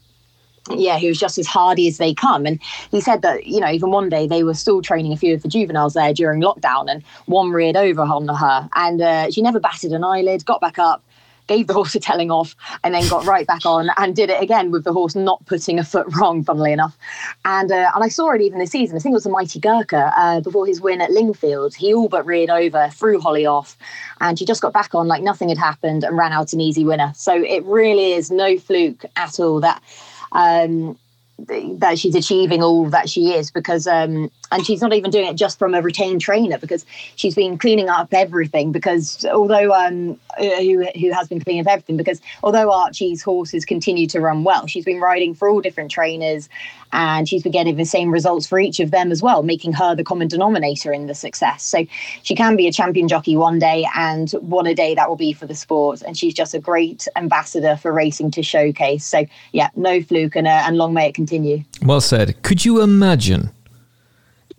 [0.72, 2.46] yeah, he was just as hardy as they come.
[2.46, 5.34] And he said that, you know, even one day they were still training a few
[5.34, 9.42] of the juveniles there during lockdown, and one reared over on her, and uh, she
[9.42, 11.04] never batted an eyelid, got back up,
[11.48, 14.42] gave the horse a telling off, and then got right back on and did it
[14.42, 16.98] again with the horse not putting a foot wrong, funnily enough.
[17.44, 18.96] And uh, and I saw it even this season.
[18.96, 21.76] I think it was the Mighty Gurkha uh, before his win at Lingfield.
[21.76, 23.78] He all but reared over, threw Holly off,
[24.22, 26.86] and she just got back on like nothing had happened and ran out an easy
[26.86, 27.12] winner.
[27.16, 29.82] So it really is no fluke at all that
[30.32, 30.98] um,
[31.38, 35.36] that she's achieving all that she is because um, and she's not even doing it
[35.36, 36.86] just from a retained trainer because
[37.16, 41.98] she's been cleaning up everything because although um who, who has been cleaning up everything
[41.98, 46.50] because although Archie's horses continue to run well she's been riding for all different trainers
[46.92, 49.96] and she's been getting the same results for each of them as well making her
[49.96, 51.64] the common denominator in the success.
[51.64, 51.86] So
[52.24, 55.34] she can be a champion jockey one day and one a day that will be
[55.34, 56.02] for the sport.
[56.02, 59.06] And she's just a great ambassador for racing to showcase.
[59.06, 61.64] So yeah no fluke and, uh, and long may it continue.
[61.84, 62.42] Well said.
[62.44, 63.52] Could you imagine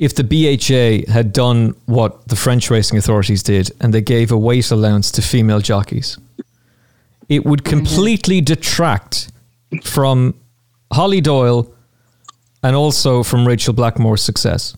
[0.00, 4.38] if the BHA had done what the French racing authorities did and they gave a
[4.38, 6.16] weight allowance to female jockeys,
[7.28, 9.30] it would completely detract
[9.84, 10.34] from
[10.90, 11.70] Holly Doyle
[12.62, 14.74] and also from Rachel Blackmore's success.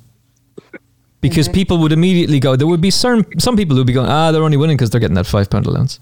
[1.20, 1.54] Because mm-hmm.
[1.54, 4.32] people would immediately go, there would be certain, some people who would be going, ah,
[4.32, 6.00] they're only winning because they're getting that five pound allowance.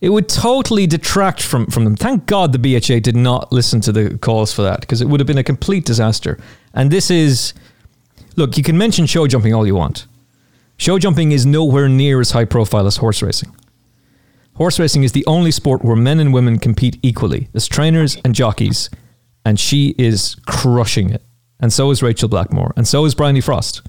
[0.00, 1.96] It would totally detract from, from them.
[1.96, 5.20] Thank God the BHA did not listen to the calls for that because it would
[5.20, 6.38] have been a complete disaster.
[6.72, 7.52] And this is
[8.36, 10.06] Look, you can mention show jumping all you want.
[10.76, 13.54] Show jumping is nowhere near as high profile as horse racing.
[14.54, 18.34] Horse racing is the only sport where men and women compete equally as trainers and
[18.34, 18.90] jockeys,
[19.44, 21.22] and she is crushing it.
[21.60, 23.82] And so is Rachel Blackmore, and so is Bryony Frost.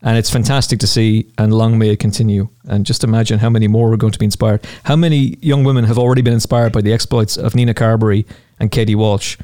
[0.00, 2.48] And it's fantastic to see, and long may it continue.
[2.64, 4.64] And just imagine how many more are going to be inspired.
[4.84, 8.24] How many young women have already been inspired by the exploits of Nina Carberry
[8.60, 9.36] and Katie Walsh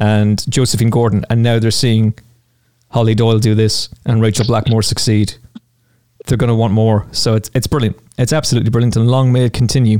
[0.00, 2.14] and Josephine Gordon, and now they're seeing
[2.96, 5.34] Holly Doyle do this and Rachel Blackmore succeed,
[6.24, 7.06] they're going to want more.
[7.12, 7.98] So it's it's brilliant.
[8.16, 9.98] It's absolutely brilliant, and long may it continue.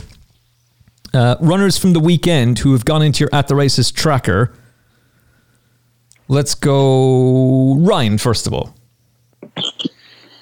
[1.13, 4.51] Uh, runners from the weekend who have gone into your at the races tracker.
[6.29, 8.75] Let's go Ryan first of all.
[9.45, 9.61] Uh,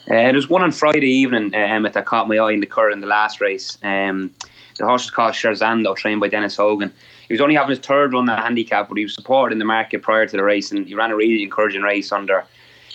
[0.07, 3.09] there's one on Friday evening, uh, that caught my eye in the Curragh in the
[3.09, 3.79] last race.
[3.83, 4.33] Um,
[4.79, 6.93] the horse is called Sherzando, trained by Denis Hogan
[7.29, 9.65] he was only having his third run at handicap, but he was supported in the
[9.65, 12.45] market prior to the race, and he ran a really encouraging race under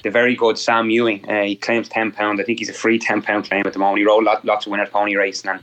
[0.04, 1.30] the very good Sam Ewing.
[1.30, 2.40] Uh, he claims ten pound.
[2.40, 4.00] I think he's a free ten pound claim at the moment.
[4.00, 5.60] He rode lots, lots of winners pony racing, and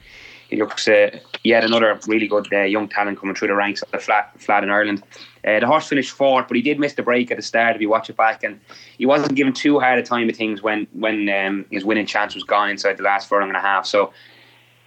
[0.51, 3.91] he looks uh, yet another really good uh, young talent coming through the ranks of
[3.91, 5.03] the flat flat in Ireland.
[5.45, 7.77] Uh, the horse finished fourth, but he did miss the break at the start.
[7.77, 8.61] If you watch it back, and
[8.99, 12.35] he wasn't given too hard a time of things when when um, his winning chance
[12.35, 13.87] was gone inside the last furlong and a half.
[13.87, 14.13] So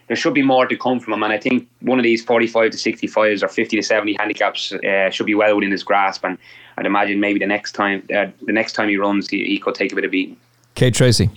[0.10, 1.24] there should be more to come from him.
[1.24, 5.10] And I think one of these 45 to 65s or 50 to 70 handicaps uh,
[5.12, 6.26] should be well within his grasp.
[6.26, 6.38] And
[6.78, 9.76] I'd imagine maybe the next time, uh, the next time he runs, he, he could
[9.76, 10.36] take a bit of beating.
[10.74, 11.30] Kate Tracey.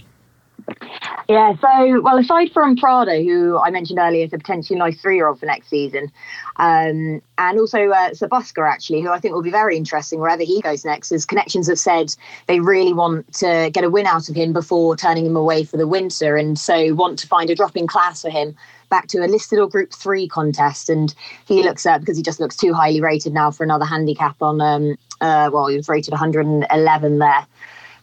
[1.28, 5.16] Yeah, so, well, aside from Prado, who I mentioned earlier is a potentially nice three
[5.16, 6.10] year old for next season,
[6.56, 10.42] um, and also uh, Sir Busker, actually, who I think will be very interesting wherever
[10.42, 12.14] he goes next, as connections have said
[12.46, 15.76] they really want to get a win out of him before turning him away for
[15.76, 18.54] the winter, and so want to find a drop in class for him
[18.92, 20.90] back to a listed or group three contest.
[20.90, 21.14] And
[21.46, 24.60] he looks at, because he just looks too highly rated now for another handicap on,
[24.60, 27.46] um, uh, well, he was rated 111 there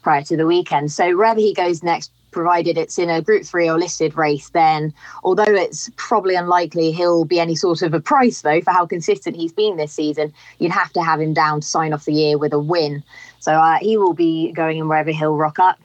[0.02, 0.92] prior to the weekend.
[0.92, 4.94] So wherever he goes next, provided it's in a Group 3 or listed race, then
[5.24, 9.36] although it's probably unlikely he'll be any sort of a price, though, for how consistent
[9.36, 12.38] he's been this season, you'd have to have him down to sign off the year
[12.38, 13.04] with a win.
[13.40, 15.80] So uh, he will be going in wherever he'll rock up.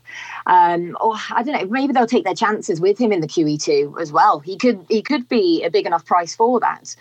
[0.47, 4.01] Um, or I don't know, maybe they'll take their chances with him in the QE2
[4.01, 4.41] as well.
[4.41, 6.95] He could he could be a big enough price for that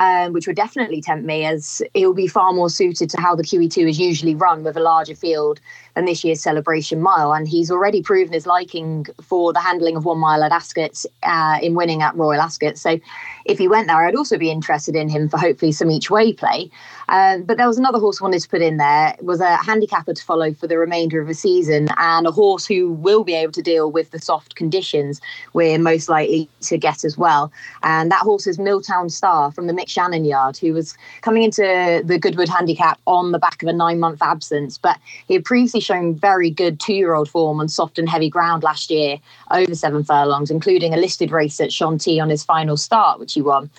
[0.00, 3.36] um, which would definitely tempt me as it will be far more suited to how
[3.36, 5.60] the QE2 is usually run with a larger field
[5.94, 7.34] than this year's celebration mile.
[7.34, 11.58] And he's already proven his liking for the handling of one mile at Ascot uh,
[11.62, 12.78] in winning at Royal Ascot.
[12.78, 12.98] So
[13.44, 16.32] if he went there, I'd also be interested in him for hopefully some each way
[16.32, 16.70] play.
[17.10, 20.14] Um, but there was another horse I wanted to put in there was a handicapper
[20.14, 23.52] to follow for the remainder of the season and a horse who will be able
[23.52, 25.20] to deal with the soft conditions
[25.52, 27.52] we're most likely to get as well.
[27.82, 32.02] And that horse is Milltown Star from the Mick Channon yard, who was coming into
[32.04, 34.78] the Goodwood handicap on the back of a nine month absence.
[34.78, 38.30] But he had previously shown very good two year old form on soft and heavy
[38.30, 39.18] ground last year
[39.50, 43.42] over seven furlongs, including a listed race at Chantilly on his final start, which he
[43.42, 43.70] won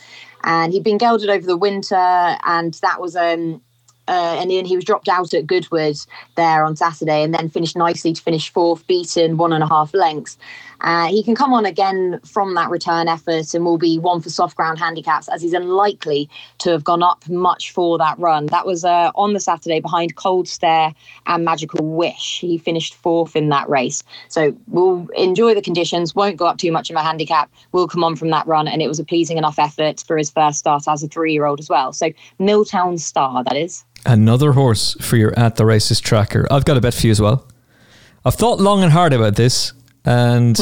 [0.44, 3.62] and he'd been gelded over the winter, and that was um,
[4.08, 5.96] uh, and then he was dropped out at Goodwood
[6.36, 9.94] there on Saturday, and then finished nicely to finish fourth, beaten one and a half
[9.94, 10.38] lengths.
[10.82, 14.30] Uh, he can come on again from that return effort and will be one for
[14.30, 18.48] soft ground handicaps as he's unlikely to have gone up much for that run.
[18.48, 20.94] That was uh, on the Saturday behind Cold Stare
[21.28, 22.40] and Magical Wish.
[22.40, 24.03] He finished fourth in that race.
[24.28, 28.03] So we'll enjoy the conditions, won't go up too much in my handicap, will come
[28.03, 28.68] on from that run.
[28.68, 31.45] And it was a pleasing enough effort for his first start as a three year
[31.45, 31.94] old as well.
[31.94, 33.84] So Milltown Star, that is.
[34.06, 36.48] Another horse for your at the races tracker.
[36.49, 37.48] I've got a bet for you as well.
[38.26, 39.74] I've thought long and hard about this
[40.06, 40.60] and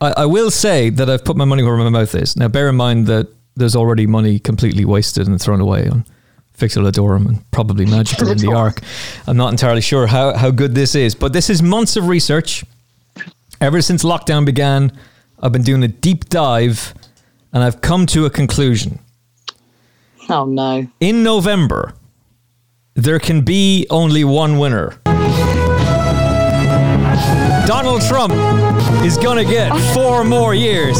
[0.00, 2.36] I, I, will say that I've put my money where my mouth is.
[2.36, 6.04] Now, bear in mind that there's already money completely wasted and thrown away on
[6.56, 8.80] Victor Ludorum and probably Magical in the Arc.
[9.26, 12.64] I'm not entirely sure how, how good this is, but this is months of research.
[13.60, 14.92] Ever since lockdown began,
[15.40, 16.94] I've been doing a deep dive
[17.52, 18.98] and I've come to a conclusion.
[20.28, 20.86] Oh, no.
[21.00, 21.94] In November,
[22.94, 24.98] there can be only one winner.
[27.76, 28.32] Donald Trump
[29.04, 30.96] is to get four more years.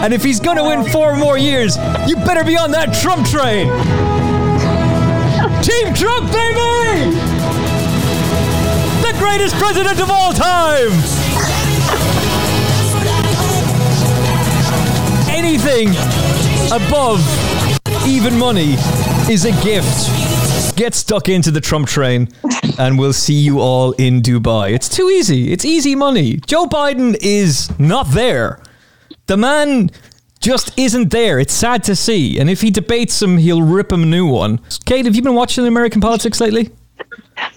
[0.00, 1.76] And if he's to win four more years,
[2.06, 3.68] you better be on that Trump train.
[5.60, 7.12] Team Trump, baby!
[9.04, 10.92] The greatest president of all time!
[15.28, 15.90] Anything
[16.72, 17.20] above
[18.08, 18.76] even money
[19.30, 20.39] is a gift
[20.80, 22.26] get stuck into the Trump train
[22.78, 24.72] and we'll see you all in Dubai.
[24.72, 25.52] It's too easy.
[25.52, 26.38] It's easy money.
[26.46, 28.62] Joe Biden is not there.
[29.26, 29.90] The man
[30.40, 31.38] just isn't there.
[31.38, 32.38] It's sad to see.
[32.38, 34.58] And if he debates him, he'll rip him a new one.
[34.86, 36.70] Kate, have you been watching American politics lately?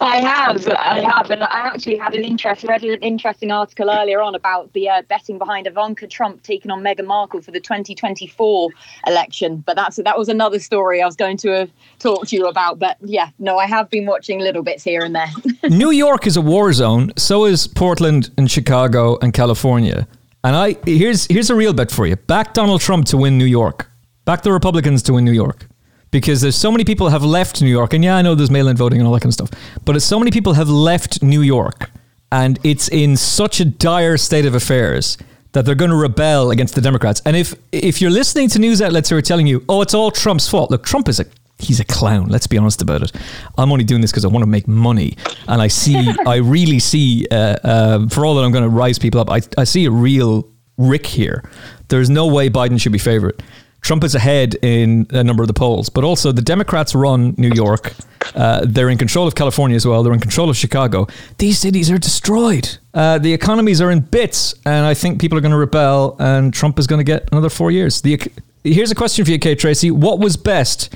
[0.01, 4.21] I have, I have, and I actually had an interest, read an interesting article earlier
[4.21, 8.69] on about the uh, betting behind Ivanka Trump taking on Meghan Markle for the 2024
[9.07, 9.57] election.
[9.65, 11.67] But that's that was another story I was going to
[11.99, 12.79] talk to you about.
[12.79, 15.29] But yeah, no, I have been watching little bits here and there.
[15.69, 17.11] New York is a war zone.
[17.17, 20.07] So is Portland and Chicago and California.
[20.43, 23.45] And I here's here's a real bet for you: back Donald Trump to win New
[23.45, 23.89] York.
[24.25, 25.67] Back the Republicans to win New York
[26.13, 28.77] because there's so many people have left New York, and yeah, I know there's mail-in
[28.77, 29.49] voting and all that kind of stuff,
[29.83, 31.89] but so many people have left New York,
[32.31, 35.17] and it's in such a dire state of affairs
[35.51, 37.21] that they're going to rebel against the Democrats.
[37.25, 40.11] And if if you're listening to news outlets who are telling you, "Oh, it's all
[40.11, 41.25] Trump's fault," look, Trump is a
[41.57, 42.27] he's a clown.
[42.29, 43.11] Let's be honest about it.
[43.57, 45.17] I'm only doing this because I want to make money,
[45.47, 48.99] and I see, I really see, uh, uh, for all that I'm going to rise
[48.99, 51.43] people up, I, I see a real Rick here.
[51.89, 53.41] There's no way Biden should be favorite.
[53.83, 57.51] Trump is ahead in a number of the polls, but also the Democrats run New
[57.53, 57.93] York.
[58.33, 60.01] Uh, they're in control of California as well.
[60.03, 61.05] They're in control of Chicago.
[61.37, 62.77] These cities are destroyed.
[62.93, 66.53] Uh, the economies are in bits, and I think people are going to rebel, and
[66.53, 68.01] Trump is going to get another four years.
[68.01, 68.21] The,
[68.63, 69.91] here's a question for you, Kate Tracey.
[69.91, 70.95] What was best?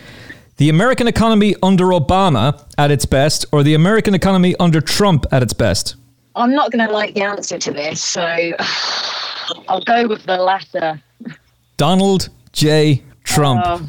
[0.56, 5.44] The American economy under Obama at its best, or the American economy under Trump at
[5.44, 5.96] its best?
[6.38, 8.22] I'm not going to like the answer to this, so
[9.68, 11.02] I'll go with the latter.
[11.76, 13.04] Donald J.
[13.24, 13.64] Trump.
[13.64, 13.80] Uh,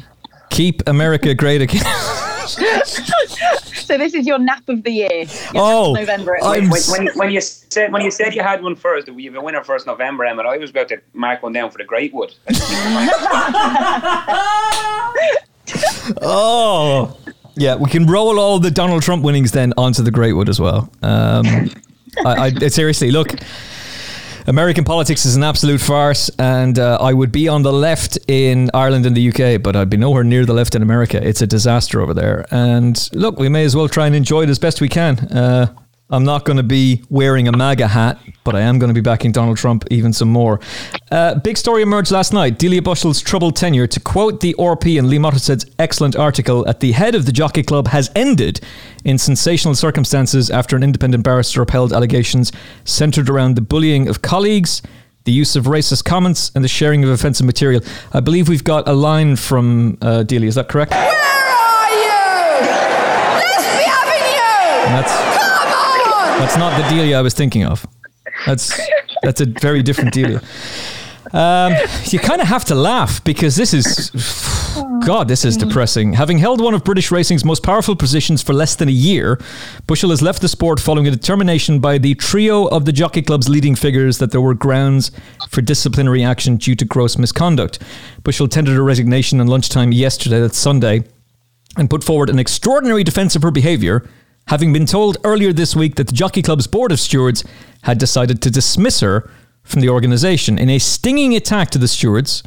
[0.51, 1.83] Keep America great again.
[2.45, 5.25] so this is your nap of the year.
[5.55, 6.37] oh, November.
[6.39, 9.43] When, when, when, you said when you said you had one first, you have a
[9.43, 10.43] winner first November, Emma.
[10.43, 12.35] I was about to mark one down for the Greatwood.
[16.21, 17.17] oh,
[17.55, 17.75] yeah.
[17.75, 20.91] We can roll all the Donald Trump winnings then onto the Greatwood as well.
[21.01, 21.71] Um,
[22.23, 23.33] I, I seriously look.
[24.47, 28.69] American politics is an absolute farce, and uh, I would be on the left in
[28.73, 31.25] Ireland and the UK, but I'd be nowhere near the left in America.
[31.25, 32.45] It's a disaster over there.
[32.51, 35.19] And look, we may as well try and enjoy it as best we can.
[35.19, 35.73] Uh,
[36.11, 39.01] I'm not going to be wearing a MAGA hat, but I am going to be
[39.01, 40.59] backing Donald Trump even some more.
[41.11, 42.57] Uh, big story emerged last night.
[42.57, 46.93] Delia Bushell's troubled tenure, to quote the RP and Lee Mottershead's excellent article, at the
[46.93, 48.59] head of the Jockey Club has ended
[49.05, 52.51] in sensational circumstances after an independent barrister upheld allegations
[52.85, 54.81] centred around the bullying of colleagues,
[55.25, 57.83] the use of racist comments, and the sharing of offensive material.
[58.13, 60.91] I believe we've got a line from uh, Delia, is that correct?
[60.91, 62.65] Where are you?
[63.45, 65.48] Let's be having you!
[66.39, 67.85] That's not the Delia I was thinking of.
[68.45, 68.79] That's
[69.21, 70.41] that's a very different Delia.
[71.33, 71.73] Um,
[72.05, 74.09] you kind of have to laugh because this is,
[75.05, 76.13] God, this is depressing.
[76.13, 79.39] Having held one of British racing's most powerful positions for less than a year,
[79.85, 83.47] Bushell has left the sport following a determination by the trio of the Jockey Club's
[83.49, 85.11] leading figures that there were grounds
[85.49, 87.79] for disciplinary action due to gross misconduct.
[88.23, 91.03] Bushell tendered a resignation on lunchtime yesterday, that's Sunday,
[91.77, 94.09] and put forward an extraordinary defence of her behaviour
[94.49, 97.43] having been told earlier this week that the Jockey Club's Board of Stewards
[97.83, 99.29] had decided to dismiss her
[99.61, 102.41] from the organisation in a stinging attack to the stewards,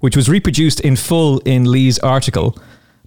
[0.00, 2.58] which was reproduced in full in Lee's article.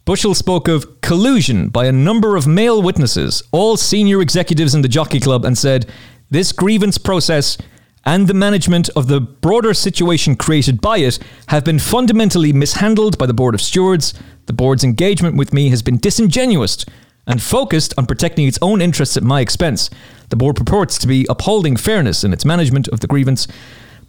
[0.05, 4.87] Bushell spoke of collusion by a number of male witnesses, all senior executives in the
[4.87, 5.85] Jockey Club, and said
[6.29, 7.57] this grievance process
[8.05, 13.25] and the management of the broader situation created by it have been fundamentally mishandled by
[13.25, 14.13] the Board of Stewards.
[14.45, 16.85] The board's engagement with me has been disingenuous
[17.29, 19.89] and focused on protecting its own interests at my expense.
[20.29, 23.47] The board purports to be upholding fairness in its management of the grievance,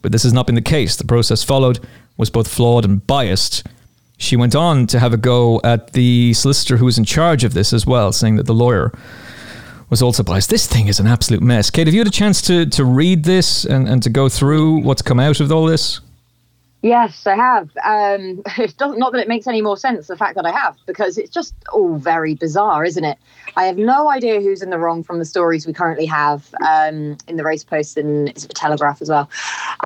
[0.02, 0.96] but this has not been the case.
[0.96, 1.78] The process followed
[2.16, 3.66] was both flawed and biased.
[4.16, 7.54] She went on to have a go at the solicitor who was in charge of
[7.54, 8.92] this as well, saying that the lawyer
[9.90, 10.48] was also biased.
[10.50, 11.70] This thing is an absolute mess.
[11.70, 14.78] Kate, have you had a chance to, to read this and, and to go through
[14.78, 16.00] what's come out of all this?
[16.82, 17.70] Yes, I have.
[17.84, 20.76] Um, it doesn't not that it makes any more sense the fact that I have
[20.86, 23.18] because it's just all very bizarre, isn't it?
[23.56, 27.18] I have no idea who's in the wrong from the stories we currently have um,
[27.26, 29.28] in the Race Post and it's the Telegraph as well.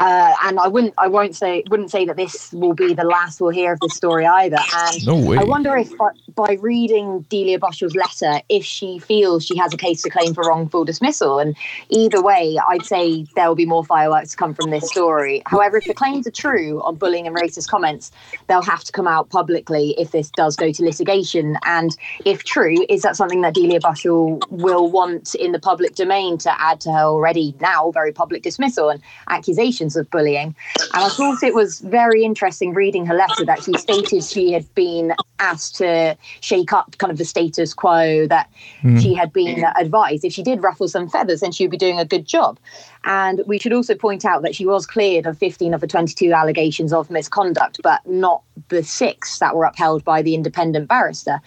[0.01, 3.41] Uh, and I wouldn't, I won't say, wouldn't say that this will be the last
[3.41, 4.59] we'll hear of this story either.
[4.75, 5.39] And no way.
[5.39, 9.77] I wonder if by, by reading Delia Bushell's letter, if she feels she has a
[9.77, 11.39] case to claim for wrongful dismissal.
[11.39, 11.57] And
[11.89, 15.43] either way, I'd say there will be more fireworks to come from this story.
[15.47, 18.11] However, if the claims are true on bullying and racist comments,
[18.49, 21.57] they'll have to come out publicly if this does go to litigation.
[21.65, 26.39] And if true, is that something that Delia Bushell will want in the public domain
[26.39, 30.55] to add to her already now very public dismissal and accusations of bullying?
[30.95, 34.73] And I thought it was very interesting reading her letter that she stated she had
[34.75, 38.51] been asked to shake up kind of the status quo that
[38.83, 39.01] mm.
[39.01, 40.25] she had been advised.
[40.25, 42.59] If she did ruffle some feathers, then she would be doing a good job.
[43.05, 46.33] And we should also point out that she was cleared of 15 of the 22
[46.33, 51.41] allegations of misconduct, but not the six that were upheld by the independent barrister.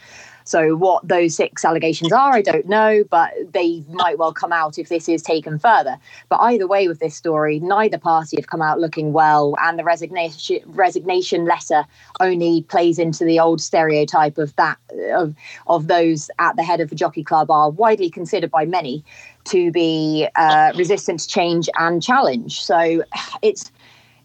[0.47, 4.79] So, what those six allegations are, I don't know, but they might well come out
[4.79, 5.99] if this is taken further.
[6.29, 9.83] But either way, with this story, neither party have come out looking well, and the
[9.83, 11.83] resignation resignation letter
[12.21, 14.77] only plays into the old stereotype of that
[15.11, 15.35] of
[15.67, 19.03] of those at the head of the jockey club are widely considered by many
[19.47, 22.61] to be uh, resistant to change and challenge.
[22.61, 23.03] So,
[23.41, 23.71] it's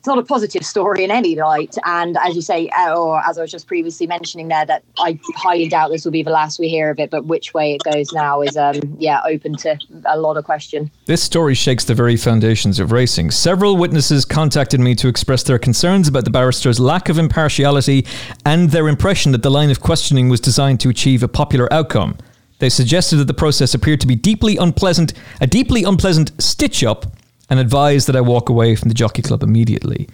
[0.03, 1.77] it's not a positive story in any light.
[1.85, 5.16] And as you say, uh, or as I was just previously mentioning there, that I
[5.36, 7.09] highly doubt this will be the last we hear of it.
[7.09, 10.90] But which way it goes now is, um, yeah, open to a lot of question.
[11.07, 13.31] This story shakes the very foundations of racing.
[13.31, 18.05] Several witnesses contacted me to express their concerns about the barrister's lack of impartiality
[18.44, 22.19] and their impression that the line of questioning was designed to achieve a popular outcome.
[22.62, 27.06] They suggested that the process appeared to be deeply unpleasant, a deeply unpleasant stitch up
[27.51, 30.09] and advised that I walk away from the jockey club immediately.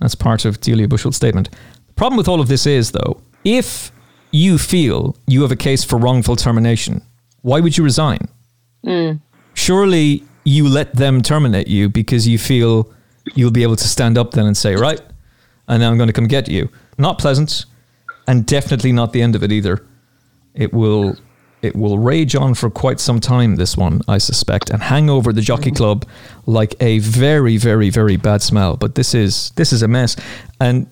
[0.00, 1.50] That's part of Delia Bushell's statement.
[1.52, 3.92] The problem with all of this is, though, if
[4.32, 7.02] you feel you have a case for wrongful termination,
[7.42, 8.26] why would you resign?
[8.84, 9.20] Mm.
[9.54, 12.92] Surely you let them terminate you because you feel
[13.36, 15.00] you'll be able to stand up then and say, right,
[15.68, 16.68] and now I'm going to come get you.
[16.98, 17.66] Not pleasant,
[18.26, 19.86] and definitely not the end of it either.
[20.52, 21.16] It will
[21.62, 25.32] it will rage on for quite some time, this one, I suspect, and hang over
[25.32, 25.76] the Jockey mm-hmm.
[25.76, 26.06] Club
[26.44, 28.76] like a very, very, very bad smell.
[28.76, 30.16] But this is this is a mess.
[30.60, 30.88] And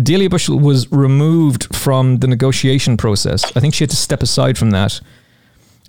[0.00, 3.44] Delia Bushell was removed from the negotiation process.
[3.56, 5.00] I think she had to step aside from that.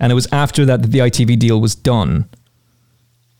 [0.00, 2.28] And it was after that that the ITV deal was done.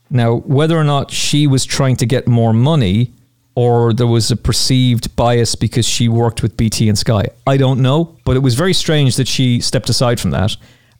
[0.09, 3.13] Now, whether or not she was trying to get more money
[3.59, 7.25] or there was a perceived bias because she worked with BT and Sky.
[7.45, 10.55] I don't know, but it was very strange that she stepped aside from that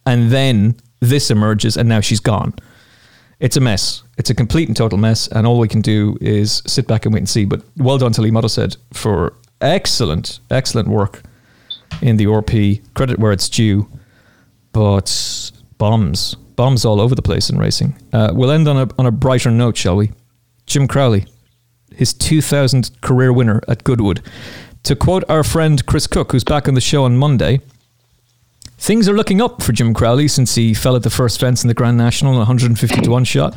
[0.05, 2.53] and then this emerges and now she's gone.
[3.39, 4.03] It's a mess.
[4.17, 7.13] It's a complete and total mess, and all we can do is sit back and
[7.13, 7.45] wait and see.
[7.45, 11.23] But well done to Lee Mottershead for excellent, excellent work
[12.01, 12.81] in the RP.
[12.93, 13.87] Credit where it's due,
[14.73, 17.95] but bombs bombs all over the place in racing.
[18.11, 20.11] Uh, we'll end on a on a brighter note, shall we?
[20.65, 21.25] Jim Crowley,
[21.99, 24.21] his 2000 career winner at Goodwood.
[24.83, 27.59] To quote our friend Chris Cook, who's back on the show on Monday,
[28.77, 31.67] things are looking up for Jim Crowley since he fell at the first fence in
[31.67, 33.53] the Grand National, 150 to one shot.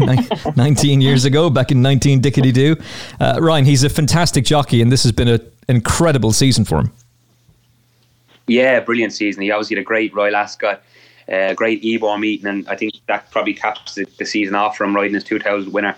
[0.56, 2.76] 19 years ago, back in 19 Dickety Doo.
[3.20, 6.92] Uh, Ryan, he's a fantastic jockey, and this has been an incredible season for him.
[8.46, 9.42] Yeah, brilliant season.
[9.42, 10.82] He obviously had a great Royal Ascot,
[11.30, 14.84] uh, great Ebor meeting, and I think that probably caps the, the season off for
[14.84, 15.94] him riding his 2000 winner.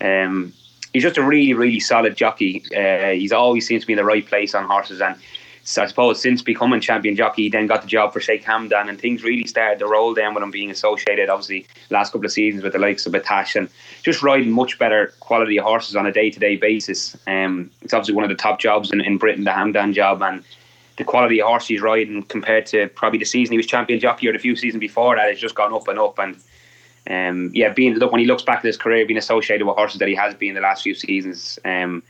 [0.00, 0.52] Um,
[0.92, 2.64] he's just a really, really solid jockey.
[2.76, 5.16] Uh, he's always seems to be in the right place on horses, and
[5.64, 8.88] so I suppose since becoming champion jockey, he then got the job for Sheikh Hamdan,
[8.88, 12.32] and things really started to roll down with him being associated, obviously, last couple of
[12.32, 13.68] seasons with the likes of Battaash and
[14.02, 17.16] just riding much better quality horses on a day to day basis.
[17.26, 20.42] Um, it's obviously one of the top jobs in, in Britain, the Hamdan job, and
[20.96, 24.28] the quality of horse he's riding compared to probably the season he was champion jockey
[24.28, 26.18] or the few seasons before that, it's just gone up and up.
[26.18, 26.36] And
[27.10, 29.98] um, yeah, being look when he looks back at his career, being associated with horses
[29.98, 31.58] that he has been the last few seasons.
[31.64, 32.02] Um,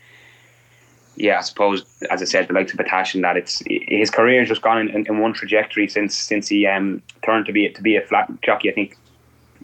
[1.15, 4.39] yeah, I suppose as I said, the likes of Battaash and that it's his career
[4.39, 7.81] has just gone in, in, one trajectory since since he um, turned to be to
[7.81, 8.69] be a flat jockey.
[8.69, 8.97] I think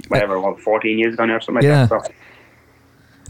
[0.07, 1.81] whatever, what, fourteen years ago now, or something yeah.
[1.81, 2.05] like that.
[2.07, 2.13] So.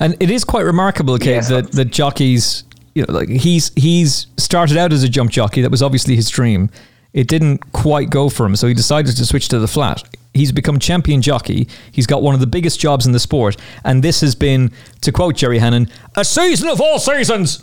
[0.02, 2.64] And it is quite remarkable, Kate, yeah, that that jockeys,
[2.96, 5.62] you know, like he's he's started out as a jump jockey.
[5.62, 6.70] That was obviously his dream.
[7.14, 10.04] It didn't quite go for him, so he decided to switch to the flat.
[10.34, 11.68] He's become champion jockey.
[11.92, 15.12] He's got one of the biggest jobs in the sport, and this has been, to
[15.12, 17.62] quote Jerry Hannon, a season of all seasons.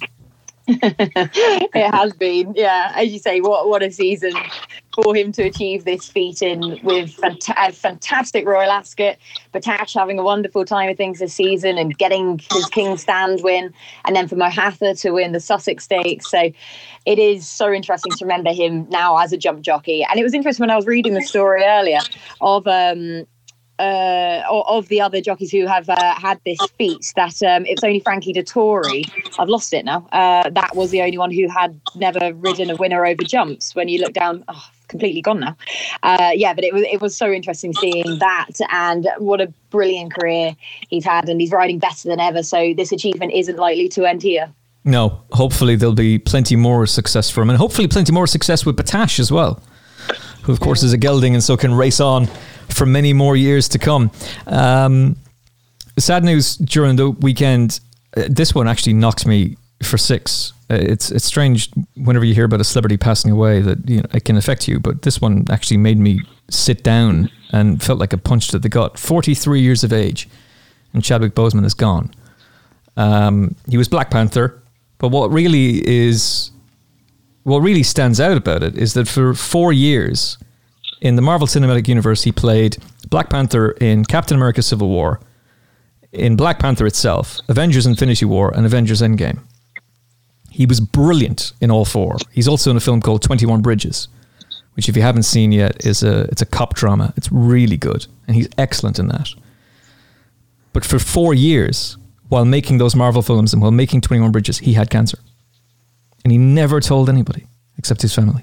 [0.68, 2.92] it has been, yeah.
[2.94, 4.32] As you say, what what a season
[4.92, 9.16] for him to achieve this feat in with fant- a fantastic Royal Ascot,
[9.54, 13.72] Battaash having a wonderful time of things this season and getting his King's Stand win,
[14.04, 16.30] and then for Mohaather to win the Sussex Stakes.
[16.30, 16.50] So
[17.04, 20.04] it is so interesting to remember him now as a jump jockey.
[20.04, 22.00] And it was interesting when I was reading the story earlier
[22.40, 23.26] of um,
[23.78, 28.00] uh, of the other jockeys who have uh, had this feat that um, it's only
[28.00, 29.10] Frankie Dettori.
[29.38, 30.06] I've lost it now.
[30.12, 33.74] Uh, that was the only one who had never ridden a winner over jumps.
[33.74, 35.56] When you look down, oh, completely gone now.
[36.02, 40.14] Uh, yeah, but it was it was so interesting seeing that and what a brilliant
[40.14, 40.56] career
[40.88, 42.42] he's had, and he's riding better than ever.
[42.42, 44.50] So this achievement isn't likely to end here.
[44.84, 48.76] No, hopefully there'll be plenty more success for him, and hopefully plenty more success with
[48.76, 49.60] Battaash as well,
[50.42, 52.28] who of course is a gelding and so can race on
[52.68, 54.10] for many more years to come.
[54.46, 55.16] Um,
[55.98, 57.80] sad news during the weekend.
[58.16, 60.52] Uh, this one actually knocked me for six.
[60.70, 64.06] Uh, it's it's strange whenever you hear about a celebrity passing away that you know
[64.12, 66.20] it can affect you, but this one actually made me
[66.50, 68.98] sit down and felt like a punch to the gut.
[68.98, 70.28] Forty three years of age,
[70.92, 72.12] and Chadwick Boseman is gone.
[72.96, 74.60] Um, he was Black Panther,
[74.98, 76.50] but what really is
[77.44, 80.36] what really stands out about it is that for four years
[81.00, 82.78] in the Marvel Cinematic Universe, he played
[83.08, 85.20] Black Panther in Captain America Civil War,
[86.12, 89.40] in Black Panther itself, Avengers Infinity War, and Avengers Endgame.
[90.50, 92.16] He was brilliant in all four.
[92.32, 94.08] He's also in a film called 21 Bridges,
[94.74, 97.12] which, if you haven't seen yet, is a, it's a cop drama.
[97.16, 99.28] It's really good, and he's excellent in that.
[100.72, 101.98] But for four years,
[102.28, 105.18] while making those Marvel films and while making 21 Bridges, he had cancer.
[106.24, 107.46] And he never told anybody
[107.78, 108.42] except his family.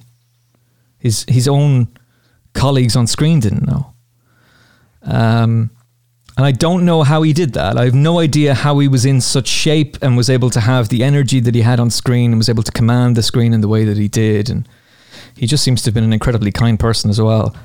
[0.99, 1.89] His, his own
[2.53, 3.93] colleagues on screen didn't know.
[5.03, 5.71] Um,
[6.35, 7.77] and I don't know how he did that.
[7.77, 10.89] I have no idea how he was in such shape and was able to have
[10.89, 13.61] the energy that he had on screen and was able to command the screen in
[13.61, 14.49] the way that he did.
[14.49, 14.67] And
[15.35, 17.55] he just seems to have been an incredibly kind person as well.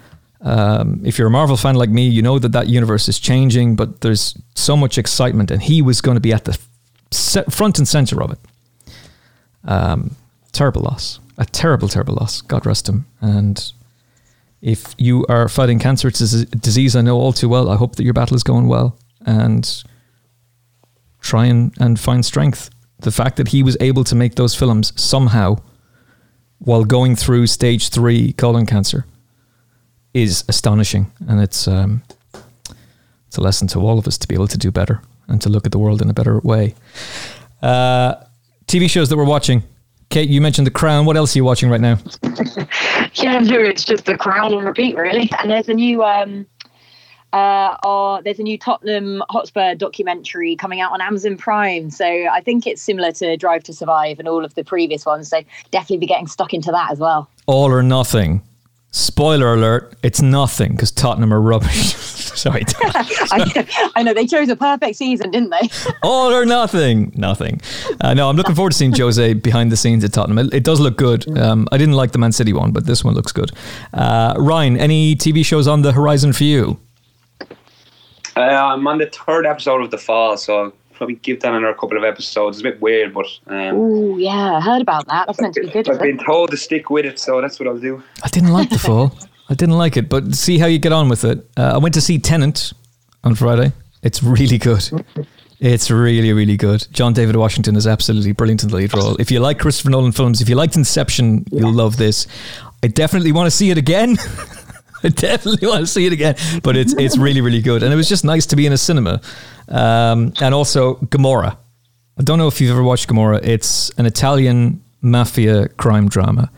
[0.40, 3.74] Um, if you're a Marvel fan like me, you know that that universe is changing,
[3.74, 6.59] but there's so much excitement, and he was going to be at the
[7.51, 8.39] front and center of it.
[9.65, 10.15] Um,
[10.52, 12.40] terrible loss, a terrible, terrible loss.
[12.43, 13.06] God rest him.
[13.20, 13.73] And
[14.61, 17.71] if you are fighting cancer, it's a disease I know all too well.
[17.71, 19.85] I hope that your battle is going well and
[21.21, 22.71] try and, and find strength.
[23.01, 25.59] The fact that he was able to make those films somehow
[26.59, 29.07] while going through stage three colon cancer
[30.13, 31.13] is astonishing.
[31.29, 32.03] And it's, um,
[33.29, 35.49] it's a lesson to all of us to be able to do better and to
[35.49, 36.75] look at the world in a better way.
[37.63, 38.17] Uh,
[38.67, 39.63] TV shows that we're watching.
[40.11, 41.05] Kate, you mentioned The Crown.
[41.05, 41.99] What else are you watching right now?
[43.15, 45.31] yeah, no, it's just The Crown on repeat, really.
[45.39, 46.47] And there's a new um,
[47.33, 51.91] uh, or there's a new Tottenham Hotspur documentary coming out on Amazon Prime.
[51.91, 55.29] So I think it's similar to Drive to Survive and all of the previous ones.
[55.29, 57.29] So definitely be getting stuck into that as well.
[57.47, 58.43] All or nothing.
[58.91, 61.95] Spoiler alert, it's nothing because Tottenham are rubbish.
[62.39, 62.65] Sorry.
[62.82, 65.69] I, I know they chose a perfect season, didn't they?
[66.02, 67.12] All or nothing.
[67.16, 67.60] Nothing.
[68.01, 70.39] Uh, no, I'm looking forward to seeing Jose behind the scenes at Tottenham.
[70.39, 71.28] It, it does look good.
[71.39, 73.51] Um, I didn't like the Man City one, but this one looks good.
[73.93, 76.78] Uh, Ryan, any TV shows on the horizon for you?
[78.36, 81.74] Uh, I'm on the third episode of The Fall, so I'll probably give that another
[81.74, 82.59] couple of episodes.
[82.59, 85.27] It's a bit weird, but um, Oh yeah, I heard about that.
[85.27, 85.89] That's meant to be good.
[85.90, 88.02] I've been told to stick with it, so that's what I'll do.
[88.23, 89.12] I didn't like the fall.
[89.49, 91.39] I didn't like it, but see how you get on with it.
[91.57, 92.73] Uh, I went to see Tenet
[93.25, 93.73] on Friday.
[94.03, 94.89] It's really good.
[95.61, 96.87] It's really, really good.
[96.93, 99.16] John David Washington is absolutely brilliant in the lead role.
[99.16, 102.27] If you like Christopher Nolan films, if you liked Inception, you'll love this.
[102.83, 104.16] I definitely want to see it again.
[105.03, 107.83] I definitely want to see it again, but it's it's really, really good.
[107.83, 109.20] And it was just nice to be in a cinema.
[109.69, 111.59] Um, and also Gomorrah.
[112.19, 113.41] I don't know if you've ever watched Gomorrah.
[113.43, 116.51] It's an Italian mafia crime drama.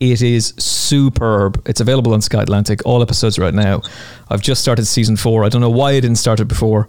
[0.00, 1.62] It is superb.
[1.66, 2.84] It's available on Sky Atlantic.
[2.84, 3.82] All episodes right now.
[4.28, 5.44] I've just started season four.
[5.44, 6.88] I don't know why I didn't start it before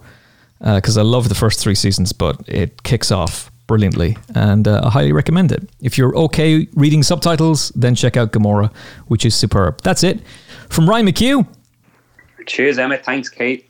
[0.60, 4.90] because I love the first three seasons, but it kicks off brilliantly and uh, I
[4.90, 5.68] highly recommend it.
[5.80, 8.72] If you're okay reading subtitles, then check out Gomorrah,
[9.06, 9.82] which is superb.
[9.82, 10.20] That's it.
[10.68, 11.46] From Ryan McCue.
[12.46, 13.04] Cheers, Emmet.
[13.04, 13.67] Thanks, Kate.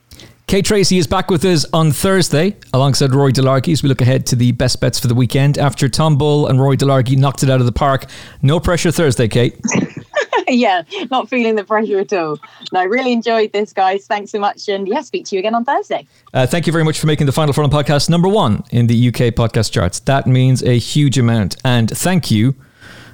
[0.49, 4.25] Kate Tracey is back with us on Thursday alongside Rory Delargy as we look ahead
[4.29, 5.59] to the best bets for the weekend.
[5.59, 8.07] After Tom Bull and Rory Delargy knocked it out of the park,
[8.41, 9.61] no pressure Thursday, Kate.
[10.49, 12.39] yeah, not feeling the pressure at all.
[12.73, 14.07] No, I really enjoyed this, guys.
[14.07, 16.07] Thanks so much, and yeah, speak to you again on Thursday.
[16.33, 19.09] Uh, thank you very much for making the Final Furlong podcast number one in the
[19.09, 20.01] UK podcast charts.
[20.01, 21.57] That means a huge amount.
[21.62, 22.57] And thank you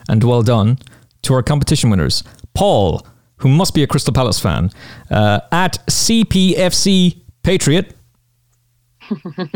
[0.09, 0.79] and well done
[1.23, 2.23] to our competition winners.
[2.55, 3.05] Paul,
[3.39, 4.71] who must be a Crystal Palace fan,
[5.11, 7.95] uh, at CPFC Patriot.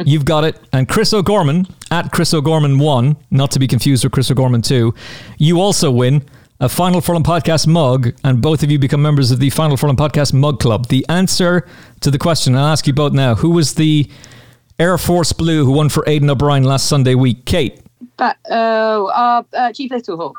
[0.04, 0.60] You've got it.
[0.72, 4.94] And Chris O'Gorman, at Chris O'Gorman 1, not to be confused with Chris O'Gorman 2,
[5.38, 6.22] you also win
[6.60, 9.96] a Final Furlong Podcast mug, and both of you become members of the Final Furlong
[9.96, 10.88] Podcast Mug Club.
[10.88, 11.66] The answer
[12.00, 14.10] to the question, I'll ask you both now who was the
[14.78, 17.44] Air Force Blue who won for Aidan O'Brien last Sunday week?
[17.46, 17.80] Kate,
[18.16, 20.34] But oh, uh, uh, Chief Littlehawk.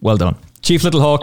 [0.00, 0.36] well done.
[0.60, 1.22] Chief Little Hawk.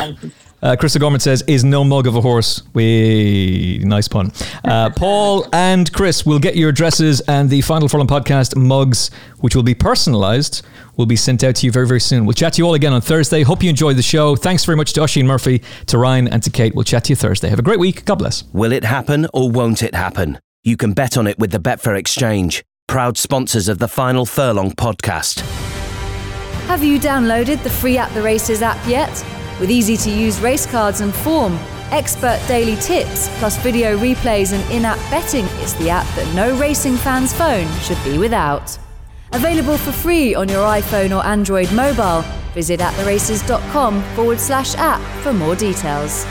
[0.62, 2.64] Uh, Chris O'Gorman says, is no mug of a horse.
[2.74, 4.32] We nice pun.
[4.64, 9.10] Uh, Paul and Chris will get your addresses and the Final Furlong podcast mugs,
[9.40, 10.62] which will be personalised,
[10.98, 12.26] will be sent out to you very, very soon.
[12.26, 13.44] We'll chat to you all again on Thursday.
[13.44, 14.36] Hope you enjoyed the show.
[14.36, 16.76] Thanks very much to Oisin Murphy, to Ryan, and to Kate.
[16.76, 17.50] We'll chat to you Thursday.
[17.50, 18.06] Have a great week.
[18.06, 18.44] God bless.
[18.54, 20.40] Will it happen or won't it happen?
[20.64, 24.72] You can bet on it with the Betfair Exchange, proud sponsors of the Final Furlong
[24.72, 25.40] podcast.
[26.68, 29.10] Have you downloaded the free At the Races app yet?
[29.60, 31.60] With easy to use race cards and form,
[31.92, 36.58] expert daily tips, plus video replays and in app betting, it's the app that no
[36.58, 38.78] racing fan's phone should be without.
[39.34, 42.24] Available for free on your iPhone or Android mobile.
[42.54, 46.26] Visit attheraces.com forward slash app for more details.